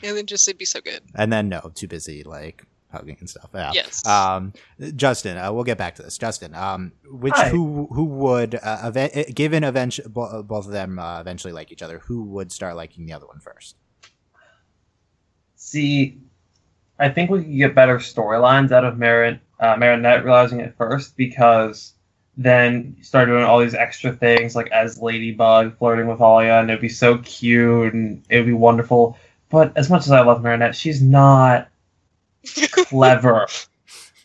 and 0.01 0.17
then 0.17 0.25
just 0.25 0.47
it'd 0.47 0.57
be 0.57 0.65
so 0.65 0.81
good 0.81 1.01
And 1.15 1.31
then, 1.31 1.47
no, 1.49 1.71
too 1.75 1.87
busy, 1.87 2.23
like, 2.23 2.63
hugging 2.91 3.17
and 3.19 3.29
stuff. 3.29 3.49
Yeah. 3.53 3.71
yes 3.73 4.05
Um, 4.05 4.53
Justin, 4.95 5.37
uh, 5.37 5.51
we'll 5.53 5.63
get 5.63 5.77
back 5.77 5.95
to 5.95 6.01
this. 6.03 6.17
Justin, 6.17 6.55
um, 6.55 6.91
which 7.05 7.33
Hi. 7.35 7.49
who 7.49 7.87
who 7.91 8.05
would 8.05 8.55
uh, 8.55 8.91
eve- 8.95 9.33
given 9.35 9.63
eventually 9.63 10.07
both 10.09 10.65
of 10.65 10.71
them 10.71 10.99
uh, 10.99 11.19
eventually 11.19 11.53
like 11.53 11.71
each 11.71 11.81
other, 11.81 11.99
who 11.99 12.23
would 12.23 12.51
start 12.51 12.75
liking 12.75 13.05
the 13.05 13.13
other 13.13 13.27
one 13.27 13.39
first? 13.39 13.75
See, 15.55 16.17
I 16.97 17.09
think 17.09 17.29
we 17.29 17.43
could 17.43 17.57
get 17.57 17.75
better 17.75 17.97
storylines 17.99 18.71
out 18.71 18.85
of 18.85 18.97
Marin, 18.97 19.39
uh, 19.59 19.75
Marinette 19.77 20.23
realizing 20.25 20.59
it 20.59 20.75
first 20.77 21.15
because 21.17 21.93
then 22.37 22.95
you 22.97 23.03
start 23.03 23.27
doing 23.27 23.43
all 23.43 23.59
these 23.59 23.75
extra 23.75 24.13
things 24.13 24.55
like 24.55 24.71
as 24.71 25.01
Ladybug 25.01 25.77
flirting 25.77 26.07
with 26.07 26.19
Alya, 26.19 26.61
and 26.61 26.69
it'd 26.69 26.81
be 26.81 26.89
so 26.89 27.17
cute 27.19 27.93
and 27.93 28.23
it 28.29 28.37
would 28.37 28.45
be 28.45 28.53
wonderful. 28.53 29.17
But 29.49 29.75
as 29.75 29.89
much 29.89 30.03
as 30.05 30.11
I 30.11 30.21
love 30.21 30.41
Marinette, 30.41 30.75
she's 30.75 31.01
not 31.01 31.67
clever 32.71 33.47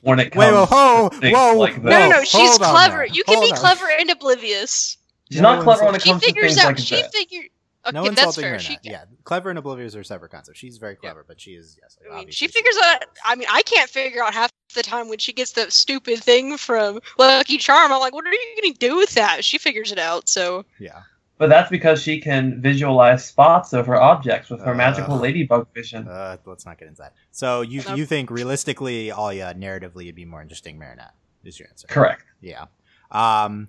when 0.03 0.19
it 0.21 0.31
comes 0.33 0.41
Wait, 0.47 0.53
whoa, 0.53 0.67
whoa, 0.67 1.09
to 1.11 1.17
things 1.19 1.37
whoa, 1.37 1.57
like 1.59 1.83
no 1.83 1.91
no 1.91 2.09
no 2.11 2.21
she's 2.25 2.33
hold 2.33 2.63
on 2.63 2.71
clever 2.75 3.07
now. 3.07 3.13
you 3.15 3.25
can 3.25 3.35
Hold 3.37 3.47
be 3.47 3.53
on. 3.53 3.59
clever 3.59 3.87
and 3.99 4.11
oblivious 4.11 4.97
She's 5.31 5.41
not 5.41 5.59
No 5.59 5.63
clever 5.65 5.85
when 5.85 5.93
one's- 5.93 6.03
it 6.03 6.07
she 6.07 6.11
comes 6.11 6.23
to 6.23 6.27
figures 6.27 6.55
things 6.55 6.59
out 6.59 6.67
like 6.67 6.79
she 6.79 6.97
that. 7.03 7.13
figured 7.13 7.45
okay 7.87 7.95
no 7.95 8.03
that's 8.05 8.11
insulting 8.19 8.43
fair 8.43 8.51
Marinette. 8.53 8.63
she, 8.85 8.91
yeah, 8.91 9.05
clever 9.25 9.51
and 9.51 9.59
oblivious 9.59 9.95
are 9.97 10.05
separate 10.05 10.31
concepts. 10.31 10.59
She's 10.59 10.79
very 10.79 10.97
clever, 10.97 11.25
but 11.27 11.39
she 11.41 11.51
is 11.53 11.77
yes. 11.83 11.97
I 12.01 12.05
mean, 12.09 12.19
obviously 12.21 12.47
she 12.47 12.53
figures 12.53 12.77
out. 12.83 13.05
I 13.27 13.35
mean, 13.35 13.49
I 13.51 13.61
can't 13.63 13.91
figure 13.91 14.23
out 14.23 14.33
half 14.33 14.51
the 14.75 14.83
time 14.83 15.09
when 15.09 15.19
she 15.19 15.33
gets 15.35 15.53
the 15.53 15.71
stupid 15.71 16.21
thing 16.21 16.57
from 16.57 17.01
Lucky 17.19 17.59
Charm. 17.59 17.93
I'm 17.93 18.01
like, 18.01 18.15
what 18.15 18.27
are 18.27 18.33
you 18.33 18.57
going 18.63 18.73
to 18.73 18.79
do 18.79 18.97
with 18.97 19.11
that? 19.15 19.45
She 19.45 19.59
figures 19.59 19.93
it 19.93 19.99
out. 19.99 20.29
So 20.31 20.65
Yeah, 20.79 21.03
But 21.37 21.49
that's 21.49 21.69
because 21.69 22.01
she 22.01 22.21
can 22.21 22.61
visualize 22.63 23.25
spots 23.25 23.73
of 23.73 23.87
her 23.87 24.01
objects 24.01 24.51
with 24.51 24.61
her 24.61 24.73
Uh. 24.73 24.77
magical 24.77 25.17
ladybug 25.19 25.67
vision. 25.75 26.07
uh, 26.07 26.37
let's 26.47 26.65
not 26.65 26.79
get 26.79 26.87
into 26.89 27.03
that. 27.03 27.15
So 27.33 27.63
you 27.63 27.83
Nope. 27.89 27.99
you 27.99 28.07
think 28.07 28.31
realistically, 28.31 29.09
Alya 29.09 29.55
narratively, 29.59 30.05
it'd 30.05 30.15
be 30.15 30.25
more 30.25 30.43
interesting 30.43 30.79
Marinette 30.79 31.13
is 31.43 31.59
your 31.59 31.69
answer? 31.69 31.87
Correct. 31.89 32.25
Yeah. 32.41 32.67
Um, 33.11 33.69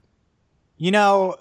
you 0.78 0.92
know, 0.92 1.36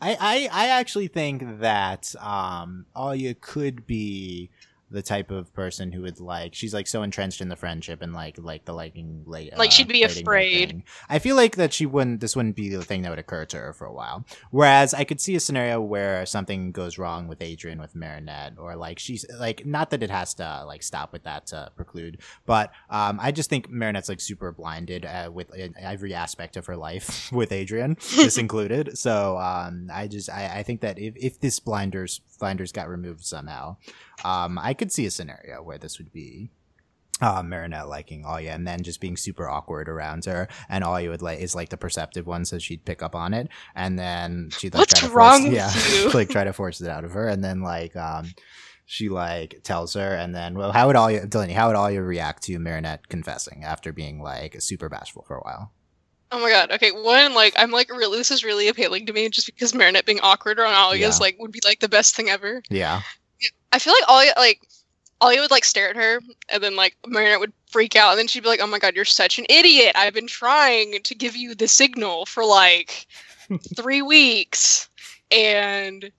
I, 0.00 0.16
I, 0.20 0.48
I 0.52 0.68
actually 0.68 1.08
think 1.08 1.60
that, 1.60 2.14
um, 2.20 2.86
Alya 2.94 3.40
could 3.40 3.86
be 3.86 4.50
the 4.90 5.02
type 5.02 5.30
of 5.30 5.52
person 5.52 5.92
who 5.92 6.02
would 6.02 6.20
like, 6.20 6.54
she's 6.54 6.74
like 6.74 6.86
so 6.86 7.02
entrenched 7.02 7.40
in 7.40 7.48
the 7.48 7.56
friendship 7.56 8.02
and 8.02 8.12
like, 8.12 8.38
like 8.38 8.64
the 8.64 8.72
liking, 8.72 9.22
like, 9.26 9.50
Like, 9.56 9.70
she'd 9.70 9.88
be 9.88 10.02
afraid. 10.02 10.82
I 11.08 11.18
feel 11.18 11.36
like 11.36 11.56
that 11.56 11.72
she 11.72 11.86
wouldn't, 11.86 12.20
this 12.20 12.34
wouldn't 12.34 12.56
be 12.56 12.68
the 12.68 12.84
thing 12.84 13.02
that 13.02 13.10
would 13.10 13.18
occur 13.18 13.44
to 13.46 13.56
her 13.56 13.72
for 13.72 13.86
a 13.86 13.92
while. 13.92 14.24
Whereas 14.50 14.94
I 14.94 15.04
could 15.04 15.20
see 15.20 15.36
a 15.36 15.40
scenario 15.40 15.80
where 15.80 16.24
something 16.26 16.72
goes 16.72 16.98
wrong 16.98 17.28
with 17.28 17.42
Adrien, 17.42 17.80
with 17.80 17.94
Marinette, 17.94 18.54
or 18.58 18.76
like 18.76 18.98
she's 18.98 19.24
like, 19.38 19.66
not 19.66 19.90
that 19.90 20.02
it 20.02 20.10
has 20.10 20.34
to 20.34 20.64
like 20.66 20.82
stop 20.82 21.12
with 21.12 21.24
that 21.24 21.46
to 21.48 21.70
preclude, 21.76 22.18
but 22.46 22.72
um, 22.90 23.18
I 23.20 23.32
just 23.32 23.50
think 23.50 23.70
Marinette's 23.70 24.08
like 24.08 24.20
super 24.20 24.52
blinded 24.52 25.04
uh, 25.04 25.30
with 25.32 25.50
uh, 25.52 25.68
every 25.78 26.14
aspect 26.14 26.56
of 26.56 26.66
her 26.66 26.76
life, 26.76 27.30
with 27.32 27.52
Adrien, 27.52 27.96
this 28.16 28.38
included. 28.48 28.98
So 28.98 29.38
um, 29.38 29.90
I 29.92 30.06
just 30.08 30.30
I, 30.30 30.58
I 30.58 30.62
think 30.62 30.80
that 30.80 30.98
if, 30.98 31.14
if 31.16 31.40
this 31.40 31.60
blinders 31.60 32.20
blinders 32.38 32.72
got 32.72 32.88
removed 32.88 33.24
somehow, 33.24 33.76
um, 34.24 34.58
I 34.58 34.74
could 34.74 34.92
see 34.92 35.06
a 35.06 35.10
scenario 35.10 35.62
where 35.62 35.78
this 35.78 35.98
would 35.98 36.12
be. 36.12 36.50
Uh, 37.20 37.42
Marinette 37.42 37.88
liking 37.88 38.22
Alya 38.22 38.54
and 38.54 38.64
then 38.64 38.84
just 38.84 39.00
being 39.00 39.16
super 39.16 39.48
awkward 39.48 39.88
around 39.88 40.24
her, 40.26 40.46
and 40.68 40.84
Alya 40.84 41.08
would 41.10 41.20
like 41.20 41.40
is 41.40 41.52
like 41.52 41.68
the 41.68 41.76
perceptive 41.76 42.28
one, 42.28 42.44
so 42.44 42.60
she'd 42.60 42.84
pick 42.84 43.02
up 43.02 43.16
on 43.16 43.34
it, 43.34 43.48
and 43.74 43.98
then 43.98 44.50
she'd 44.56 44.72
like 44.72 44.82
What's 44.82 45.00
try 45.00 45.08
to 45.08 45.14
wrong 45.16 45.42
force, 45.50 45.52
yeah, 46.04 46.10
like 46.14 46.28
try 46.28 46.44
to 46.44 46.52
force 46.52 46.80
it 46.80 46.88
out 46.88 47.02
of 47.02 47.10
her, 47.14 47.26
and 47.26 47.42
then 47.42 47.60
like 47.60 47.96
um, 47.96 48.28
she 48.86 49.08
like 49.08 49.62
tells 49.64 49.94
her, 49.94 50.14
and 50.14 50.32
then 50.32 50.54
well, 50.54 50.70
how 50.70 50.86
would 50.86 50.94
Alya 50.94 51.28
Delaney? 51.28 51.54
How 51.54 51.66
would 51.66 51.76
Alya 51.76 52.06
react 52.06 52.44
to 52.44 52.58
Marinette 52.60 53.08
confessing 53.08 53.64
after 53.64 53.92
being 53.92 54.22
like 54.22 54.54
super 54.62 54.88
bashful 54.88 55.24
for 55.26 55.34
a 55.38 55.42
while? 55.42 55.72
Oh 56.30 56.38
my 56.40 56.50
god. 56.50 56.70
Okay, 56.70 56.92
one 56.92 57.34
like 57.34 57.54
I'm 57.56 57.72
like 57.72 57.90
really 57.90 58.18
this 58.18 58.30
is 58.30 58.44
really 58.44 58.68
appealing 58.68 59.06
to 59.06 59.12
me 59.12 59.28
just 59.28 59.46
because 59.46 59.74
Marinette 59.74 60.06
being 60.06 60.20
awkward 60.20 60.60
around 60.60 60.74
Alya's 60.74 61.18
Yeah. 61.18 61.24
like 61.24 61.36
would 61.40 61.50
be 61.50 61.60
like 61.64 61.80
the 61.80 61.88
best 61.88 62.14
thing 62.14 62.28
ever. 62.30 62.62
Yeah, 62.70 63.00
I 63.72 63.78
feel 63.78 63.92
like 63.92 64.04
Alya 64.04 64.36
like 64.36 64.60
Alya 65.20 65.40
would 65.40 65.50
like 65.50 65.64
stare 65.64 65.90
at 65.90 65.96
her 65.96 66.20
and 66.48 66.62
then 66.62 66.76
like 66.76 66.96
Marinette 67.06 67.40
would 67.40 67.52
freak 67.70 67.96
out 67.96 68.10
and 68.10 68.18
then 68.18 68.28
she'd 68.28 68.42
be 68.42 68.48
like, 68.48 68.60
"Oh 68.62 68.66
my 68.66 68.78
god, 68.78 68.94
you're 68.94 69.04
such 69.04 69.38
an 69.38 69.46
idiot! 69.48 69.92
I've 69.94 70.14
been 70.14 70.26
trying 70.26 71.02
to 71.02 71.14
give 71.14 71.36
you 71.36 71.54
the 71.54 71.68
signal 71.68 72.26
for 72.26 72.44
like 72.44 73.06
three 73.76 74.02
weeks." 74.02 74.88
And 75.30 76.10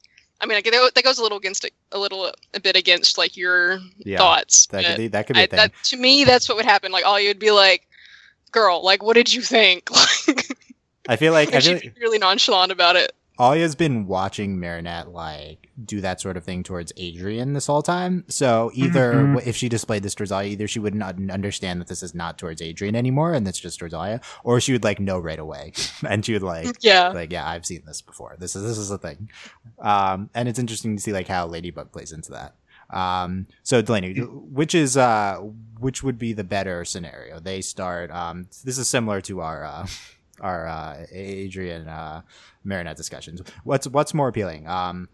I 0.42 0.46
mean, 0.46 0.56
like, 0.56 0.66
that 0.66 0.92
that 0.96 1.04
goes 1.04 1.18
a 1.18 1.24
little 1.24 1.38
against 1.38 1.66
a 1.92 2.00
little 2.00 2.32
a 2.54 2.60
bit 2.60 2.76
against 2.76 3.18
like 3.18 3.36
your 3.36 3.80
yeah. 3.98 4.18
thoughts. 4.18 4.68
That 4.68 4.86
could 4.86 4.98
be 4.98 5.08
that 5.08 5.28
could 5.28 5.36
be 5.36 5.42
a 5.42 5.44
I, 5.44 5.48
thing. 5.48 5.58
that 5.58 5.74
to 5.86 5.98
me 5.98 6.24
that's 6.24 6.48
what 6.48 6.56
would 6.56 6.66
happen 6.66 6.92
like 6.92 7.06
all 7.06 7.20
you'd 7.20 7.40
be 7.40 7.52
like 7.52 7.88
girl 8.52 8.84
like 8.84 9.04
what 9.04 9.16
did 9.16 9.34
you 9.34 9.42
think 9.42 9.90
like 10.28 10.48
I 11.08 11.16
feel 11.16 11.34
like 11.34 11.50
I 11.50 11.60
feel 11.60 11.62
she'd 11.62 11.86
like 11.86 11.96
be 11.96 12.02
really 12.02 12.18
nonchalant 12.18 12.72
about 12.72 12.96
it 12.96 13.14
Alya's 13.38 13.76
been 13.76 14.08
watching 14.08 14.60
Marinette 14.60 15.10
like 15.10 15.69
do 15.86 16.02
that 16.02 16.20
sort 16.20 16.36
of 16.38 16.44
thing 16.44 16.62
towards 16.64 16.92
Adrien 17.00 17.54
this 17.54 17.68
whole 17.68 17.82
time. 17.82 18.26
So 18.28 18.72
either 18.74 19.14
Mhm. 19.14 19.48
if 19.48 19.56
she 19.56 19.70
displayed 19.70 20.04
this 20.04 20.14
towards 20.16 20.32
Alya, 20.32 20.48
either 20.50 20.68
she 20.68 20.80
would 20.80 20.96
not 20.96 21.16
understand 21.32 21.80
that 21.80 21.88
this 21.88 22.04
is 22.04 22.14
not 22.14 22.38
towards 22.38 22.62
Adrien 22.62 22.96
anymore 22.96 23.34
and 23.34 23.48
it's 23.48 23.60
just 23.60 23.80
towards 23.80 23.94
Alya, 23.94 24.22
or 24.44 24.60
she 24.60 24.74
would 24.74 24.84
like 24.84 25.00
know 25.00 25.18
right 25.20 25.40
away. 25.40 25.74
And 26.08 26.26
she 26.26 26.34
would 26.34 26.44
like 26.44 26.78
yeah. 26.82 27.10
like 27.10 27.32
yeah 27.32 27.48
i've 27.48 27.66
seen 27.66 27.84
this 27.86 28.02
before. 28.02 28.36
This 28.40 28.56
is 28.56 28.64
this 28.64 28.78
is 28.78 28.92
a 28.92 28.98
thing. 28.98 29.30
Um 29.80 30.30
and 30.34 30.50
it's 30.50 30.60
interesting 30.60 30.96
to 30.98 31.02
see 31.02 31.14
like 31.14 31.28
how 31.28 31.46
ladybug 31.48 31.92
plays 31.92 32.12
into 32.12 32.32
that. 32.32 32.56
Um 32.90 33.48
so 33.64 33.82
delaney 33.82 34.16
which 34.20 34.74
is 34.76 34.98
uh 34.98 35.38
which 35.80 36.04
would 36.04 36.18
be 36.18 36.34
the 36.34 36.44
better 36.44 36.84
scenario? 36.84 37.40
They 37.40 37.62
start 37.62 38.12
um 38.12 38.48
this 38.66 38.78
is 38.78 38.88
similar 38.88 39.22
to 39.22 39.42
our 39.42 39.64
uh 39.64 39.88
our 40.42 40.68
uh 40.68 41.06
adrien 41.14 41.88
uh 41.88 42.22
marinette 42.64 42.98
discussions. 42.98 43.42
What's 43.64 43.88
what's 43.88 44.14
more 44.14 44.28
appealing? 44.28 44.68
Um 44.68 45.08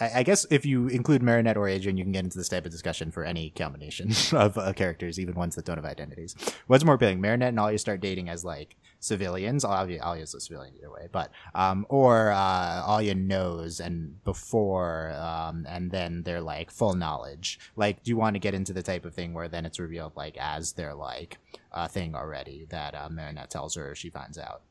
I 0.00 0.20
I 0.20 0.22
guess 0.22 0.46
if 0.50 0.66
you 0.66 0.88
include 0.88 1.22
Marinette 1.22 1.56
or 1.56 1.68
Adrien, 1.68 1.96
you 1.96 2.04
can 2.04 2.12
get 2.12 2.24
into 2.24 2.38
this 2.38 2.48
type 2.48 2.66
of 2.66 2.72
discussion 2.72 3.10
for 3.10 3.24
any 3.24 3.50
combination 3.50 4.12
of 4.32 4.58
uh, 4.58 4.72
characters, 4.72 5.18
even 5.18 5.34
ones 5.34 5.54
that 5.54 5.64
don't 5.64 5.76
have 5.76 5.84
identities. 5.84 6.34
What's 6.66 6.84
more 6.84 6.94
appealing, 6.94 7.20
Marinette 7.20 7.50
and 7.50 7.58
Alya 7.58 7.78
start 7.78 8.00
dating 8.00 8.28
as 8.28 8.44
like 8.44 8.76
civilians. 9.00 9.64
Alya, 9.64 10.00
Alya's 10.00 10.34
a 10.34 10.40
civilian 10.40 10.74
either 10.76 10.90
way, 10.90 11.08
but 11.12 11.30
um, 11.54 11.86
or 11.88 12.30
uh, 12.32 12.82
Alya 12.86 13.16
knows 13.16 13.80
and 13.80 14.22
before, 14.24 15.12
um, 15.12 15.66
and 15.68 15.90
then 15.90 16.22
they're 16.22 16.40
like 16.40 16.70
full 16.70 16.94
knowledge. 16.94 17.58
Like, 17.76 18.02
do 18.02 18.10
you 18.10 18.16
want 18.16 18.34
to 18.34 18.40
get 18.40 18.54
into 18.54 18.72
the 18.72 18.82
type 18.82 19.04
of 19.04 19.14
thing 19.14 19.34
where 19.34 19.48
then 19.48 19.66
it's 19.66 19.78
revealed 19.78 20.12
like 20.16 20.36
as 20.38 20.72
their 20.72 20.94
like 20.94 21.38
uh, 21.72 21.88
thing 21.88 22.14
already 22.14 22.66
that 22.70 22.94
uh, 22.94 23.08
Marinette 23.10 23.50
tells 23.50 23.74
her 23.74 23.94
she 23.94 24.10
finds 24.10 24.38
out? 24.38 24.62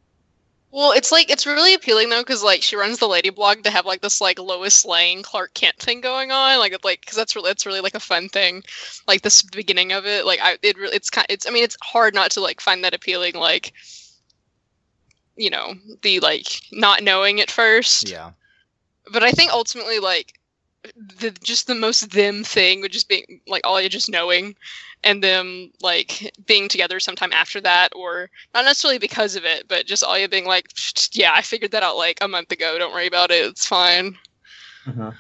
Well 0.74 0.92
it's 0.92 1.12
like 1.12 1.30
it's 1.30 1.46
really 1.46 1.74
appealing 1.74 2.10
though 2.10 2.22
because 2.22 2.44
like 2.44 2.62
she 2.62 2.76
runs 2.76 2.98
the 2.98 3.08
lady 3.08 3.30
blog 3.30 3.64
to 3.64 3.70
have 3.70 3.86
like 3.86 4.02
this 4.02 4.20
like 4.20 4.40
lois 4.40 4.84
lane 4.84 5.24
clark 5.24 5.54
kent 5.54 5.78
thing 5.78 6.02
going 6.02 6.32
on 6.32 6.60
like 6.60 6.74
it's 6.74 6.84
like 6.84 7.00
because 7.00 7.16
that's 7.16 7.36
really 7.36 7.52
it's 7.52 7.66
really 7.66 7.80
like 7.80 7.96
a 7.96 8.00
fun 8.00 8.28
thing 8.28 8.62
like 9.08 9.22
this 9.22 9.42
beginning 9.44 9.94
of 9.94 10.06
it 10.06 10.26
like 10.26 10.40
i 10.42 10.58
it 10.62 10.78
really 10.78 10.96
it's 10.96 11.10
kind 11.10 11.28
it's 11.30 11.48
i 11.48 11.52
mean 11.52 11.64
it's 11.64 11.78
hard 11.82 12.14
not 12.14 12.32
to 12.32 12.42
like 12.42 12.60
find 12.60 12.84
that 12.84 12.94
appealing 12.94 13.36
like 13.36 13.72
you 15.36 15.50
know 15.50 15.74
the 16.02 16.20
like 16.20 16.62
not 16.72 17.04
knowing 17.04 17.42
at 17.42 17.52
first. 17.52 18.10
Yeah, 18.10 18.32
but 19.12 19.24
I 19.24 19.32
think 19.32 19.52
ultimately, 19.52 20.00
like, 20.00 20.34
the 20.96 21.32
just 21.44 21.68
the 21.68 21.76
most 21.76 22.12
them 22.12 22.44
thing 22.44 22.82
would 22.82 22.92
just 22.92 23.08
be 23.10 23.42
like 23.48 23.64
Alya 23.64 23.90
just 23.90 24.10
knowing, 24.10 24.56
and 25.04 25.24
them 25.24 25.72
like 25.82 26.34
being 26.46 26.68
together 26.68 27.00
sometime 27.00 27.32
after 27.34 27.62
that, 27.62 27.94
or 27.96 28.30
not 28.54 28.66
necessarily 28.66 29.00
because 29.00 29.36
of 29.36 29.46
it, 29.46 29.68
but 29.68 29.86
just 29.86 30.04
Alya 30.04 30.30
being 30.30 30.46
like, 30.46 30.68
yeah, 31.14 31.34
I 31.34 31.42
figured 31.42 31.72
that 31.72 31.84
out 31.84 31.98
like 31.98 32.18
a 32.22 32.28
month 32.28 32.52
ago. 32.52 32.78
Don't 32.78 32.94
worry 32.94 33.08
about 33.08 33.32
it. 33.32 33.46
It's 33.46 33.66
fine. 33.66 34.18
Mhm. 34.86 35.16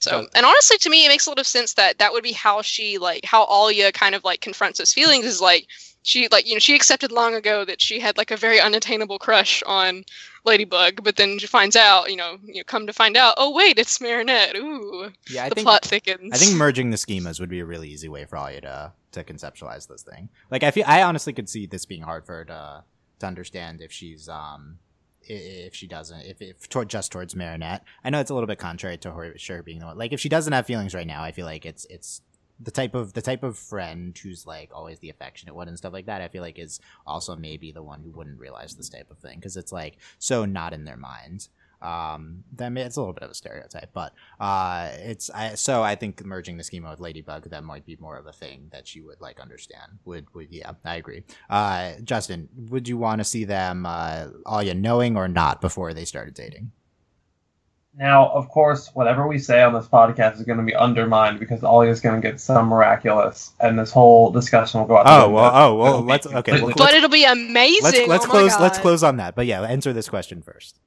So, 0.00 0.10
So- 0.10 0.28
and 0.34 0.44
honestly, 0.44 0.78
to 0.78 0.90
me, 0.90 1.04
it 1.06 1.08
makes 1.08 1.26
a 1.26 1.30
lot 1.30 1.38
of 1.38 1.46
sense 1.46 1.74
that 1.74 1.98
that 1.98 2.12
would 2.12 2.24
be 2.24 2.32
how 2.32 2.60
she 2.62 2.98
like 2.98 3.24
how 3.24 3.46
Alya 3.46 3.92
kind 3.94 4.14
of 4.14 4.24
like 4.24 4.40
confronts 4.40 4.78
those 4.78 4.92
feelings 4.92 5.24
is 5.24 5.40
like 5.40 5.66
she 6.02 6.26
like 6.28 6.46
you 6.46 6.54
know 6.54 6.58
she 6.58 6.74
accepted 6.74 7.12
long 7.12 7.34
ago 7.34 7.64
that 7.64 7.80
she 7.80 8.00
had 8.00 8.18
like 8.18 8.30
a 8.32 8.36
very 8.36 8.60
unattainable 8.60 9.18
crush 9.18 9.62
on 9.64 10.04
Ladybug, 10.44 11.04
but 11.04 11.16
then 11.16 11.38
she 11.38 11.46
finds 11.46 11.76
out, 11.76 12.10
you 12.10 12.16
know, 12.16 12.38
you 12.44 12.64
come 12.64 12.86
to 12.86 12.92
find 12.92 13.16
out, 13.16 13.34
oh 13.36 13.52
wait, 13.54 13.78
it's 13.78 14.00
Marinette. 14.00 14.56
Ooh, 14.56 15.10
Yeah, 15.28 15.44
I 15.44 15.48
the 15.48 15.54
think 15.54 15.66
plot 15.66 15.84
thickens. 15.84 16.32
I 16.32 16.36
think 16.36 16.56
merging 16.56 16.90
the 16.90 16.96
schemas 16.96 17.38
would 17.38 17.48
be 17.48 17.60
a 17.60 17.64
really 17.64 17.88
easy 17.88 18.08
way 18.08 18.24
for 18.24 18.36
Alya 18.36 18.62
to 18.62 18.92
to 19.12 19.24
conceptualize 19.24 19.86
this 19.88 20.02
thing. 20.02 20.28
Like 20.50 20.62
I 20.62 20.70
feel 20.70 20.84
I 20.86 21.02
honestly 21.02 21.32
could 21.32 21.48
see 21.48 21.66
this 21.66 21.86
being 21.86 22.02
hard 22.02 22.26
for 22.26 22.38
her 22.38 22.44
to 22.46 22.84
to 23.20 23.26
understand 23.26 23.80
if 23.80 23.92
she's 23.92 24.28
um 24.28 24.78
if 25.24 25.74
she 25.74 25.86
doesn't 25.86 26.22
if 26.22 26.42
if 26.42 26.68
toward 26.68 26.88
just 26.88 27.12
towards 27.12 27.36
Marinette. 27.36 27.84
I 28.02 28.10
know 28.10 28.20
it's 28.20 28.30
a 28.30 28.34
little 28.34 28.48
bit 28.48 28.58
contrary 28.58 28.98
to 28.98 29.12
her 29.12 29.34
sure 29.38 29.62
being 29.62 29.78
the 29.78 29.86
one. 29.86 29.98
Like 29.98 30.12
if 30.12 30.20
she 30.20 30.28
doesn't 30.28 30.52
have 30.52 30.66
feelings 30.66 30.94
right 30.94 31.06
now, 31.06 31.22
I 31.22 31.32
feel 31.32 31.46
like 31.46 31.64
it's 31.64 31.86
it's 31.88 32.22
the 32.62 32.70
type 32.70 32.94
of 32.94 33.12
the 33.12 33.22
type 33.22 33.42
of 33.42 33.58
friend 33.58 34.16
who's 34.16 34.46
like 34.46 34.70
always 34.72 34.98
the 35.00 35.10
affectionate 35.10 35.54
one 35.54 35.68
and 35.68 35.78
stuff 35.78 35.92
like 35.92 36.06
that. 36.06 36.22
I 36.22 36.28
feel 36.28 36.42
like 36.42 36.58
is 36.58 36.80
also 37.06 37.36
maybe 37.36 37.72
the 37.72 37.82
one 37.82 38.00
who 38.00 38.10
wouldn't 38.10 38.38
realize 38.38 38.74
this 38.74 38.88
type 38.88 39.10
of 39.10 39.18
thing 39.18 39.38
because 39.38 39.56
it's 39.56 39.72
like 39.72 39.98
so 40.18 40.44
not 40.44 40.72
in 40.72 40.84
their 40.84 40.96
minds. 40.96 41.48
Um, 41.80 42.44
that 42.54 42.70
may, 42.70 42.82
it's 42.82 42.96
a 42.96 43.00
little 43.00 43.12
bit 43.12 43.24
of 43.24 43.30
a 43.32 43.34
stereotype, 43.34 43.90
but 43.92 44.12
uh, 44.38 44.90
it's 44.98 45.30
I, 45.30 45.56
so 45.56 45.82
I 45.82 45.96
think 45.96 46.24
merging 46.24 46.56
the 46.56 46.62
schema 46.62 46.90
with 46.90 47.00
Ladybug 47.00 47.50
that 47.50 47.64
might 47.64 47.84
be 47.84 47.96
more 48.00 48.16
of 48.16 48.26
a 48.26 48.32
thing 48.32 48.68
that 48.70 48.86
she 48.86 49.00
would 49.00 49.20
like 49.20 49.40
understand. 49.40 49.98
Would 50.04 50.32
would 50.34 50.48
yeah, 50.50 50.72
I 50.84 50.96
agree. 50.96 51.24
Uh, 51.50 51.94
Justin, 52.04 52.48
would 52.70 52.86
you 52.86 52.96
want 52.96 53.18
to 53.18 53.24
see 53.24 53.44
them 53.44 53.84
uh, 53.84 54.28
you 54.62 54.74
knowing 54.74 55.16
or 55.16 55.26
not 55.26 55.60
before 55.60 55.92
they 55.92 56.04
started 56.04 56.34
dating? 56.34 56.70
Now, 57.94 58.28
of 58.30 58.48
course, 58.48 58.88
whatever 58.94 59.26
we 59.26 59.38
say 59.38 59.62
on 59.62 59.74
this 59.74 59.86
podcast 59.86 60.36
is 60.36 60.42
going 60.42 60.58
to 60.58 60.64
be 60.64 60.74
undermined 60.74 61.38
because 61.38 61.60
Alya's 61.60 62.00
going 62.00 62.20
to 62.20 62.26
get 62.26 62.40
some 62.40 62.68
miraculous, 62.68 63.52
and 63.60 63.78
this 63.78 63.90
whole 63.90 64.30
discussion 64.30 64.80
will 64.80 64.86
go 64.86 64.96
out. 64.96 65.06
Oh 65.06 65.26
window. 65.26 65.34
well, 65.34 65.50
oh 65.54 65.74
well. 65.76 65.94
It'll 65.94 66.06
Let's 66.06 66.26
okay. 66.26 66.62
Well, 66.62 66.72
but 66.74 66.94
it'll 66.94 67.10
be 67.10 67.24
amazing. 67.24 67.82
let's 67.82 68.08
let's 68.08 68.24
oh 68.24 68.30
close 68.30 68.58
let's 68.58 68.78
close 68.78 69.02
on 69.02 69.18
that. 69.18 69.34
But 69.34 69.46
yeah, 69.46 69.60
answer 69.62 69.92
this 69.92 70.08
question 70.08 70.40
first. 70.40 70.78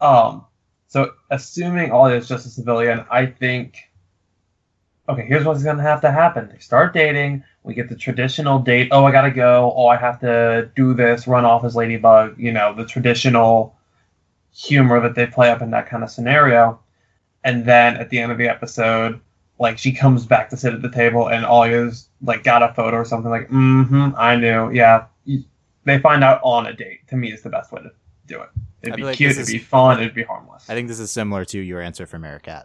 Um, 0.00 0.44
so 0.88 1.12
assuming 1.30 1.90
Alya 1.90 2.18
is 2.18 2.28
just 2.28 2.44
a 2.44 2.50
civilian, 2.50 3.04
I 3.08 3.26
think. 3.26 3.76
Okay, 5.08 5.24
here's 5.24 5.44
what's 5.44 5.62
gonna 5.62 5.82
have 5.82 6.00
to 6.00 6.10
happen. 6.10 6.48
They 6.52 6.58
start 6.58 6.92
dating. 6.92 7.44
We 7.62 7.74
get 7.74 7.88
the 7.88 7.96
traditional 7.96 8.58
date. 8.58 8.88
Oh, 8.90 9.04
I 9.04 9.12
gotta 9.12 9.30
go. 9.30 9.72
Oh, 9.76 9.86
I 9.86 9.96
have 9.96 10.18
to 10.20 10.72
do 10.74 10.92
this. 10.92 11.28
Run 11.28 11.44
off 11.44 11.64
as 11.64 11.76
Ladybug. 11.76 12.36
You 12.36 12.50
know, 12.50 12.74
the 12.74 12.84
traditional 12.84 13.76
humor 14.54 15.00
that 15.00 15.14
they 15.14 15.26
play 15.26 15.50
up 15.50 15.62
in 15.62 15.70
that 15.70 15.88
kind 15.88 16.02
of 16.02 16.10
scenario. 16.10 16.80
And 17.44 17.64
then 17.64 17.96
at 17.96 18.10
the 18.10 18.18
end 18.18 18.30
of 18.30 18.38
the 18.38 18.48
episode, 18.48 19.20
like 19.58 19.78
she 19.78 19.92
comes 19.92 20.26
back 20.26 20.50
to 20.50 20.56
sit 20.56 20.74
at 20.74 20.82
the 20.82 20.90
table, 20.90 21.28
and 21.28 21.44
all 21.44 21.62
Alya's 21.62 22.08
like 22.22 22.44
got 22.44 22.62
a 22.62 22.72
photo 22.74 22.96
or 22.96 23.04
something. 23.04 23.30
Like, 23.30 23.48
mm-hmm, 23.48 24.10
I 24.16 24.36
knew. 24.36 24.70
Yeah, 24.72 25.06
they 25.84 25.98
find 25.98 26.22
out 26.24 26.40
on 26.42 26.66
a 26.66 26.72
date. 26.72 27.06
To 27.08 27.16
me, 27.16 27.32
is 27.32 27.42
the 27.42 27.50
best 27.50 27.72
way 27.72 27.82
to 27.82 27.90
do 28.26 28.42
it. 28.42 28.48
It'd 28.82 28.96
be 28.96 29.02
like 29.04 29.16
cute. 29.16 29.30
It'd 29.32 29.42
is- 29.42 29.50
be 29.52 29.58
fun. 29.58 30.00
It'd 30.00 30.14
be 30.14 30.22
harmless. 30.24 30.68
I 30.68 30.74
think 30.74 30.88
this 30.88 30.98
is 31.00 31.10
similar 31.10 31.44
to 31.46 31.58
your 31.60 31.80
answer 31.80 32.06
for 32.06 32.18
Marichat. 32.18 32.64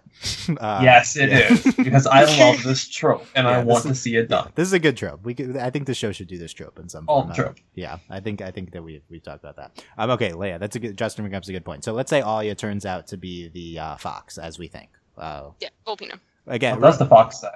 uh, 0.59 0.79
yes, 0.83 1.15
it 1.15 1.31
is 1.31 1.65
yeah. 1.65 1.71
because 1.77 2.07
I 2.07 2.23
love 2.39 2.63
this 2.63 2.87
trope 2.89 3.25
and 3.35 3.45
Yeah, 3.47 3.59
I 3.59 3.63
want 3.63 3.85
is- 3.85 3.91
to 3.91 3.95
see 3.95 4.15
it 4.15 4.29
Yeah, 4.29 4.41
done. 4.43 4.51
this 4.55 4.67
is 4.67 4.73
a 4.73 4.79
good 4.79 4.97
trope. 4.97 5.23
We 5.23 5.33
could, 5.33 5.55
I 5.57 5.69
think 5.69 5.85
the 5.85 5.93
show 5.93 6.11
should 6.11 6.27
do 6.27 6.37
this 6.37 6.53
trope 6.53 6.79
in 6.79 6.89
some 6.89 7.05
All 7.07 7.21
form. 7.21 7.31
Uh, 7.31 7.35
trope. 7.35 7.55
Yeah, 7.75 7.97
I 8.09 8.19
think 8.19 8.41
I 8.41 8.51
think 8.51 8.71
that 8.71 8.83
we 8.83 9.01
we 9.09 9.19
talked 9.19 9.43
about 9.43 9.55
that. 9.57 9.83
Um, 9.97 10.09
okay, 10.11 10.31
Leia, 10.31 10.59
that's 10.59 10.75
a 10.75 10.79
good. 10.79 10.97
Justin 10.97 11.23
brings 11.23 11.35
up 11.35 11.49
a 11.49 11.51
good 11.53 11.65
point. 11.65 11.83
So 11.83 11.93
let's 11.93 12.09
say 12.09 12.21
Alya 12.21 12.57
turns 12.57 12.85
out 12.85 13.07
to 13.07 13.17
be 13.17 13.49
the 13.49 13.79
uh, 13.79 13.95
fox, 13.97 14.37
as 14.37 14.57
we 14.57 14.67
think. 14.67 14.89
Uh, 15.17 15.51
Yeah, 15.59 15.69
Volpina. 15.85 16.19
again, 16.47 16.75
What 16.79 16.87
does 16.87 16.97
the 16.99 17.05
fox 17.05 17.41
say? 17.41 17.47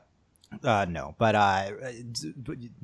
Uh, 0.63 0.85
no, 0.89 1.15
but 1.17 1.33
uh, 1.33 1.71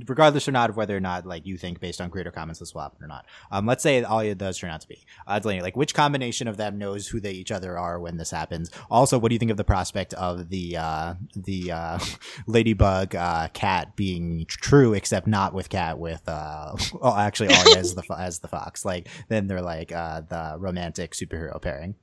regardless 0.05 0.47
or 0.47 0.53
not 0.53 0.70
of 0.70 0.78
whether 0.78 0.95
or 0.95 1.01
not 1.01 1.26
like 1.26 1.45
you 1.45 1.57
think 1.57 1.82
based 1.82 1.99
on 1.99 2.09
creator 2.09 2.32
comments 2.32 2.59
this 2.59 2.74
will 2.74 2.82
happen 2.82 3.03
or 3.03 3.07
not. 3.07 3.26
Um, 3.51 3.65
let's 3.65 3.84
say 3.84 4.01
Alya 4.01 4.38
does 4.38 4.57
turn 4.57 4.70
out 4.70 4.80
to 4.82 4.88
be. 4.88 5.05
Uh, 5.28 5.38
Delaney, 5.39 5.61
like 5.61 5.76
which 5.76 5.93
combination 5.93 6.47
of 6.47 6.55
them 6.55 6.78
knows 6.78 7.07
who 7.07 7.20
they 7.20 7.32
each 7.32 7.51
other 7.51 7.78
are 7.78 7.99
when 7.99 8.15
this 8.15 8.32
happens? 8.32 8.72
Also, 8.89 9.20
what 9.20 9.30
do 9.30 9.36
you 9.36 9.39
think 9.39 9.51
of 9.51 9.57
the 9.57 9.65
prospect 9.65 10.13
of 10.13 10.47
the 10.47 10.78
uh, 10.78 11.15
the 11.36 11.72
uh, 11.74 11.99
ladybug 12.47 13.13
uh, 13.15 13.49
cat 13.49 13.97
being 13.97 14.45
true, 14.47 14.93
except 14.93 15.28
not 15.28 15.53
with 15.53 15.68
cat 15.68 15.99
with 15.99 16.22
uh, 16.28 16.74
oh, 17.01 17.18
actually 17.18 17.49
Alya 17.49 17.76
as 17.76 17.95
the 17.95 18.03
as 18.18 18.39
the 18.39 18.47
fox? 18.47 18.86
Like 18.86 19.09
then 19.28 19.47
they're 19.47 19.61
like 19.61 19.91
uh, 19.91 20.22
the 20.22 20.55
romantic 20.57 21.11
superhero 21.11 21.61
pairing. 21.61 21.95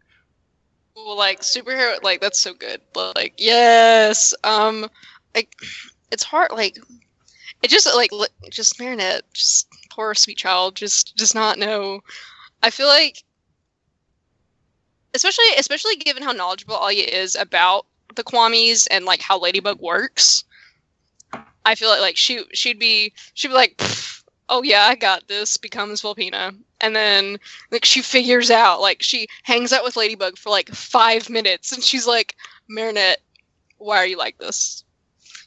Well, 0.94 1.16
like 1.16 1.40
superhero, 1.40 2.00
like 2.04 2.20
that's 2.20 2.40
so 2.40 2.54
good. 2.54 2.80
Like 2.94 3.34
yes, 3.38 4.32
um, 4.44 4.88
like 5.34 5.54
it's 6.10 6.22
hard. 6.22 6.52
Like 6.52 6.78
it 7.62 7.68
just 7.70 7.86
like 7.94 8.10
just 8.50 8.78
Marinette, 8.80 9.22
just 9.32 9.68
poor 9.90 10.14
sweet 10.14 10.38
child, 10.38 10.76
just 10.76 11.16
does 11.16 11.34
not 11.34 11.58
know. 11.58 12.00
I 12.62 12.70
feel 12.70 12.86
like, 12.86 13.22
especially 15.14 15.44
especially 15.58 15.96
given 15.96 16.22
how 16.22 16.32
knowledgeable 16.32 16.76
Alya 16.76 17.06
is 17.06 17.34
about 17.34 17.86
the 18.14 18.24
Kwamis 18.24 18.86
and 18.90 19.04
like 19.04 19.20
how 19.20 19.38
Ladybug 19.38 19.80
works. 19.80 20.44
I 21.66 21.74
feel 21.74 21.88
like 21.88 22.00
like 22.00 22.16
she 22.16 22.44
she'd 22.52 22.78
be 22.78 23.12
she'd 23.34 23.48
be 23.48 23.54
like, 23.54 23.80
oh 24.48 24.62
yeah, 24.62 24.86
I 24.88 24.94
got 24.94 25.28
this. 25.28 25.56
Becomes 25.56 26.02
Volpina, 26.02 26.54
and 26.84 26.94
then 26.94 27.38
like 27.70 27.84
she 27.84 28.02
figures 28.02 28.50
out 28.50 28.80
like 28.80 29.02
she 29.02 29.26
hangs 29.42 29.72
out 29.72 29.82
with 29.82 29.96
ladybug 29.96 30.36
for 30.36 30.50
like 30.50 30.68
five 30.68 31.30
minutes 31.30 31.72
and 31.72 31.82
she's 31.82 32.06
like 32.06 32.36
marinette 32.68 33.22
why 33.78 33.96
are 33.96 34.06
you 34.06 34.18
like 34.18 34.36
this 34.38 34.84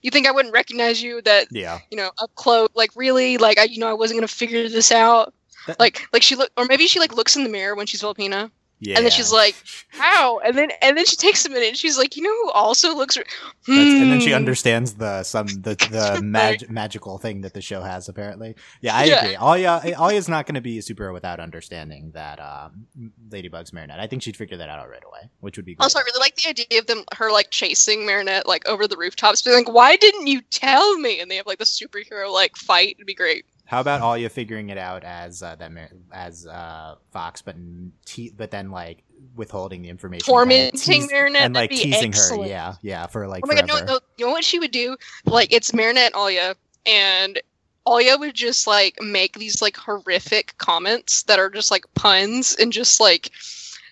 you 0.02 0.12
think 0.12 0.28
i 0.28 0.32
wouldn't 0.32 0.54
recognize 0.54 1.02
you 1.02 1.22
that 1.24 1.48
Yeah, 1.52 1.80
you 1.92 1.98
know 1.98 2.12
up 2.20 2.32
close 2.36 2.70
like 2.76 2.92
really? 2.96 3.38
Like 3.38 3.58
i 3.60 3.64
you 3.64 3.80
know 3.80 3.90
i 3.90 3.94
wasn't 3.94 4.18
gonna 4.20 4.28
figure 4.28 4.68
this 4.70 4.92
out. 4.92 5.34
That- 5.68 5.80
like 5.80 6.08
like 6.14 6.24
she 6.24 6.36
look 6.36 6.50
or 6.56 6.66
maybe 6.66 6.88
she 6.88 7.00
like 7.00 7.14
looks 7.14 7.36
in 7.36 7.44
the 7.44 7.50
mirror 7.50 7.76
when 7.76 7.88
she's 7.88 8.02
Volpina 8.02 8.50
yeah. 8.80 8.96
and 8.98 9.06
then 9.06 9.12
she's 9.12 9.32
like 9.32 9.56
how 9.90 10.40
and 10.40 10.58
then 10.58 10.70
and 10.82 10.98
then 10.98 11.06
she 11.06 11.16
takes 11.16 11.46
a 11.46 11.50
minute 11.50 11.70
and 11.70 11.78
she's 11.78 11.98
like 11.98 12.16
you 12.16 12.24
know 12.24 12.30
who 12.44 12.52
also 12.52 12.96
looks 12.96 13.18
re- 13.18 13.24
That's, 13.68 13.70
and 13.70 14.12
then 14.12 14.20
she 14.20 14.30
Hmm. 14.30 14.36
understands 14.36 14.94
the 14.96 15.24
some 15.24 15.48
the 15.48 15.76
the 15.92 16.22
mag- 16.24 16.70
magical 16.70 17.18
thing 17.18 17.42
that 17.42 17.54
the 17.54 17.62
show 17.62 17.82
has 17.82 18.08
apparently. 18.10 18.56
Yeah, 18.82 18.96
I 18.96 19.04
Yeah. 19.06 19.24
agree. 19.26 19.36
Alya 19.36 19.94
Alya's 19.96 20.30
not 20.30 20.46
going 20.46 20.56
to 20.56 20.62
be 20.62 20.78
a 20.78 20.82
superhero 20.82 21.14
without 21.14 21.40
understanding 21.40 22.12
that 22.14 22.40
um, 22.40 22.88
Ladybug's 23.32 23.74
Marinette. 23.74 24.00
I 24.00 24.08
think 24.08 24.22
she'd 24.24 24.38
figure 24.38 24.58
that 24.58 24.70
out 24.70 24.90
right 24.90 25.04
away, 25.06 25.30
which 25.40 25.58
would 25.58 25.66
be 25.66 25.76
great. 25.76 25.84
Also, 25.84 26.00
I 26.00 26.04
really 26.04 26.20
like 26.20 26.36
the 26.36 26.50
idea 26.50 26.80
of 26.80 26.88
them, 26.88 27.04
her 27.16 27.32
like 27.32 27.50
chasing 27.50 28.06
Marinette 28.06 28.48
like 28.48 28.68
over 28.68 28.88
the 28.88 28.98
rooftops, 28.98 29.42
being 29.42 29.58
like, 29.58 29.72
"Why 29.74 29.96
didn't 29.96 30.28
you 30.28 30.42
tell 30.42 30.98
me?" 31.00 31.20
And 31.20 31.30
they 31.32 31.36
have 31.38 31.48
like 31.48 31.60
the 31.60 31.66
superhero 31.66 32.32
like 32.32 32.56
fight. 32.58 32.96
It'd 32.98 33.06
be 33.08 33.14
great. 33.14 33.46
How 33.68 33.82
about 33.82 34.00
Alya 34.00 34.32
figuring 34.32 34.70
it 34.70 34.78
out 34.78 35.04
as 35.04 35.44
uh, 35.44 35.56
that 35.58 35.72
as 36.14 36.48
uh, 36.48 36.96
Fox, 37.12 37.42
but 37.42 37.56
n- 37.56 37.92
te- 38.06 38.34
but 38.36 38.50
then 38.50 38.72
like 38.72 39.04
withholding 39.36 39.82
the 39.82 39.90
information, 39.90 40.26
Tormenting 40.26 40.80
tease- 40.80 41.12
Marinette, 41.12 41.42
and 41.42 41.54
like 41.56 41.70
be 41.70 41.78
teasing 41.78 42.10
excellent. 42.10 42.44
her. 42.44 42.50
Yeah, 42.50 42.76
yeah, 42.82 43.08
for 43.08 43.28
like 43.28 43.44
Oh 43.44 43.48
my 43.48 43.56
god, 43.56 43.68
no, 43.68 43.80
no, 43.84 44.00
you 44.18 44.26
know 44.26 44.32
what 44.32 44.46
she 44.46 44.58
would 44.58 44.72
do? 44.72 44.96
Like 45.26 45.52
it's 45.52 45.74
Marinette 45.74 46.14
and 46.14 46.16
Alya, 46.16 46.56
and 46.86 47.42
Alya 47.86 48.18
would 48.18 48.34
just 48.36 48.68
like 48.68 48.96
make 49.02 49.38
these 49.38 49.62
like 49.62 49.76
horrific 49.76 50.58
comments 50.60 51.24
that 51.24 51.38
are 51.38 51.50
just 51.50 51.70
like 51.70 51.84
puns 51.94 52.56
and 52.56 52.72
just 52.72 53.02
like 53.02 53.32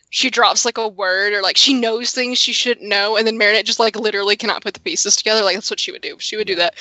she 0.09 0.29
drops 0.29 0.63
like 0.63 0.77
a 0.77 0.87
word 0.87 1.33
or 1.33 1.41
like 1.41 1.57
she 1.57 1.73
knows 1.73 2.11
things 2.11 2.37
she 2.37 2.53
shouldn't 2.53 2.87
know, 2.87 3.17
and 3.17 3.27
then 3.27 3.37
Marinette 3.37 3.65
just 3.65 3.79
like 3.79 3.97
literally 3.97 4.37
cannot 4.37 4.63
put 4.63 4.73
the 4.73 4.79
pieces 4.79 5.17
together. 5.17 5.43
Like 5.43 5.57
that's 5.57 5.69
what 5.69 5.81
she 5.81 5.91
would 5.91 6.01
do. 6.01 6.15
She 6.19 6.37
would 6.37 6.47
do 6.47 6.55
that. 6.55 6.75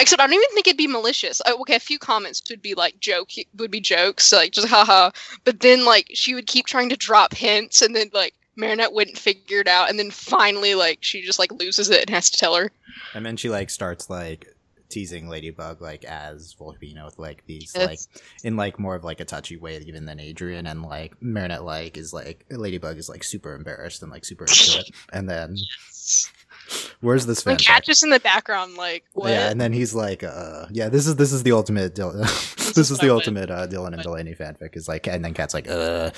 Except 0.00 0.20
I 0.20 0.26
don't 0.26 0.34
even 0.34 0.48
think 0.54 0.66
it'd 0.68 0.76
be 0.78 0.86
malicious. 0.86 1.40
Uh, 1.44 1.54
okay, 1.60 1.74
a 1.74 1.80
few 1.80 1.98
comments 1.98 2.42
would 2.50 2.62
be 2.62 2.74
like 2.74 3.00
joke 3.00 3.30
would 3.56 3.70
be 3.70 3.80
jokes, 3.80 4.32
like 4.32 4.52
just 4.52 4.68
haha. 4.68 5.10
But 5.44 5.60
then 5.60 5.84
like 5.84 6.10
she 6.14 6.34
would 6.34 6.46
keep 6.46 6.66
trying 6.66 6.88
to 6.90 6.96
drop 6.96 7.34
hints, 7.34 7.82
and 7.82 7.96
then 7.96 8.10
like 8.12 8.34
Marinette 8.56 8.92
wouldn't 8.92 9.18
figure 9.18 9.60
it 9.60 9.68
out, 9.68 9.90
and 9.90 9.98
then 9.98 10.10
finally 10.10 10.74
like 10.74 10.98
she 11.02 11.22
just 11.22 11.38
like 11.38 11.52
loses 11.52 11.90
it 11.90 12.02
and 12.02 12.10
has 12.10 12.30
to 12.30 12.38
tell 12.38 12.54
her. 12.54 12.70
And 13.14 13.26
then 13.26 13.36
she 13.36 13.48
like 13.48 13.70
starts 13.70 14.08
like 14.08 14.54
teasing 14.88 15.28
Ladybug 15.28 15.82
like 15.82 16.02
as 16.04 16.54
Volpina 16.58 17.04
with 17.04 17.18
like 17.18 17.44
these 17.46 17.72
Yes. 17.76 18.08
like 18.14 18.22
in 18.42 18.56
like 18.56 18.78
more 18.78 18.94
of 18.94 19.04
like 19.04 19.20
a 19.20 19.24
touchy 19.24 19.56
way 19.58 19.76
even 19.86 20.06
than 20.06 20.18
Adrien 20.18 20.66
and 20.66 20.82
like 20.82 21.14
Marinette 21.20 21.62
like 21.62 21.98
is 21.98 22.14
like 22.14 22.46
Ladybug 22.50 22.96
is 22.96 23.08
like 23.08 23.22
super 23.22 23.54
embarrassed 23.54 24.02
and 24.02 24.10
like 24.10 24.24
super 24.24 24.44
into 24.44 24.78
it. 24.78 24.90
And 25.12 25.28
then 25.28 25.56
where's 27.00 27.26
this 27.26 27.44
Like 27.46 27.58
fanfic? 27.58 27.66
cat 27.66 27.84
just 27.84 28.02
in 28.04 28.10
the 28.10 28.20
background, 28.20 28.76
like 28.76 29.04
what? 29.14 29.30
Yeah, 29.30 29.50
and 29.50 29.60
then 29.60 29.72
he's 29.72 29.94
like, 29.94 30.22
uh, 30.22 30.66
yeah, 30.70 30.88
this 30.88 31.06
is 31.06 31.16
this 31.16 31.32
is 31.32 31.42
the 31.42 31.52
ultimate. 31.52 31.94
Dil- 31.94 32.12
this 32.12 32.76
is 32.76 32.90
is 32.90 32.98
the 32.98 33.10
ultimate 33.12 33.50
uh, 33.50 33.66
Dylan 33.66 33.92
and 33.94 34.02
Delaney 34.02 34.34
fanfic. 34.34 34.76
Is 34.76 34.88
like, 34.88 35.06
and 35.06 35.24
then 35.24 35.34
Cat's 35.34 35.54
like, 35.54 35.68
uh, 35.68 36.10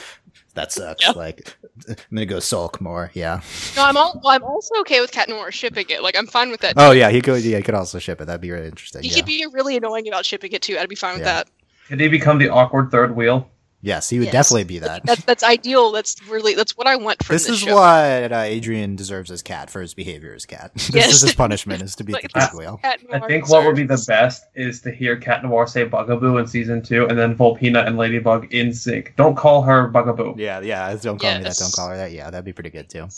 that 0.55 0.73
sucks. 0.73 1.07
Yep. 1.07 1.17
Like, 1.17 1.57
I'm 1.89 1.97
gonna 2.13 2.27
go 2.27 2.41
sulk 2.41 2.81
more. 2.81 3.11
Yeah. 3.15 3.41
no, 3.77 3.85
I'm 3.85 3.97
all. 3.97 4.21
Well, 4.23 4.33
I'm 4.35 4.43
also 4.45 4.75
okay 4.81 5.01
with 5.01 5.13
Cat 5.13 5.29
Noir 5.29 5.51
shipping 5.53 5.87
it. 5.89 6.03
Like 6.03 6.17
I'm 6.17 6.27
fine 6.27 6.51
with 6.51 6.61
that. 6.61 6.75
Oh 6.77 6.91
yeah, 6.91 7.11
he 7.11 7.21
could. 7.21 7.43
Yeah, 7.43 7.59
he 7.59 7.63
could 7.63 7.75
also 7.75 7.99
ship 7.99 8.21
it. 8.21 8.25
That'd 8.27 8.41
be 8.41 8.51
really 8.51 8.67
interesting. 8.69 9.03
he 9.03 9.09
Yeah. 9.11 9.17
could 9.17 9.27
be 9.27 9.47
really 9.53 9.77
annoying 9.77 10.09
about 10.09 10.25
shipping 10.27 10.53
it 10.53 10.63
too. 10.63 10.77
I'd 10.79 10.89
be 10.89 10.95
fine 10.97 11.15
with 11.15 11.27
Yeah. 11.27 11.35
that. 11.45 11.49
Could 11.89 12.01
he 12.01 12.09
become 12.09 12.39
the 12.39 12.49
awkward 12.49 12.91
third 12.91 13.17
wheel? 13.17 13.49
Yes, 13.83 14.11
he 14.11 14.19
would 14.19 14.27
Yes. 14.27 14.33
definitely 14.33 14.65
be 14.65 14.79
that. 14.81 15.07
That's 15.07 15.25
that's 15.25 15.43
ideal. 15.43 15.91
That's 15.93 16.15
really 16.29 16.55
that's 16.55 16.77
what 16.77 16.87
I 16.87 16.97
want 16.97 17.25
from 17.25 17.35
this 17.35 17.45
this, 17.47 17.55
is 17.55 17.61
show. 17.61 17.77
what 17.77 18.31
uh, 18.31 18.37
Adrien 18.37 18.95
deserves 18.95 19.31
as 19.31 19.43
cat 19.43 19.71
for 19.71 19.81
his 19.81 19.95
behavior 19.95 20.35
as 20.35 20.45
cat. 20.45 20.73
this 20.75 20.91
Yes. 20.95 21.13
is 21.15 21.23
his 21.23 21.35
punishment: 21.35 21.81
is 21.83 21.97
to 21.97 22.05
be 22.05 22.13
Like, 22.21 22.25
the 22.25 22.29
this 22.35 22.49
pig 22.51 22.59
wheel. 22.59 22.79
Cat 22.83 23.01
I 23.11 23.19
Noir 23.19 23.29
think 23.29 23.49
what 23.49 23.65
would 23.65 23.77
be 23.77 23.85
the 23.85 24.03
best 24.07 24.45
is 24.55 24.83
to 24.83 24.91
hear 24.91 25.17
Cat 25.17 25.43
Noir 25.43 25.67
say 25.67 25.85
Bugaboo 25.85 26.37
in 26.37 26.47
season 26.47 26.83
two, 26.83 27.07
and 27.09 27.19
then 27.19 27.35
Volpina 27.35 27.87
and 27.87 27.97
Ladybug 27.97 28.53
in 28.53 28.75
sync. 28.75 29.15
Don't 29.17 29.35
call 29.37 29.63
her 29.63 29.89
Bugaboo. 29.89 30.35
Yeah, 30.37 30.61
yeah. 30.61 30.95
Don't 30.97 31.19
call 31.19 31.39
me 31.39 31.43
that. 31.45 31.57
Don't 31.57 31.73
call 31.73 31.89
her 31.89 31.97
that. 31.97 32.13
Yeah, 32.13 32.29
that'd 32.31 32.45
be 32.45 32.53
pretty 32.53 32.71
good 32.71 32.91
too. 32.91 33.09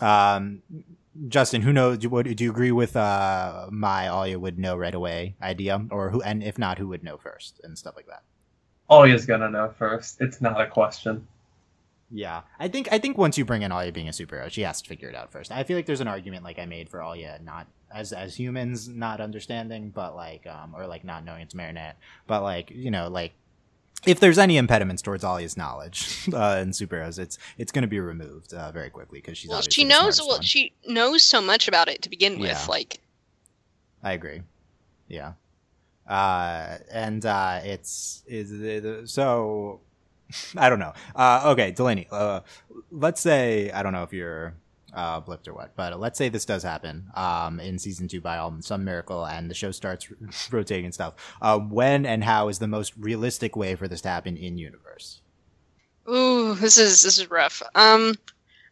Um, 0.00 0.62
Justin, 1.28 1.62
who 1.62 1.72
knows? 1.72 1.98
Do, 1.98 2.08
what, 2.08 2.26
do 2.26 2.42
you 2.42 2.50
agree 2.50 2.72
with 2.72 2.96
uh, 2.96 3.68
my 3.70 4.06
Alya 4.06 4.38
would 4.38 4.58
know 4.58 4.76
right 4.76 4.94
away 4.94 5.36
idea, 5.40 5.80
or 5.92 6.10
who? 6.10 6.20
And 6.20 6.42
if 6.42 6.58
not, 6.58 6.78
who 6.78 6.88
would 6.88 7.04
know 7.04 7.16
first 7.16 7.60
and 7.62 7.78
stuff 7.78 7.94
like 7.94 8.06
that? 8.08 8.22
Alya's 8.90 9.26
gonna 9.26 9.50
know 9.50 9.72
first. 9.78 10.20
It's 10.20 10.40
not 10.40 10.60
a 10.60 10.66
question. 10.66 11.26
Yeah, 12.10 12.42
I 12.60 12.68
think 12.68 12.88
I 12.92 12.98
think 12.98 13.16
once 13.18 13.36
you 13.38 13.44
bring 13.44 13.62
in 13.62 13.70
Alya 13.72 13.92
being 13.92 14.08
a 14.08 14.12
superhero, 14.12 14.50
she 14.50 14.60
has 14.62 14.80
to 14.82 14.88
figure 14.88 15.08
it 15.08 15.14
out 15.14 15.32
first. 15.32 15.50
I 15.50 15.64
feel 15.64 15.76
like 15.76 15.86
there's 15.86 16.00
an 16.02 16.08
argument 16.08 16.44
like 16.44 16.58
I 16.58 16.66
made 16.66 16.88
for 16.88 17.00
Alya 17.00 17.42
not 17.42 17.66
as 17.92 18.12
as 18.12 18.36
humans 18.36 18.88
not 18.88 19.20
understanding, 19.20 19.90
but 19.90 20.14
like 20.14 20.46
um 20.46 20.74
or 20.76 20.86
like 20.86 21.04
not 21.04 21.24
knowing 21.24 21.40
it's 21.42 21.54
Marinette, 21.54 21.96
but 22.26 22.42
like 22.42 22.70
you 22.70 22.90
know 22.90 23.08
like 23.08 23.32
if 24.06 24.20
there's 24.20 24.38
any 24.38 24.58
impediments 24.58 25.00
towards 25.00 25.24
Alya's 25.24 25.56
knowledge 25.56 26.28
uh, 26.34 26.58
in 26.60 26.70
superheroes, 26.70 27.18
it's 27.18 27.38
it's 27.56 27.72
going 27.72 27.82
to 27.82 27.88
be 27.88 28.00
removed 28.00 28.52
uh, 28.52 28.70
very 28.70 28.90
quickly 28.90 29.18
because 29.20 29.38
she's 29.38 29.48
Well, 29.48 29.58
obviously 29.58 29.82
she 29.82 29.88
knows. 29.88 30.16
smartest 30.16 30.20
Well, 30.20 30.36
one. 30.36 30.42
she 30.42 30.72
knows 30.86 31.22
so 31.22 31.40
much 31.40 31.68
about 31.68 31.88
it 31.88 32.02
to 32.02 32.10
begin 32.10 32.38
with. 32.38 32.50
Yeah. 32.50 32.66
Like, 32.68 33.00
I 34.02 34.12
agree. 34.12 34.42
Yeah. 35.08 35.32
Uh, 36.06 36.78
and 36.90 37.24
uh, 37.24 37.60
it's 37.64 38.22
is 38.26 39.10
so. 39.10 39.80
I 40.56 40.68
don't 40.68 40.78
know. 40.78 40.94
Uh, 41.14 41.42
okay, 41.52 41.70
Delaney. 41.70 42.08
Uh, 42.10 42.40
let's 42.90 43.20
say 43.20 43.70
I 43.70 43.82
don't 43.82 43.92
know 43.92 44.02
if 44.02 44.12
you're 44.12 44.54
uh, 44.92 45.20
blipped 45.20 45.48
or 45.48 45.54
what, 45.54 45.76
but 45.76 45.98
let's 45.98 46.18
say 46.18 46.28
this 46.28 46.44
does 46.44 46.62
happen 46.62 47.06
um, 47.14 47.60
in 47.60 47.78
season 47.78 48.08
two 48.08 48.20
by 48.20 48.38
all, 48.38 48.54
some 48.60 48.84
miracle, 48.84 49.26
and 49.26 49.50
the 49.50 49.54
show 49.54 49.70
starts 49.70 50.08
rotating 50.50 50.86
and 50.86 50.94
stuff. 50.94 51.14
Uh, 51.40 51.58
when 51.58 52.06
and 52.06 52.24
how 52.24 52.48
is 52.48 52.58
the 52.58 52.68
most 52.68 52.94
realistic 52.98 53.56
way 53.56 53.74
for 53.74 53.88
this 53.88 54.00
to 54.02 54.08
happen 54.08 54.36
in 54.36 54.58
universe? 54.58 55.20
ooh, 56.08 56.54
this 56.54 56.78
is 56.78 57.02
this 57.02 57.18
is 57.18 57.30
rough. 57.30 57.62
Um, 57.74 58.14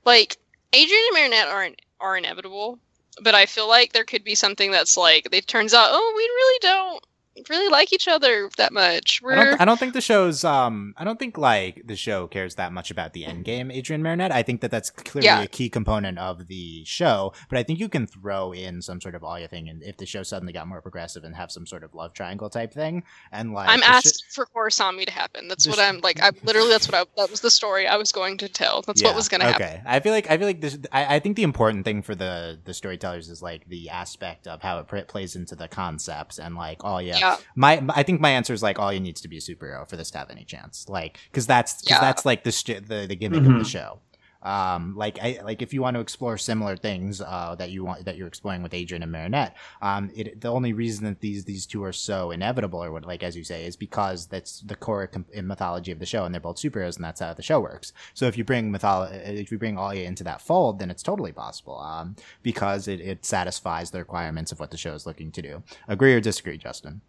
like 0.05 0.37
Adrien 0.75 1.03
and 1.09 1.15
Marinette 1.15 1.49
are 1.49 1.65
in, 1.65 1.77
are 2.01 2.17
inevitable, 2.17 2.79
but 3.23 3.35
I 3.35 3.47
feel 3.47 3.69
like 3.69 3.93
there 3.93 4.05
could 4.05 4.25
be 4.25 4.35
something 4.35 4.71
that's 4.71 4.97
like 4.97 5.29
it 5.33 5.47
turns 5.47 5.75
out, 5.75 5.91
oh, 5.93 6.13
we 6.17 6.23
really 6.23 6.59
don't 6.61 7.05
really 7.49 7.69
like 7.69 7.93
each 7.93 8.09
other 8.09 8.51
that 8.59 8.73
much. 8.73 9.21
I 9.23 9.27
We're 9.27 9.35
don't, 9.37 9.61
I 9.61 9.65
don't 9.65 9.79
think 9.79 9.95
the 9.95 10.01
show's 10.01 10.45
um 10.45 10.95
I 10.97 11.05
don't 11.05 11.19
think 11.19 11.39
like 11.39 11.83
the 11.87 11.97
show 11.97 12.27
cares 12.27 12.57
that 12.57 12.73
much 12.73 12.91
about 12.91 13.13
the 13.15 13.25
end 13.25 13.45
game 13.45 13.71
Adrien 13.71 14.03
Marinette. 14.03 14.33
I 14.33 14.43
think 14.43 14.61
that 14.61 14.71
that's 14.71 14.91
clearly 14.91 15.27
Yeah. 15.27 15.43
a 15.43 15.47
key 15.47 15.71
component 15.71 16.19
of 16.19 16.47
the 16.49 16.85
show, 16.85 17.33
but 17.49 17.59
I 17.59 17.63
think 17.63 17.79
you 17.81 17.89
can 17.89 18.07
throw 18.07 18.53
in 18.53 18.83
some 18.83 19.01
sort 19.01 19.15
of 19.15 19.23
Alya 19.23 19.49
thing 19.49 19.69
and 19.69 19.83
if 19.83 19.97
the 19.97 20.07
show 20.07 20.23
suddenly 20.23 20.53
got 20.53 20.69
more 20.69 20.83
progressive 20.83 21.25
and 21.25 21.35
have 21.35 21.51
some 21.51 21.67
sort 21.67 21.85
of 21.85 21.95
love 21.95 22.13
triangle 22.13 22.51
type 22.51 22.73
thing 22.73 23.03
and 23.33 23.53
like 23.53 23.69
I'm 23.69 23.81
the 23.81 23.87
sh- 23.87 23.89
asked 24.07 24.25
for 24.35 24.47
Korrasami 24.47 25.07
to 25.07 25.13
happen. 25.13 25.49
That's 25.49 25.67
what 25.67 25.77
sh- 25.77 25.81
I'm 25.83 26.01
like. 26.01 26.21
I 26.23 26.33
literally 26.43 26.69
that's 26.71 26.87
what 26.87 26.95
I 26.95 27.05
that 27.17 27.31
was 27.31 27.41
the 27.41 27.51
story 27.51 27.87
I 27.87 27.97
was 27.97 28.13
going 28.13 28.39
to 28.39 28.49
tell. 28.49 28.83
That's 28.83 29.01
Yeah, 29.01 29.09
what 29.09 29.17
was 29.17 29.29
going 29.29 29.41
to 29.41 29.47
happen. 29.47 29.63
Okay, 29.63 29.83
I 29.87 30.01
feel 30.01 30.13
like 30.13 30.31
I 30.31 30.37
feel 30.39 30.47
like 30.47 30.61
this. 30.61 30.79
I, 30.93 31.17
I 31.17 31.19
think 31.19 31.37
the 31.37 31.43
important 31.45 31.85
thing 31.85 32.03
for 32.03 32.15
the 32.15 32.59
the 32.65 32.75
storytellers 32.75 33.29
is 33.29 33.43
like 33.43 33.69
the 33.69 33.89
aspect 33.91 34.47
of 34.47 34.61
how 34.63 34.79
it 34.81 34.87
pr- 34.89 34.99
plays 35.01 35.35
into 35.37 35.57
the 35.57 35.69
concepts 35.69 36.39
and 36.39 36.55
like 36.57 36.85
oh 36.85 36.99
yeah, 36.99 37.19
Yeah. 37.23 37.37
my 37.57 37.73
I 38.01 38.03
think 38.03 38.21
my 38.21 38.31
answer 38.31 38.53
is 38.55 38.63
like 38.63 38.77
Alya 38.79 39.01
needs 39.01 39.21
to 39.23 39.29
be 39.29 39.39
a 39.39 39.41
superhero 39.41 39.89
for 39.89 39.97
this 39.97 40.11
to 40.13 40.19
have 40.19 40.31
any 40.31 40.45
chance. 40.45 40.89
Like 40.89 41.19
because 41.31 41.47
that's 41.47 41.75
cause 41.83 41.91
Yeah. 41.91 42.01
that's 42.01 42.25
like 42.27 42.45
the 42.45 42.53
st- 42.53 42.89
the 42.89 43.07
the 43.09 43.17
gimmick 43.17 43.41
of 43.41 43.55
the 43.63 43.67
Mhm. 43.67 43.67
show. 43.67 44.01
Um, 44.45 44.97
like 44.97 45.21
I 45.23 45.39
like 45.45 45.63
if 45.63 45.73
you 45.73 45.81
want 45.83 45.95
to 45.95 46.01
explore 46.01 46.37
similar 46.37 46.77
things 46.77 47.21
uh, 47.21 47.55
that 47.61 47.71
you 47.71 47.85
want 47.85 48.05
that 48.07 48.17
you're 48.17 48.27
exploring 48.27 48.61
with 48.65 48.75
Adrien 48.75 49.01
and 49.05 49.13
Marinette, 49.13 49.55
um, 49.81 50.11
it 50.17 50.41
the 50.41 50.49
only 50.49 50.73
reason 50.73 51.05
that 51.05 51.21
these 51.21 51.45
these 51.45 51.65
two 51.65 51.85
are 51.85 51.93
so 51.93 52.33
inevitable 52.33 52.83
or 52.83 52.91
what 52.91 53.05
like 53.07 53.23
as 53.23 53.37
you 53.37 53.45
say 53.45 53.65
is 53.67 53.77
because 53.77 54.27
that's 54.27 54.59
the 54.63 54.75
core 54.75 55.07
com- 55.07 55.27
in 55.33 55.47
mythology 55.47 55.93
of 55.93 56.01
the 56.01 56.07
show 56.07 56.25
and 56.25 56.35
they're 56.35 56.41
both 56.41 56.57
superheroes 56.57 56.97
and 56.97 57.05
that's 57.05 57.21
how 57.21 57.33
the 57.33 57.43
show 57.51 57.61
works. 57.61 57.93
So 58.15 58.27
if 58.27 58.37
you 58.37 58.43
bring 58.43 58.73
mytholo- 58.73 59.13
if 59.45 59.53
you 59.53 59.59
bring 59.59 59.77
Alya 59.77 60.05
into 60.07 60.25
that 60.25 60.41
fold, 60.41 60.81
then 60.81 60.91
it's 60.91 61.05
totally 61.05 61.31
possible 61.31 61.79
um, 61.79 62.17
because 62.43 62.89
it, 62.89 63.01
it 63.01 63.25
satisfies 63.25 63.93
the 63.93 63.99
requirements 64.01 64.51
of 64.51 64.59
what 64.59 64.73
the 64.73 64.77
show 64.77 64.95
is 64.95 65.07
looking 65.07 65.31
to 65.31 65.43
do. 65.43 65.63
Agree 65.87 66.15
or 66.15 66.21
disagree, 66.21 66.59
Justin? 66.59 67.01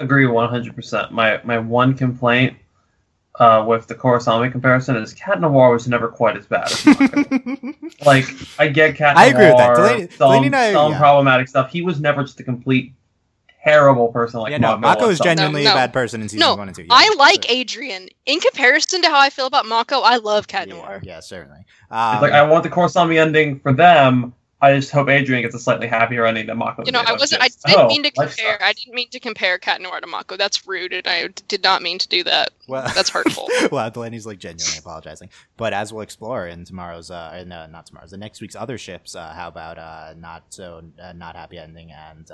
Agree 0.00 0.24
100%. 0.26 1.10
My 1.10 1.40
my 1.44 1.58
one 1.58 1.94
complaint 1.96 2.56
uh, 3.38 3.64
with 3.66 3.86
the 3.86 3.94
Korrasami 3.94 4.50
comparison 4.50 4.96
is 4.96 5.14
Cat 5.14 5.40
Noir 5.40 5.70
was 5.70 5.86
never 5.88 6.08
quite 6.08 6.36
as 6.36 6.46
bad 6.46 6.70
as 6.70 6.84
like, 8.04 8.26
I 8.58 8.68
get 8.68 8.96
Cat 8.96 9.16
I 9.16 9.26
agree 9.26 9.46
with 9.46 9.56
that. 9.58 9.76
Noir, 9.76 9.88
Delaney- 9.88 10.08
some, 10.08 10.18
Delaney 10.18 10.46
and 10.48 10.56
I- 10.56 10.72
some 10.72 10.92
yeah. 10.92 10.98
problematic 10.98 11.48
stuff. 11.48 11.70
He 11.70 11.82
was 11.82 12.00
never 12.00 12.22
just 12.22 12.38
a 12.40 12.44
complete 12.44 12.92
terrible 13.64 14.08
person 14.08 14.40
like 14.40 14.50
yeah, 14.50 14.58
no, 14.58 14.76
Mako 14.76 14.80
Mako 15.02 15.08
is 15.10 15.20
genuinely 15.20 15.62
No, 15.62 15.70
a 15.70 15.74
bad 15.74 15.92
person 15.92 16.20
in 16.20 16.28
season 16.28 16.40
No, 16.40 16.56
one 16.56 16.66
and 16.66 16.76
two. 16.76 16.82
Yeah, 16.82 16.88
I 16.90 17.14
like 17.16 17.44
sure. 17.44 17.60
Adrien. 17.60 18.08
In 18.26 18.40
comparison 18.40 19.02
to 19.02 19.08
how 19.08 19.20
I 19.20 19.30
feel 19.30 19.46
about 19.46 19.66
Mako, 19.66 20.00
I 20.00 20.16
love 20.16 20.48
Cat 20.48 20.66
yeah, 20.66 20.74
Noir. 20.74 21.00
Yeah, 21.04 21.20
certainly. 21.20 21.60
It's 21.60 21.92
Um, 21.92 22.20
like, 22.20 22.32
I 22.32 22.42
want 22.42 22.64
the 22.64 22.70
Korrasami 22.70 23.20
ending 23.20 23.60
for 23.60 23.72
them. 23.72 24.34
I 24.62 24.76
just 24.76 24.92
hope 24.92 25.08
Adrien 25.08 25.42
gets 25.42 25.56
a 25.56 25.58
slightly 25.58 25.88
happier 25.88 26.24
ending 26.24 26.46
than 26.46 26.56
Mako. 26.56 26.84
You 26.86 26.92
know, 26.92 27.00
did. 27.00 27.08
I 27.08 27.12
wasn't. 27.14 27.42
I 27.42 27.48
didn't 27.48 27.80
oh, 27.80 27.88
mean 27.88 28.04
to 28.04 28.12
compare. 28.12 28.62
I 28.62 28.72
didn't 28.72 28.94
mean 28.94 29.08
to 29.10 29.18
compare 29.18 29.58
Cat 29.58 29.80
Noir 29.80 30.00
to 30.00 30.06
Mako. 30.06 30.36
That's 30.36 30.68
rude, 30.68 30.92
and 30.92 31.08
I 31.08 31.26
did 31.48 31.64
not 31.64 31.82
mean 31.82 31.98
to 31.98 32.06
do 32.06 32.22
that. 32.22 32.50
well, 32.68 32.88
That's 32.94 33.10
hurtful. 33.10 33.48
well, 33.72 33.90
Delaney's 33.90 34.24
like 34.24 34.38
genuinely 34.38 34.78
apologizing. 34.78 35.30
But 35.56 35.72
as 35.72 35.92
we'll 35.92 36.02
explore 36.02 36.46
in 36.46 36.64
tomorrow's, 36.64 37.10
uh, 37.10 37.36
in, 37.42 37.50
uh, 37.50 37.66
not 37.66 37.86
tomorrow's, 37.86 38.12
the 38.12 38.18
next 38.18 38.40
week's 38.40 38.54
other 38.54 38.78
ships, 38.78 39.16
uh, 39.16 39.32
how 39.32 39.48
about 39.48 39.78
uh, 39.78 40.14
not 40.16 40.44
so 40.50 40.82
uh, 41.02 41.12
not 41.12 41.34
happy 41.34 41.58
ending 41.58 41.90
and 41.90 42.30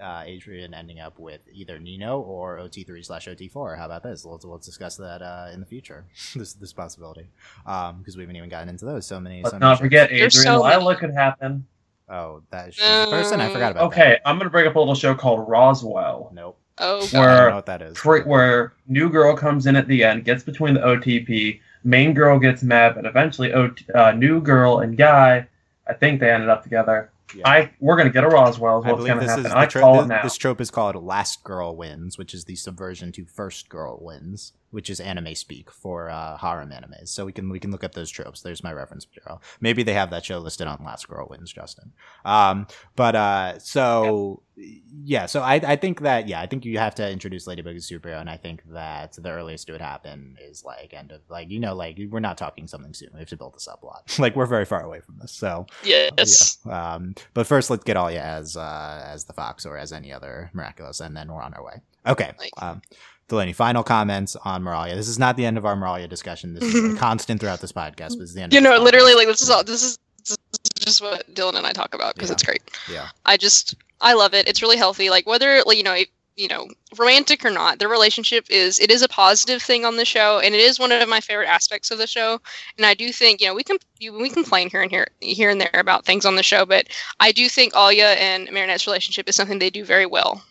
uh, 0.00 0.22
Adrien 0.26 0.74
ending 0.74 1.00
up 1.00 1.18
with 1.18 1.40
either 1.52 1.78
Nino 1.78 2.20
or 2.20 2.58
OT3 2.58 3.04
slash 3.04 3.26
OT4. 3.28 3.78
How 3.78 3.86
about 3.86 4.02
this? 4.02 4.24
Let's, 4.24 4.44
we'll 4.44 4.58
discuss 4.58 4.96
that 4.96 5.22
uh, 5.22 5.50
in 5.52 5.60
the 5.60 5.66
future. 5.66 6.04
this 6.34 6.54
this 6.54 6.72
possibility 6.72 7.28
because 7.64 8.16
we 8.16 8.22
haven't 8.22 8.36
even 8.36 8.48
gotten 8.48 8.68
into 8.68 8.84
those. 8.84 9.06
So 9.06 9.20
many. 9.20 9.42
Let's 9.42 9.52
so 9.52 9.58
not 9.58 9.78
many 9.78 9.78
forget 9.78 10.10
There's 10.10 10.36
Adrien 10.36 10.58
so 10.58 10.62
many. 10.64 10.76
Lila 10.76 10.96
could 10.96 11.14
happen. 11.14 11.66
Oh, 12.08 12.42
that 12.50 12.74
she's 12.74 12.84
the 12.84 13.06
person. 13.10 13.40
I 13.40 13.50
forgot 13.50 13.72
about 13.72 13.90
that. 13.90 14.00
Okay, 14.00 14.18
I'm 14.26 14.36
gonna 14.38 14.50
bring 14.50 14.66
up 14.66 14.76
a 14.76 14.78
little 14.78 14.94
show 14.94 15.14
called 15.14 15.48
Roswell. 15.48 16.30
Nope. 16.34 16.58
Oh, 16.78 16.96
I 16.96 17.00
don't 17.00 17.12
Where- 17.20 17.48
know 17.50 17.56
what 17.56 17.66
that 17.66 17.82
is. 17.82 17.96
Cra- 17.96 18.24
where 18.24 18.72
new 18.88 19.08
girl 19.08 19.36
comes 19.36 19.66
in 19.66 19.76
at 19.76 19.86
the 19.88 20.04
end, 20.04 20.24
gets 20.24 20.42
between 20.42 20.74
the 20.74 20.80
OTP, 20.80 21.60
main 21.84 22.12
girl 22.12 22.38
gets 22.38 22.62
mad, 22.62 22.94
but 22.96 23.06
eventually 23.06 23.52
OT, 23.52 23.84
uh, 23.94 24.10
new 24.12 24.40
girl 24.40 24.80
and 24.80 24.98
guy, 24.98 25.46
I 25.86 25.92
think 25.94 26.20
they 26.20 26.30
ended 26.30 26.48
up 26.48 26.62
together. 26.62 27.10
Yeah. 27.34 27.48
I 27.48 27.70
we're 27.80 27.96
gonna 27.96 28.10
get 28.10 28.24
a 28.24 28.28
Roswell. 28.28 28.80
Is 28.80 28.84
I 28.84 28.88
what's 28.90 28.98
believe 28.98 29.08
gonna 29.14 29.20
this 29.20 29.30
happen. 29.30 29.46
is 29.46 29.52
I 29.52 29.64
the 29.64 29.70
tro- 29.70 29.80
call 29.82 29.94
this, 29.96 30.04
it 30.04 30.08
now. 30.08 30.22
this 30.22 30.36
trope 30.36 30.60
is 30.60 30.70
called 30.70 30.96
"Last 30.96 31.42
Girl 31.44 31.74
Wins," 31.76 32.18
which 32.18 32.34
is 32.34 32.44
the 32.44 32.54
subversion 32.56 33.12
to 33.12 33.24
"First 33.24 33.68
Girl 33.68 33.98
Wins," 34.00 34.52
which 34.74 34.90
is 34.90 35.00
anime 35.00 35.34
speak 35.34 35.70
for 35.70 36.10
uh, 36.10 36.36
harem 36.36 36.70
animes. 36.70 37.08
So 37.08 37.24
we 37.24 37.32
can 37.32 37.48
we 37.48 37.60
can 37.60 37.70
look 37.70 37.84
up 37.84 37.94
those 37.94 38.10
tropes. 38.10 38.42
There's 38.42 38.64
my 38.64 38.72
reference 38.72 39.06
material. 39.06 39.40
Maybe 39.60 39.82
they 39.82 39.94
have 39.94 40.10
that 40.10 40.24
show 40.24 40.38
listed 40.38 40.66
on 40.66 40.82
"Last 40.84 41.08
Girl 41.08 41.26
Wins," 41.30 41.52
Justin. 41.52 41.92
Um, 42.24 42.66
but 42.96 43.14
uh, 43.14 43.58
so 43.60 44.42
yeah, 44.56 45.26
so 45.26 45.40
I 45.42 45.54
I 45.54 45.76
think 45.76 46.00
that 46.00 46.28
yeah, 46.28 46.40
I 46.40 46.46
think 46.46 46.64
you 46.64 46.78
have 46.78 46.94
to 46.96 47.10
introduce 47.10 47.46
Ladybug 47.46 47.76
as 47.76 47.88
superhero, 47.88 48.20
and 48.20 48.30
I 48.30 48.36
think 48.36 48.62
that 48.72 49.12
the 49.12 49.30
earliest 49.30 49.68
it 49.68 49.72
would 49.72 49.80
happen 49.80 50.36
is 50.40 50.64
like 50.64 50.92
end 50.92 51.12
of 51.12 51.20
like 51.28 51.50
you 51.50 51.60
know 51.60 51.74
like 51.74 51.98
we're 52.10 52.20
not 52.20 52.38
talking 52.38 52.66
something 52.66 52.94
soon. 52.94 53.10
We 53.12 53.20
have 53.20 53.28
to 53.28 53.36
build 53.36 53.54
this 53.54 53.68
up 53.68 53.82
a 53.82 53.86
lot. 53.86 54.16
like 54.18 54.36
we're 54.36 54.46
very 54.46 54.64
far 54.64 54.82
away 54.82 55.00
from 55.00 55.18
this, 55.20 55.32
so. 55.32 55.66
yes. 55.84 56.58
Yeah. 56.66 56.94
Um, 56.94 57.14
but 57.32 57.46
first, 57.46 57.70
let's 57.70 57.84
get 57.84 57.96
all 57.96 58.04
Alya 58.04 58.20
as 58.20 58.56
uh, 58.56 59.02
as 59.06 59.24
the 59.24 59.32
fox 59.32 59.66
or 59.66 59.76
as 59.76 59.92
any 59.92 60.12
other 60.12 60.50
miraculous, 60.52 61.00
and 61.00 61.16
then 61.16 61.32
we're 61.32 61.42
on 61.42 61.54
our 61.54 61.64
way. 61.64 61.80
Okay. 62.06 62.32
Um, 62.58 62.82
Delaney, 63.28 63.52
final 63.52 63.82
comments 63.82 64.36
on 64.44 64.62
Moralia. 64.62 64.94
This 64.94 65.08
is 65.08 65.18
not 65.18 65.36
the 65.36 65.46
end 65.46 65.56
of 65.58 65.64
our 65.64 65.74
Moralia 65.76 66.08
discussion. 66.08 66.54
This 66.54 66.74
is 66.74 66.94
a 66.94 66.96
constant 66.98 67.40
throughout 67.40 67.60
this 67.60 67.72
podcast. 67.72 68.10
But 68.10 68.18
this 68.20 68.28
is 68.30 68.34
the 68.34 68.42
end. 68.42 68.52
You 68.52 68.58
of 68.58 68.64
know, 68.64 68.78
literally, 68.78 69.12
podcast. 69.12 69.16
like 69.16 69.26
this 69.28 69.42
is 69.42 69.50
all. 69.50 69.64
This 69.64 69.82
is, 69.82 69.98
this 70.18 70.30
is 70.32 70.84
just 70.84 71.00
what 71.02 71.32
Dylan 71.34 71.54
and 71.56 71.66
I 71.66 71.72
talk 71.72 71.94
about 71.94 72.14
because 72.14 72.28
Yeah. 72.30 72.34
it's 72.34 72.42
great. 72.42 72.62
Yeah. 72.90 73.08
I 73.24 73.36
just, 73.36 73.74
I 74.00 74.12
love 74.12 74.34
it. 74.34 74.46
It's 74.48 74.60
really 74.62 74.76
healthy. 74.76 75.08
Like 75.10 75.26
whether, 75.26 75.62
like 75.64 75.76
you 75.78 75.82
know, 75.82 75.94
if, 75.94 76.08
you 76.36 76.48
know, 76.48 76.66
romantic 76.98 77.44
or 77.44 77.50
not, 77.50 77.78
their 77.78 77.88
relationship 77.88 78.44
is 78.50 78.78
it 78.80 78.90
is 78.90 79.02
a 79.02 79.08
positive 79.08 79.62
thing 79.62 79.84
on 79.84 79.96
the 79.96 80.04
show, 80.04 80.40
and 80.40 80.54
it 80.54 80.60
is 80.60 80.78
one 80.80 80.90
of 80.92 81.08
my 81.08 81.20
favorite 81.20 81.46
aspects 81.48 81.90
of 81.92 81.98
the 81.98 82.06
show. 82.08 82.40
And 82.76 82.84
I 82.84 82.92
do 82.94 83.12
think, 83.12 83.40
you 83.40 83.46
know, 83.46 83.54
we 83.54 83.62
can 83.62 83.76
you- 84.00 84.12
we 84.12 84.28
complain 84.28 84.68
here 84.68 84.82
and 84.82 84.90
here 84.90 85.06
here 85.20 85.48
and 85.48 85.60
there 85.60 85.70
about 85.74 86.04
things 86.04 86.26
on 86.26 86.34
the 86.36 86.42
show, 86.42 86.66
but 86.66 86.88
I 87.20 87.32
do 87.32 87.48
think 87.48 87.72
Alya 87.72 88.16
and 88.16 88.48
Marinette's 88.50 88.86
relationship 88.86 89.28
is 89.28 89.36
something 89.36 89.58
they 89.60 89.70
do 89.70 89.84
very 89.84 90.06
well. 90.06 90.42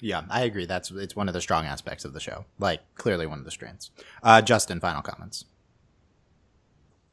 Yeah, 0.00 0.22
I 0.30 0.42
agree. 0.42 0.64
That's 0.66 0.90
it's 0.90 1.16
one 1.16 1.28
of 1.28 1.34
the 1.34 1.40
strong 1.40 1.66
aspects 1.66 2.04
of 2.04 2.12
the 2.12 2.20
show. 2.20 2.44
Like 2.58 2.80
clearly 2.94 3.26
one 3.26 3.38
of 3.38 3.44
the 3.44 3.50
strengths. 3.50 3.90
Uh, 4.22 4.40
Justin, 4.42 4.78
final 4.80 5.02
comments. 5.02 5.44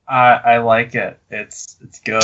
I 0.07 0.33
I 0.33 0.57
like 0.57 0.93
it. 0.95 1.19
It's 1.29 1.77
it's 1.81 1.99
good. 1.99 2.23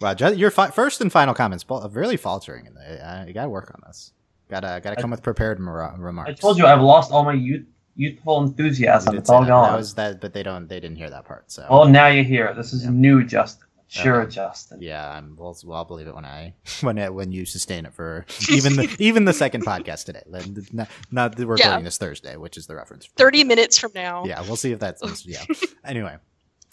Well, 0.00 0.14
Ju- 0.14 0.34
your 0.34 0.50
fi- 0.50 0.70
first 0.70 1.00
and 1.00 1.10
final 1.12 1.34
comments 1.34 1.64
really 1.90 2.16
faltering. 2.16 2.66
In 2.66 2.74
the, 2.74 3.08
uh, 3.08 3.24
you 3.26 3.32
got 3.32 3.44
to 3.44 3.48
work 3.48 3.70
on 3.74 3.80
this. 3.86 4.12
Gotta 4.48 4.80
gotta 4.82 5.00
come 5.00 5.10
with 5.10 5.22
prepared 5.22 5.58
mora- 5.58 5.94
remarks. 5.98 6.30
I 6.30 6.34
told 6.34 6.58
you 6.58 6.66
I've 6.66 6.80
lost 6.80 7.10
all 7.10 7.24
my 7.24 7.32
youth 7.32 7.64
youthful 7.96 8.42
enthusiasm. 8.42 9.16
It's 9.16 9.30
all 9.30 9.42
that, 9.42 9.48
gone. 9.48 9.70
That 9.70 9.76
was 9.76 9.94
that, 9.94 10.20
but 10.20 10.32
they 10.32 10.42
don't. 10.42 10.68
They 10.68 10.78
didn't 10.80 10.96
hear 10.96 11.10
that 11.10 11.24
part. 11.24 11.50
So. 11.50 11.66
Well, 11.70 11.88
now 11.88 12.06
you 12.08 12.22
hear 12.22 12.46
it. 12.46 12.56
This 12.56 12.72
is 12.72 12.84
Yeah. 12.84 12.90
new, 12.90 13.24
Justin. 13.24 13.66
Sure, 13.92 14.22
Okay. 14.22 14.30
Justin. 14.30 14.80
yeah, 14.80 15.06
I'm, 15.10 15.36
well, 15.36 15.54
well, 15.64 15.76
I'll 15.76 15.84
believe 15.84 16.06
it 16.06 16.14
when 16.14 16.24
I 16.24 16.54
when 16.80 16.96
it, 16.96 17.12
when 17.12 17.30
you 17.30 17.44
sustain 17.44 17.84
it 17.84 17.92
for 17.92 18.24
even 18.50 18.76
the 18.76 18.94
even 18.98 19.26
the 19.26 19.34
second 19.34 19.66
podcast 19.66 20.06
today. 20.06 20.22
Like, 20.26 20.46
Not, 20.72 20.88
not 21.10 21.36
the 21.36 21.46
recording 21.46 21.66
Yeah. 21.80 21.80
this 21.80 21.98
Thursday, 21.98 22.36
which 22.36 22.56
is 22.56 22.66
the 22.66 22.74
reference. 22.74 23.04
for- 23.06 23.12
30 23.16 23.44
minutes 23.44 23.78
from 23.78 23.92
now. 23.94 24.24
Yeah, 24.24 24.40
we'll 24.42 24.56
see 24.56 24.72
if 24.72 24.78
that's 24.78 25.26
yeah. 25.26 25.44
anyway, 25.84 26.16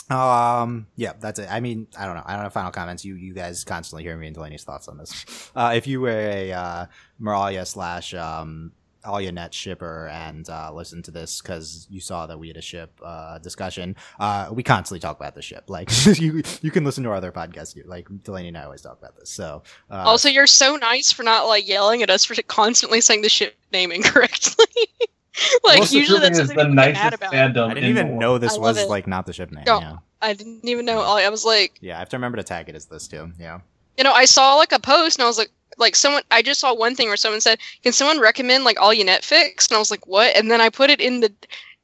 um, 0.10 0.88
yeah, 0.96 1.14
that's 1.20 1.40
it. 1.40 1.48
I 1.52 1.60
mean, 1.60 1.88
I 1.98 2.06
don't 2.06 2.16
know. 2.16 2.24
I 2.26 2.34
don't 2.34 2.44
have 2.44 2.54
final 2.54 2.72
comments. 2.72 3.04
You 3.06 3.16
you 3.16 3.34
guys 3.34 3.64
constantly 3.64 4.04
hear 4.04 4.16
me 4.18 4.28
and 4.28 4.36
Delaney's 4.36 4.64
thoughts 4.64 4.88
on 4.88 4.98
this. 4.98 5.52
Uh, 5.56 5.74
if 5.76 5.88
you 5.88 6.02
were 6.02 6.10
a 6.10 6.52
uh, 6.54 6.86
Moralia 7.22 7.68
slash 7.68 8.14
um. 8.14 8.72
Alyanette 9.06 9.54
shipper 9.54 10.08
and 10.10 10.50
uh, 10.50 10.72
listen 10.74 11.02
to 11.04 11.12
this 11.12 11.42
because 11.42 11.88
you 11.90 12.00
saw 12.02 12.28
that 12.28 12.38
we 12.38 12.48
had 12.48 12.58
a 12.58 12.62
ship 12.62 12.92
uh, 13.04 13.38
discussion. 13.40 13.96
Uh, 14.20 14.50
we 14.52 14.64
constantly 14.64 15.00
talk 15.00 15.18
about 15.20 15.36
the 15.36 15.42
ship. 15.42 15.66
Like 15.70 15.90
you, 16.20 16.42
you 16.62 16.72
can 16.72 16.84
listen 16.84 17.04
to 17.06 17.10
our 17.10 17.16
other 17.16 17.32
podcasts. 17.32 17.74
Too. 17.74 17.84
Like 17.86 18.08
Delaney 18.24 18.50
and 18.50 18.58
I 18.58 18.64
always 18.64 18.82
talk 18.82 18.98
about 19.00 19.18
this. 19.18 19.30
So 19.30 19.64
uh, 19.90 20.04
Also, 20.06 20.28
you're 20.30 20.48
so 20.48 20.76
nice 20.76 21.12
for 21.12 21.24
not 21.24 21.48
like 21.48 21.68
yelling 21.68 22.02
at 22.04 22.10
us 22.10 22.26
for 22.26 22.36
constantly 22.44 23.02
saying 23.02 23.22
the 23.22 23.30
ship 23.30 23.56
name 23.72 23.92
incorrectly. 23.94 24.66
like 25.64 25.80
Most 25.80 25.94
usually 25.94 26.20
that's 26.20 26.40
is 26.40 26.50
the 26.50 26.56
people 26.56 26.70
mad 26.74 26.94
nicest 26.96 27.14
about. 27.16 27.34
fandom. 27.34 27.70
I 27.70 27.74
didn't 27.76 27.90
even 27.90 28.18
know 28.20 28.38
this 28.38 28.58
was 28.58 28.78
it. 28.78 28.90
like 28.90 29.08
not 29.08 29.26
the 29.26 29.34
ship 29.34 29.52
name. 29.52 29.64
No. 29.66 29.80
Yeah, 29.80 29.98
I 30.22 30.34
didn't 30.34 30.68
even 30.68 30.86
know. 30.86 31.02
I 31.02 31.30
was 31.30 31.46
like, 31.46 31.78
yeah. 31.82 31.96
I 31.96 32.00
have 32.00 32.10
to 32.10 32.18
remember 32.18 32.38
to 32.38 32.44
tag 32.44 32.68
it 32.68 32.76
as 32.76 32.86
this 32.86 33.08
too. 33.08 33.32
Yeah. 33.40 33.60
You 34.00 34.04
know, 34.06 34.14
I 34.14 34.24
saw 34.24 34.56
like 34.56 34.72
a 34.72 34.80
post 34.80 35.20
and 35.20 35.26
I 35.26 35.28
was 35.28 35.38
like, 35.38 35.52
like 35.78 35.94
someone, 35.94 36.24
I 36.32 36.42
just 36.42 36.62
saw 36.62 36.74
one 36.74 36.96
thing 36.96 37.10
where 37.10 37.18
someone 37.18 37.42
said, 37.42 37.60
"Can 37.84 37.92
someone 37.92 38.20
recommend 38.20 38.64
like 38.64 38.80
all 38.80 38.94
you 38.94 39.04
Netflix?" 39.04 39.68
And 39.68 39.76
I 39.76 39.80
was 39.80 39.92
like, 39.92 40.08
"What?" 40.08 40.36
And 40.38 40.50
then 40.50 40.62
I 40.62 40.70
put 40.70 40.90
it 40.90 41.02
in 41.02 41.20
the 41.20 41.32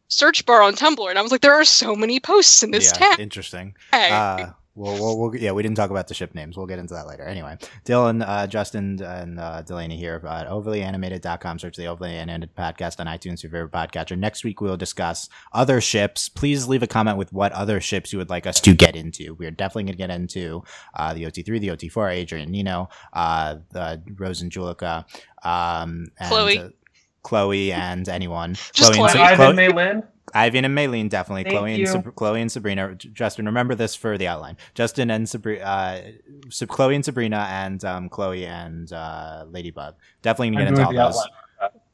search 0.08 0.46
bar 0.46 0.62
on 0.62 0.76
Tumblr, 0.76 1.10
and 1.10 1.20
I 1.20 1.22
was 1.22 1.32
like, 1.32 1.42
"There 1.42 1.54
are 1.54 1.66
so 1.66 1.94
many 1.94 2.22
posts 2.22 2.64
in 2.64 2.72
this 2.72 2.88
yeah, 2.88 3.08
tag." 3.08 3.20
interesting. 3.20 3.76
Uh, 3.92 4.52
well, 4.76 4.94
we'll, 4.94 5.18
we'll, 5.18 5.36
yeah, 5.36 5.52
we 5.52 5.64
didn't 5.64 5.78
talk 5.78 5.90
about 5.90 6.08
the 6.08 6.14
ship 6.14 6.36
names. 6.36 6.58
We'll 6.58 6.66
get 6.66 6.80
into 6.80 6.94
that 6.94 7.08
later. 7.08 7.24
Anyway, 7.24 7.58
Dylan, 7.86 8.24
uh, 8.28 8.46
Justin, 8.46 9.02
and 9.02 9.40
uh, 9.40 9.62
Delaney 9.62 9.96
here 9.96 10.22
at 10.28 10.48
overlyanimated.com. 10.48 11.60
Search 11.60 11.78
the 11.78 11.86
Overly 11.86 12.12
Animated 12.16 12.54
podcast 12.56 13.00
on 13.00 13.08
iTunes, 13.08 13.42
your 13.42 13.52
favorite 13.52 13.72
podcatcher. 13.72 14.18
Next 14.18 14.44
week, 14.44 14.60
we'll 14.60 14.76
discuss 14.78 15.30
other 15.54 15.80
ships. 15.80 16.28
Please 16.28 16.68
leave 16.68 16.84
a 16.84 16.88
comment 16.88 17.18
with 17.18 17.32
what 17.32 17.54
other 17.54 17.80
ships 17.80 18.12
you 18.12 18.20
would 18.20 18.30
like 18.30 18.46
us 18.46 18.60
to 18.62 18.74
get 18.74 18.96
into. 18.96 19.34
We're 19.36 19.52
definitely 19.52 19.84
going 19.84 19.94
to 19.94 19.98
get 19.98 20.10
into 20.12 20.64
uh, 20.94 21.14
the 21.14 21.24
OT3, 21.24 21.60
the 21.60 21.68
OT4, 21.70 22.14
Adrien 22.22 22.52
Nino, 22.52 22.90
uh, 23.14 23.56
the 23.72 24.02
Rose 24.18 24.42
and 24.42 24.52
Juleka, 24.52 25.06
um, 25.44 26.08
and, 26.20 26.30
Chloe. 26.30 26.58
uh, 26.60 26.70
Chloe, 27.24 27.72
and 27.72 28.10
anyone. 28.10 28.56
Just 28.74 28.94
Chloe 28.94 29.00
and 29.00 29.12
Chloe. 29.12 29.26
Sa- 29.38 29.44
Ivan 29.44 29.56
Mylene. 29.56 30.08
Ivan 30.36 30.66
and 30.66 30.78
Mylene, 30.78 31.10
definitely. 31.10 31.44
Thank 31.46 31.56
Chloe 31.56 31.76
you. 31.76 31.86
and 31.86 31.88
Sab- 32.04 32.16
Chloe 32.16 32.42
and 32.42 32.52
Sabrina. 32.52 32.94
Justin, 32.96 33.46
remember 33.46 33.74
this 33.74 33.96
for 33.96 34.18
the 34.18 34.28
outline. 34.28 34.58
Justin 34.76 35.10
and 35.10 35.28
Sabrina, 35.28 35.64
uh, 35.64 36.02
Sab- 36.50 36.68
Chloe 36.70 36.94
and 36.96 37.06
Sabrina, 37.06 37.48
and 37.50 37.84
um, 37.86 38.10
Chloe 38.10 38.46
and 38.46 38.92
uh, 38.92 39.46
Ladybug. 39.50 39.96
Definitely 40.22 40.52
gonna 40.52 40.66
I'm 40.68 40.76
get 40.76 40.80
into 40.82 40.86
all 40.88 40.94
those. 41.08 41.16
outline. 41.18 41.30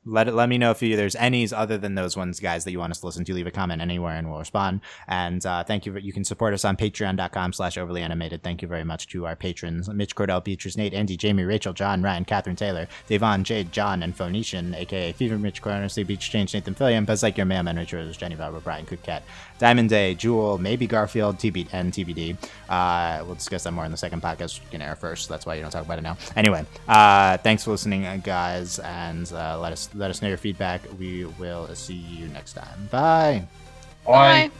Let 0.03 0.33
let 0.33 0.49
me 0.49 0.57
know 0.57 0.71
if 0.71 0.81
you, 0.81 0.95
there's 0.95 1.15
any's 1.15 1.53
other 1.53 1.77
than 1.77 1.93
those 1.93 2.17
ones, 2.17 2.39
guys, 2.39 2.63
that 2.63 2.71
you 2.71 2.79
want 2.79 2.89
us 2.89 3.01
to 3.01 3.05
listen 3.05 3.23
to. 3.25 3.33
Leave 3.35 3.45
a 3.45 3.51
comment 3.51 3.83
anywhere, 3.83 4.15
and 4.15 4.27
we'll 4.29 4.39
respond. 4.39 4.81
And 5.07 5.45
uh, 5.45 5.63
thank 5.63 5.85
you. 5.85 5.93
For, 5.93 5.99
You 5.99 6.11
can 6.11 6.23
support 6.23 6.55
us 6.55 6.65
on 6.65 6.75
Patreon.com/slash 6.75 7.77
Overly 7.77 8.01
Animated. 8.01 8.41
Thank 8.41 8.63
you 8.63 8.67
very 8.67 8.83
much 8.83 9.07
to 9.09 9.27
our 9.27 9.35
patrons: 9.35 9.87
Mitch 9.89 10.15
Cordell, 10.15 10.43
Beatrice, 10.43 10.75
Nate, 10.75 10.95
Andy, 10.95 11.17
Jamie, 11.17 11.43
Rachel, 11.43 11.71
John, 11.71 12.01
Ryan, 12.01 12.25
Catherine 12.25 12.55
Taylor, 12.55 12.87
Devon, 13.07 13.43
Jade, 13.43 13.71
John, 13.71 14.01
and 14.01 14.15
Phoenician, 14.15 14.73
aka 14.73 15.11
Fever, 15.11 15.37
Mitch, 15.37 15.61
Cornersly, 15.61 16.07
Beach 16.07 16.31
Change, 16.31 16.55
Nathan 16.55 16.73
Fillion, 16.73 17.05
Buzz 17.05 17.21
Like 17.21 17.37
Your 17.37 17.45
Mailman, 17.45 17.77
Richard, 17.77 18.11
Jenny 18.17 18.35
Valber, 18.35 18.63
Brian 18.63 18.87
Cookcat, 18.87 19.21
Diamond 19.59 19.89
Day, 19.89 20.15
Jewel, 20.15 20.57
maybe 20.57 20.87
Garfield, 20.87 21.37
TB, 21.37 21.67
and 21.73 21.93
TBD. 21.93 22.35
Uh, 22.67 23.23
we'll 23.23 23.35
discuss 23.35 23.65
that 23.65 23.71
more 23.71 23.85
in 23.85 23.91
the 23.91 23.97
second 23.97 24.23
podcast. 24.23 24.59
We 24.63 24.71
can 24.71 24.81
air 24.81 24.95
first. 24.95 25.29
That's 25.29 25.45
why 25.45 25.53
you 25.53 25.61
don't 25.61 25.69
talk 25.69 25.85
about 25.85 25.99
it 25.99 26.01
now. 26.01 26.17
Anyway, 26.35 26.65
uh, 26.87 27.37
thanks 27.37 27.63
for 27.63 27.69
listening, 27.69 28.07
uh, 28.07 28.17
guys, 28.23 28.79
and 28.79 29.31
uh, 29.31 29.59
let 29.59 29.71
us 29.71 29.89
let 29.93 30.09
us 30.09 30.21
know 30.21 30.27
your 30.27 30.37
feedback. 30.37 30.81
We 30.99 31.25
will 31.25 31.67
see 31.75 31.93
you 31.93 32.27
next 32.27 32.53
time. 32.53 32.87
Bye. 32.91 33.47
Bye. 34.05 34.49
Bye. 34.49 34.51